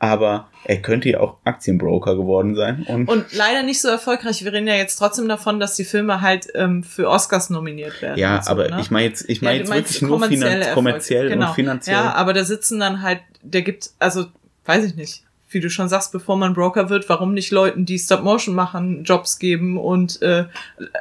aber 0.00 0.48
er 0.64 0.80
könnte 0.80 1.10
ja 1.10 1.20
auch 1.20 1.36
Aktienbroker 1.44 2.16
geworden 2.16 2.54
sein. 2.56 2.84
Und, 2.88 3.06
und 3.06 3.32
leider 3.34 3.62
nicht 3.62 3.82
so 3.82 3.88
erfolgreich. 3.88 4.42
Wir 4.42 4.52
reden 4.52 4.66
ja 4.66 4.74
jetzt 4.74 4.96
trotzdem 4.96 5.28
davon, 5.28 5.60
dass 5.60 5.76
die 5.76 5.84
Filme 5.84 6.22
halt 6.22 6.48
ähm, 6.54 6.82
für 6.82 7.08
Oscars 7.08 7.50
nominiert 7.50 8.00
werden. 8.00 8.18
Ja, 8.18 8.42
so, 8.42 8.50
aber 8.50 8.68
ne? 8.68 8.80
ich 8.80 8.90
meine 8.90 9.06
jetzt, 9.06 9.28
ich 9.28 9.42
meine 9.42 9.58
ja, 9.58 9.60
jetzt 9.60 9.74
wirklich 9.74 10.02
nur 10.02 10.22
finan 10.26 10.74
kommerziell 10.74 11.28
genau. 11.28 11.48
und 11.48 11.54
finanziell. 11.54 11.96
Ja, 11.96 12.14
aber 12.14 12.32
da 12.32 12.44
sitzen 12.44 12.80
dann 12.80 13.02
halt, 13.02 13.20
der 13.42 13.60
gibt, 13.60 13.90
also 13.98 14.24
weiß 14.64 14.86
ich 14.86 14.96
nicht, 14.96 15.22
wie 15.50 15.60
du 15.60 15.68
schon 15.68 15.90
sagst, 15.90 16.12
bevor 16.12 16.38
man 16.38 16.54
Broker 16.54 16.88
wird, 16.88 17.08
warum 17.10 17.34
nicht 17.34 17.50
Leuten, 17.50 17.84
die 17.84 17.98
Stop-Motion 17.98 18.54
machen, 18.54 19.04
Jobs 19.04 19.38
geben 19.38 19.78
und 19.78 20.22
äh, 20.22 20.46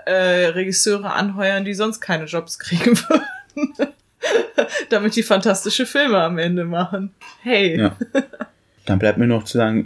äh, 0.06 0.47
Regisseure 0.47 1.14
anheuern, 1.14 1.64
die 1.64 1.74
sonst 1.74 2.02
keine 2.02 2.26
Jobs 2.26 2.60
kriegen 2.60 2.97
würden. 2.97 3.74
Damit 4.89 5.16
die 5.16 5.24
fantastische 5.24 5.86
Filme 5.86 6.22
am 6.22 6.38
Ende 6.38 6.66
machen. 6.66 7.14
Hey. 7.43 7.80
Ja. 7.80 7.95
Dann 8.89 8.97
bleibt 8.97 9.19
mir 9.19 9.27
noch 9.27 9.43
zu 9.43 9.59
sagen, 9.59 9.85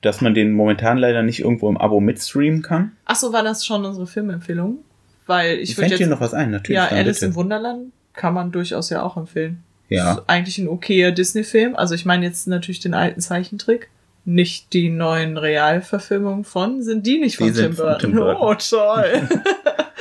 dass 0.00 0.22
man 0.22 0.32
den 0.32 0.52
momentan 0.52 0.96
leider 0.96 1.22
nicht 1.22 1.40
irgendwo 1.40 1.68
im 1.68 1.76
Abo 1.76 2.00
mitstreamen 2.00 2.62
kann. 2.62 2.92
Ach 3.04 3.14
so, 3.14 3.34
war 3.34 3.42
das 3.42 3.66
schon 3.66 3.84
unsere 3.84 4.06
Filmempfehlung? 4.06 4.78
Weil 5.26 5.58
ich 5.58 5.76
würde 5.76 5.90
jetzt 5.90 5.98
dir 6.00 6.06
noch 6.06 6.22
was 6.22 6.32
ein, 6.32 6.50
natürlich. 6.50 6.76
Ja, 6.76 6.86
Alice 6.86 7.20
bitte. 7.20 7.26
im 7.26 7.34
Wunderland 7.34 7.92
kann 8.14 8.32
man 8.32 8.50
durchaus 8.52 8.88
ja 8.88 9.02
auch 9.02 9.18
empfehlen. 9.18 9.62
Ja. 9.90 10.14
Ist 10.14 10.22
eigentlich 10.28 10.56
ein 10.56 10.68
okayer 10.68 11.12
Disney-Film. 11.12 11.76
Also 11.76 11.94
ich 11.94 12.06
meine 12.06 12.24
jetzt 12.24 12.48
natürlich 12.48 12.80
den 12.80 12.94
alten 12.94 13.20
Zeichentrick. 13.20 13.90
Nicht 14.24 14.72
die 14.72 14.88
neuen 14.88 15.36
Realverfilmungen 15.36 16.44
von, 16.44 16.82
sind 16.82 17.06
die 17.06 17.18
nicht 17.18 17.36
von, 17.36 17.48
die 17.48 17.52
Tim, 17.52 17.74
Burton? 17.74 18.00
von 18.00 18.00
Tim 18.00 18.12
Burton? 18.12 18.36
Oh, 18.40 18.54
toll. 18.54 19.28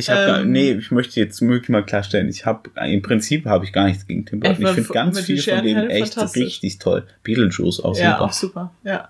Ich 0.00 0.10
habe 0.10 0.42
ähm, 0.42 0.52
nee, 0.52 0.72
ich 0.72 0.90
möchte 0.90 1.20
jetzt 1.20 1.40
möglich 1.40 1.68
mal 1.68 1.84
klarstellen, 1.84 2.28
ich 2.28 2.46
habe 2.46 2.70
im 2.76 3.02
Prinzip 3.02 3.46
habe 3.46 3.64
ich 3.64 3.72
gar 3.72 3.86
nichts 3.86 4.06
gegen 4.06 4.26
Tim 4.26 4.40
Burton. 4.40 4.62
Ich 4.62 4.70
finde 4.70 4.92
ganz 4.92 5.20
viel 5.20 5.40
von 5.40 5.62
denen 5.62 5.90
echt 5.90 6.16
richtig 6.36 6.78
toll. 6.78 7.06
Beetlejuice 7.22 7.80
auch 7.80 7.96
ja, 7.96 8.12
super. 8.12 8.20
auch 8.22 8.32
super. 8.32 8.74
Ja. 8.82 9.08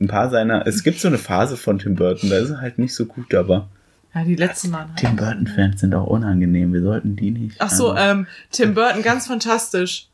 Ein 0.00 0.08
paar 0.08 0.28
seiner, 0.30 0.66
es 0.66 0.82
gibt 0.82 1.00
so 1.00 1.08
eine 1.08 1.18
Phase 1.18 1.56
von 1.56 1.78
Tim 1.78 1.94
Burton, 1.94 2.30
da 2.30 2.38
ist 2.38 2.50
er 2.50 2.60
halt 2.60 2.78
nicht 2.78 2.94
so 2.94 3.06
gut, 3.06 3.32
aber 3.34 3.68
ja, 4.14 4.22
die 4.22 4.36
letzten 4.36 4.70
Mal. 4.70 4.86
Halt. 4.86 4.96
Tim 4.96 5.16
Burton 5.16 5.46
Fans 5.46 5.80
sind 5.80 5.94
auch 5.94 6.06
unangenehm, 6.06 6.72
wir 6.72 6.82
sollten 6.82 7.16
die 7.16 7.32
nicht. 7.32 7.56
Ach 7.58 7.70
so, 7.70 7.96
ähm, 7.96 8.26
Tim 8.52 8.74
Burton 8.74 9.02
ganz 9.02 9.26
fantastisch. 9.26 10.08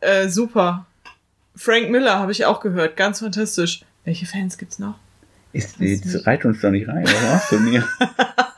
Äh, 0.00 0.28
super. 0.28 0.86
Frank 1.54 1.90
Miller 1.90 2.18
habe 2.18 2.32
ich 2.32 2.44
auch 2.44 2.60
gehört, 2.60 2.96
ganz 2.96 3.20
fantastisch. 3.20 3.82
Welche 4.04 4.26
Fans 4.26 4.58
gibt's 4.58 4.78
noch? 4.78 4.98
Ist, 5.52 5.80
jetzt 5.80 6.26
reit 6.26 6.44
uns 6.44 6.60
doch 6.60 6.70
nicht 6.70 6.86
rein, 6.86 7.04
was 7.04 7.22
machst 7.22 7.52
du 7.52 7.60
mir? 7.60 7.88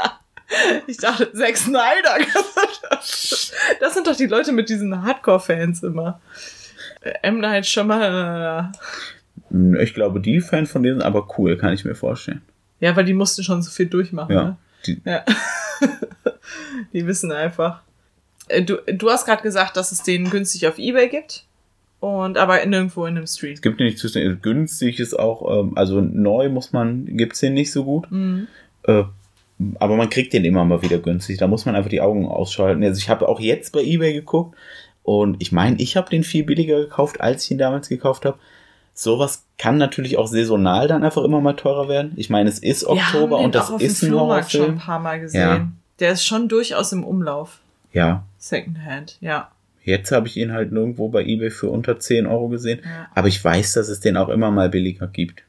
Ich 0.87 0.97
dachte, 0.97 1.33
Zack 1.33 1.57
Snyder. 1.57 2.19
Das 3.81 3.95
sind 3.95 4.07
doch 4.07 4.17
die 4.17 4.27
Leute 4.27 4.53
mit 4.53 4.69
diesen 4.69 5.03
Hardcore-Fans 5.03 5.83
immer. 5.83 6.21
M. 7.23 7.41
Night 7.41 7.67
Shyamalan. 7.67 8.73
Ich 9.81 9.95
glaube, 9.95 10.21
die 10.21 10.41
Fans 10.41 10.71
von 10.71 10.83
denen 10.83 10.97
sind 10.97 11.07
aber 11.07 11.29
cool, 11.39 11.57
kann 11.57 11.73
ich 11.73 11.85
mir 11.85 11.95
vorstellen. 11.95 12.43
Ja, 12.81 12.95
weil 12.97 13.05
die 13.05 13.15
mussten 13.15 13.43
schon 13.43 13.63
so 13.63 13.71
viel 13.71 13.87
durchmachen. 13.87 14.35
Ja. 14.35 14.45
Ne? 14.45 14.57
Die, 14.87 15.01
ja. 15.05 15.25
die 16.93 17.07
wissen 17.07 17.33
einfach. 17.33 17.83
Äh, 18.49 18.63
du, 18.63 18.77
du 18.87 19.11
hast 19.11 19.27
gerade 19.27 19.43
gesagt, 19.43 19.77
dass 19.77 19.93
es 19.93 20.03
den 20.03 20.31
günstig 20.31 20.67
auf 20.67 20.79
Ebay 20.79 21.09
gibt. 21.09 21.45
Und 22.01 22.39
aber 22.39 22.65
nirgendwo 22.65 23.07
in 23.07 23.17
einem 23.17 23.27
Street. 23.27 23.55
Es 23.55 23.63
gibt 23.63 23.81
nicht 23.81 23.99
zwischen 23.99 24.41
günstig 24.41 25.01
ist 25.01 25.19
auch, 25.19 25.63
ähm, 25.63 25.73
also 25.77 26.01
neu 26.01 26.49
muss 26.49 26.73
man, 26.73 27.07
gibt's 27.17 27.41
den 27.41 27.55
nicht 27.55 27.73
so 27.73 27.85
gut. 27.85 28.09
Mhm. 28.11 28.47
Äh, 28.85 29.03
aber 29.79 29.97
man 29.97 30.11
kriegt 30.11 30.33
den 30.33 30.45
immer 30.45 30.65
mal 30.65 30.83
wieder 30.83 30.99
günstig. 30.99 31.39
Da 31.39 31.49
muss 31.49 31.67
man 31.67 31.75
einfach 31.75 31.91
die 31.91 32.01
Augen 32.01 32.27
ausschalten. 32.27 32.83
Also 32.85 32.99
ich 32.99 33.09
habe 33.09 33.29
auch 33.29 33.41
jetzt 33.41 33.73
bei 33.73 33.81
eBay 33.81 34.13
geguckt 34.13 34.57
und 35.03 35.41
ich 35.41 35.53
meine, 35.53 35.77
ich 35.81 35.97
habe 35.97 36.11
den 36.11 36.23
viel 36.23 36.45
billiger 36.45 36.79
gekauft, 36.81 37.21
als 37.21 37.45
ich 37.45 37.51
ihn 37.51 37.59
damals 37.59 37.89
gekauft 37.89 38.25
habe. 38.25 38.39
Sowas 38.95 39.45
kann 39.59 39.79
natürlich 39.79 40.19
auch 40.19 40.27
saisonal 40.27 40.89
dann 40.89 41.05
einfach 41.05 41.23
immer 41.23 41.41
mal 41.41 41.55
teurer 41.55 41.89
werden. 41.89 42.13
Ich 42.17 42.31
meine, 42.31 42.49
es 42.49 42.59
ist 42.59 42.85
Oktober 42.85 43.39
und 43.39 43.55
das 43.55 43.71
ist 43.71 44.03
ein 44.03 44.13
Horrorfilm. 44.13 44.65
schon 44.65 44.75
ein 44.75 44.79
paar 44.79 44.99
Mal 44.99 45.21
gesehen. 45.21 45.41
Ja. 45.41 45.69
Der 46.01 46.13
ist 46.13 46.25
schon 46.25 46.49
durchaus 46.49 46.93
im 46.93 47.05
Umlauf. 47.05 47.61
Ja. 47.93 48.25
Secondhand, 48.39 49.17
ja. 49.21 49.51
Jetzt 49.85 50.13
habe 50.13 50.27
ich 50.27 50.37
ihn 50.37 50.53
halt 50.53 50.71
nirgendwo 50.71 51.09
bei 51.09 51.25
eBay 51.25 51.51
für 51.51 51.69
unter 51.69 51.99
10 51.99 52.27
Euro 52.27 52.49
gesehen. 52.49 52.81
Ja. 52.85 53.09
Aber 53.15 53.29
ich 53.29 53.43
weiß, 53.43 53.73
dass 53.73 53.89
es 53.89 54.01
den 54.01 54.17
auch 54.17 54.29
immer 54.29 54.51
mal 54.51 54.69
billiger 54.69 55.07
gibt. 55.07 55.43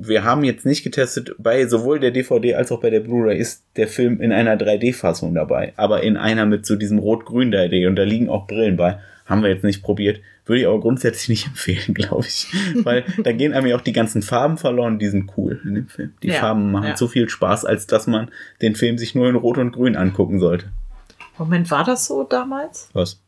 Wir 0.00 0.24
haben 0.24 0.44
jetzt 0.44 0.66
nicht 0.66 0.82
getestet, 0.82 1.34
bei 1.38 1.66
sowohl 1.66 2.00
der 2.00 2.10
DVD 2.10 2.54
als 2.54 2.72
auch 2.72 2.80
bei 2.80 2.90
der 2.90 3.00
Blu-ray 3.00 3.38
ist 3.38 3.64
der 3.76 3.88
Film 3.88 4.20
in 4.20 4.32
einer 4.32 4.56
3D-Fassung 4.56 5.34
dabei. 5.34 5.72
Aber 5.76 6.02
in 6.02 6.16
einer 6.16 6.46
mit 6.46 6.66
so 6.66 6.76
diesem 6.76 6.98
rot-grün 6.98 7.52
3D 7.52 7.86
und 7.86 7.96
da 7.96 8.02
liegen 8.02 8.28
auch 8.28 8.46
Brillen 8.46 8.76
bei. 8.76 8.98
Haben 9.24 9.42
wir 9.42 9.50
jetzt 9.50 9.64
nicht 9.64 9.82
probiert. 9.82 10.20
Würde 10.44 10.60
ich 10.60 10.66
aber 10.66 10.80
grundsätzlich 10.80 11.28
nicht 11.44 11.46
empfehlen, 11.46 11.94
glaube 11.94 12.26
ich. 12.26 12.46
Weil 12.84 13.04
da 13.22 13.32
gehen 13.32 13.52
einem 13.52 13.66
ja 13.66 13.76
auch 13.76 13.80
die 13.80 13.92
ganzen 13.92 14.22
Farben 14.22 14.56
verloren, 14.56 14.98
die 14.98 15.08
sind 15.08 15.32
cool 15.36 15.60
in 15.64 15.74
dem 15.74 15.88
Film. 15.88 16.14
Die 16.22 16.28
ja, 16.28 16.34
Farben 16.34 16.70
machen 16.70 16.88
ja. 16.88 16.96
so 16.96 17.08
viel 17.08 17.28
Spaß, 17.28 17.64
als 17.64 17.86
dass 17.86 18.06
man 18.06 18.30
den 18.62 18.76
Film 18.76 18.98
sich 18.98 19.14
nur 19.14 19.28
in 19.28 19.36
Rot 19.36 19.58
und 19.58 19.72
Grün 19.72 19.96
angucken 19.96 20.38
sollte. 20.38 20.66
Moment, 21.38 21.70
war 21.70 21.84
das 21.84 22.06
so 22.06 22.22
damals? 22.22 22.88
Was? 22.92 23.20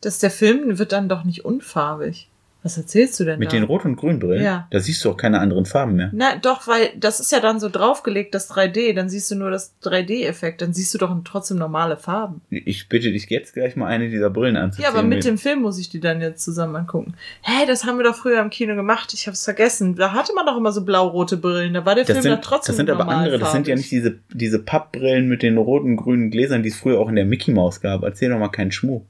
Dass 0.00 0.18
der 0.18 0.30
Film 0.30 0.78
wird 0.78 0.92
dann 0.92 1.08
doch 1.08 1.24
nicht 1.24 1.44
unfarbig. 1.44 2.28
Was 2.66 2.76
erzählst 2.76 3.20
du 3.20 3.24
denn 3.24 3.38
Mit 3.38 3.52
da? 3.52 3.56
den 3.58 3.62
Rot- 3.62 3.84
und 3.84 3.94
Grünbrillen? 3.94 4.42
Ja. 4.42 4.66
Da 4.72 4.80
siehst 4.80 5.04
du 5.04 5.10
auch 5.12 5.16
keine 5.16 5.38
anderen 5.38 5.66
Farben 5.66 5.94
mehr. 5.94 6.10
Na, 6.12 6.34
doch, 6.34 6.66
weil 6.66 6.90
das 6.96 7.20
ist 7.20 7.30
ja 7.30 7.38
dann 7.38 7.60
so 7.60 7.68
draufgelegt, 7.68 8.34
das 8.34 8.50
3D. 8.50 8.92
Dann 8.92 9.08
siehst 9.08 9.30
du 9.30 9.36
nur 9.36 9.52
das 9.52 9.76
3D-Effekt. 9.84 10.60
Dann 10.62 10.72
siehst 10.72 10.92
du 10.92 10.98
doch 10.98 11.16
trotzdem 11.22 11.58
normale 11.58 11.96
Farben. 11.96 12.40
Ich 12.50 12.88
bitte 12.88 13.12
dich 13.12 13.30
jetzt 13.30 13.54
gleich 13.54 13.76
mal 13.76 13.86
eine 13.86 14.08
dieser 14.08 14.30
Brillen 14.30 14.56
anzuziehen. 14.56 14.82
Ja, 14.82 14.88
aber 14.90 15.04
mit 15.04 15.24
dem 15.24 15.38
Film 15.38 15.62
muss 15.62 15.78
ich 15.78 15.90
die 15.90 16.00
dann 16.00 16.20
jetzt 16.20 16.42
zusammen 16.42 16.74
angucken. 16.74 17.14
Hä, 17.42 17.66
das 17.68 17.84
haben 17.84 17.98
wir 17.98 18.04
doch 18.04 18.16
früher 18.16 18.40
im 18.40 18.50
Kino 18.50 18.74
gemacht. 18.74 19.14
Ich 19.14 19.28
hab's 19.28 19.44
vergessen. 19.44 19.94
Da 19.94 20.12
hatte 20.12 20.32
man 20.34 20.44
doch 20.44 20.56
immer 20.56 20.72
so 20.72 20.84
blau-rote 20.84 21.36
Brillen. 21.36 21.72
Da 21.72 21.86
war 21.86 21.94
der 21.94 22.02
das 22.02 22.14
Film 22.14 22.22
sind, 22.22 22.32
doch 22.32 22.40
trotzdem 22.40 22.72
Das 22.72 22.76
sind 22.78 22.90
aber 22.90 23.06
andere. 23.06 23.38
Das 23.38 23.52
sind 23.52 23.68
ja 23.68 23.76
nicht 23.76 23.92
diese, 23.92 24.18
diese 24.32 24.58
Pappbrillen 24.58 25.28
mit 25.28 25.44
den 25.44 25.56
roten, 25.56 25.94
grünen 25.94 26.32
Gläsern, 26.32 26.64
die 26.64 26.70
es 26.70 26.76
früher 26.76 26.98
auch 26.98 27.08
in 27.08 27.14
der 27.14 27.26
Mickey 27.26 27.52
Maus 27.52 27.80
gab. 27.80 28.02
Erzähl 28.02 28.30
doch 28.30 28.40
mal 28.40 28.48
keinen 28.48 28.72
Schmuh. 28.72 29.02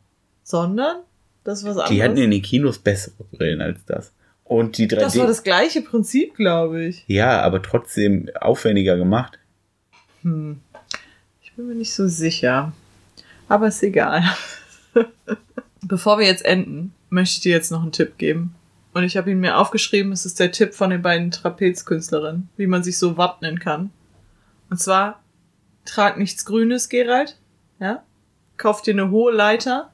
Sondern? 0.42 0.96
Das 1.46 1.60
ist 1.60 1.64
was 1.64 1.76
anderes. 1.76 1.90
Die 1.90 2.02
hatten 2.02 2.16
in 2.16 2.32
den 2.32 2.42
Kinos 2.42 2.80
bessere 2.80 3.22
Brillen 3.30 3.60
als 3.60 3.78
das. 3.86 4.12
Und 4.42 4.78
die 4.78 4.88
3D. 4.88 4.96
Das 4.96 5.16
war 5.16 5.28
das 5.28 5.44
gleiche 5.44 5.80
Prinzip, 5.80 6.34
glaube 6.34 6.84
ich. 6.84 7.04
Ja, 7.06 7.40
aber 7.40 7.62
trotzdem 7.62 8.28
aufwendiger 8.40 8.96
gemacht. 8.96 9.38
Hm. 10.22 10.60
Ich 11.40 11.52
bin 11.52 11.68
mir 11.68 11.76
nicht 11.76 11.94
so 11.94 12.08
sicher. 12.08 12.72
Aber 13.48 13.68
ist 13.68 13.80
egal. 13.84 14.24
Bevor 15.82 16.18
wir 16.18 16.26
jetzt 16.26 16.44
enden, 16.44 16.92
möchte 17.10 17.34
ich 17.34 17.40
dir 17.42 17.52
jetzt 17.52 17.70
noch 17.70 17.82
einen 17.82 17.92
Tipp 17.92 18.18
geben. 18.18 18.56
Und 18.92 19.04
ich 19.04 19.16
habe 19.16 19.30
ihn 19.30 19.38
mir 19.38 19.56
aufgeschrieben, 19.56 20.10
es 20.10 20.26
ist 20.26 20.40
der 20.40 20.50
Tipp 20.50 20.74
von 20.74 20.90
den 20.90 21.02
beiden 21.02 21.30
Trapezkünstlerinnen, 21.30 22.48
wie 22.56 22.66
man 22.66 22.82
sich 22.82 22.98
so 22.98 23.16
wappnen 23.16 23.60
kann. 23.60 23.90
Und 24.68 24.80
zwar, 24.80 25.22
trag 25.84 26.18
nichts 26.18 26.44
Grünes, 26.44 26.88
Gerald. 26.88 27.38
Ja? 27.78 28.02
Kauf 28.56 28.82
dir 28.82 28.94
eine 28.94 29.12
hohe 29.12 29.32
Leiter 29.32 29.92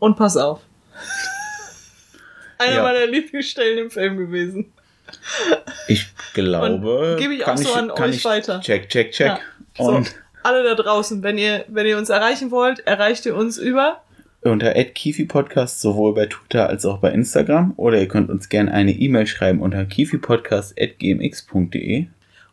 und 0.00 0.16
pass 0.16 0.36
auf. 0.36 0.60
Eine 2.58 2.74
ja. 2.74 2.82
meiner 2.82 3.06
Lieblingsstellen 3.06 3.78
im 3.78 3.90
Film 3.90 4.16
gewesen. 4.16 4.72
Ich 5.86 6.08
glaube. 6.34 7.16
Gebe 7.18 7.34
ich 7.34 7.46
auch 7.46 7.56
so 7.56 7.70
ich, 7.70 7.76
an 7.76 7.90
euch 7.92 8.24
weiter. 8.24 8.60
Check, 8.60 8.88
check, 8.88 9.12
check. 9.12 9.28
Ja. 9.28 9.38
Und 9.78 10.08
so, 10.08 10.14
alle 10.42 10.64
da 10.64 10.74
draußen, 10.74 11.22
wenn 11.22 11.38
ihr, 11.38 11.64
wenn 11.68 11.86
ihr 11.86 11.96
uns 11.96 12.08
erreichen 12.08 12.50
wollt, 12.50 12.80
erreicht 12.80 13.24
ihr 13.26 13.36
uns 13.36 13.56
über 13.56 14.02
unter 14.42 14.72
@kifi_podcast 14.72 15.80
sowohl 15.80 16.14
bei 16.14 16.26
Twitter 16.26 16.68
als 16.68 16.84
auch 16.86 16.98
bei 16.98 17.12
Instagram 17.12 17.74
oder 17.76 18.00
ihr 18.00 18.08
könnt 18.08 18.30
uns 18.30 18.48
gerne 18.48 18.72
eine 18.72 18.92
E-Mail 18.92 19.26
schreiben 19.26 19.60
unter 19.60 19.84
kifipodcast@gmx.de. 19.84 22.06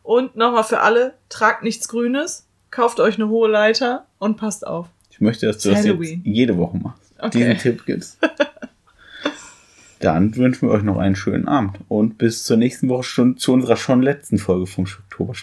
Und 0.03 0.35
nochmal 0.35 0.65
für 0.65 0.81
alle, 0.81 1.13
tragt 1.29 1.63
nichts 1.63 1.87
Grünes, 1.87 2.45
kauft 2.71 2.99
euch 2.99 3.15
eine 3.15 3.29
hohe 3.29 3.47
Leiter 3.49 4.05
und 4.19 4.35
passt 4.37 4.67
auf. 4.67 4.87
Ich 5.09 5.21
möchte, 5.21 5.45
dass 5.45 5.59
du 5.59 5.69
das 5.69 5.85
jetzt 5.85 6.17
jede 6.23 6.57
Woche 6.57 6.75
machst. 6.77 7.06
Okay. 7.19 7.37
Diesen 7.37 7.57
Tipp 7.57 7.85
gibt's. 7.85 8.17
Dann 9.99 10.35
wünschen 10.35 10.67
wir 10.67 10.73
euch 10.73 10.83
noch 10.83 10.97
einen 10.97 11.15
schönen 11.15 11.47
Abend 11.47 11.79
und 11.87 12.17
bis 12.19 12.43
zur 12.43 12.57
nächsten 12.57 12.87
Woche 12.87 13.03
schon 13.03 13.37
zu 13.37 13.53
unserer 13.53 13.77
schon 13.77 14.01
letzten 14.01 14.37
Folge 14.37 14.67
vom 14.67 14.85
Oktober 14.85 15.33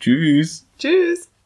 Tschüss. 0.00 0.66
Tschüss. 0.78 1.31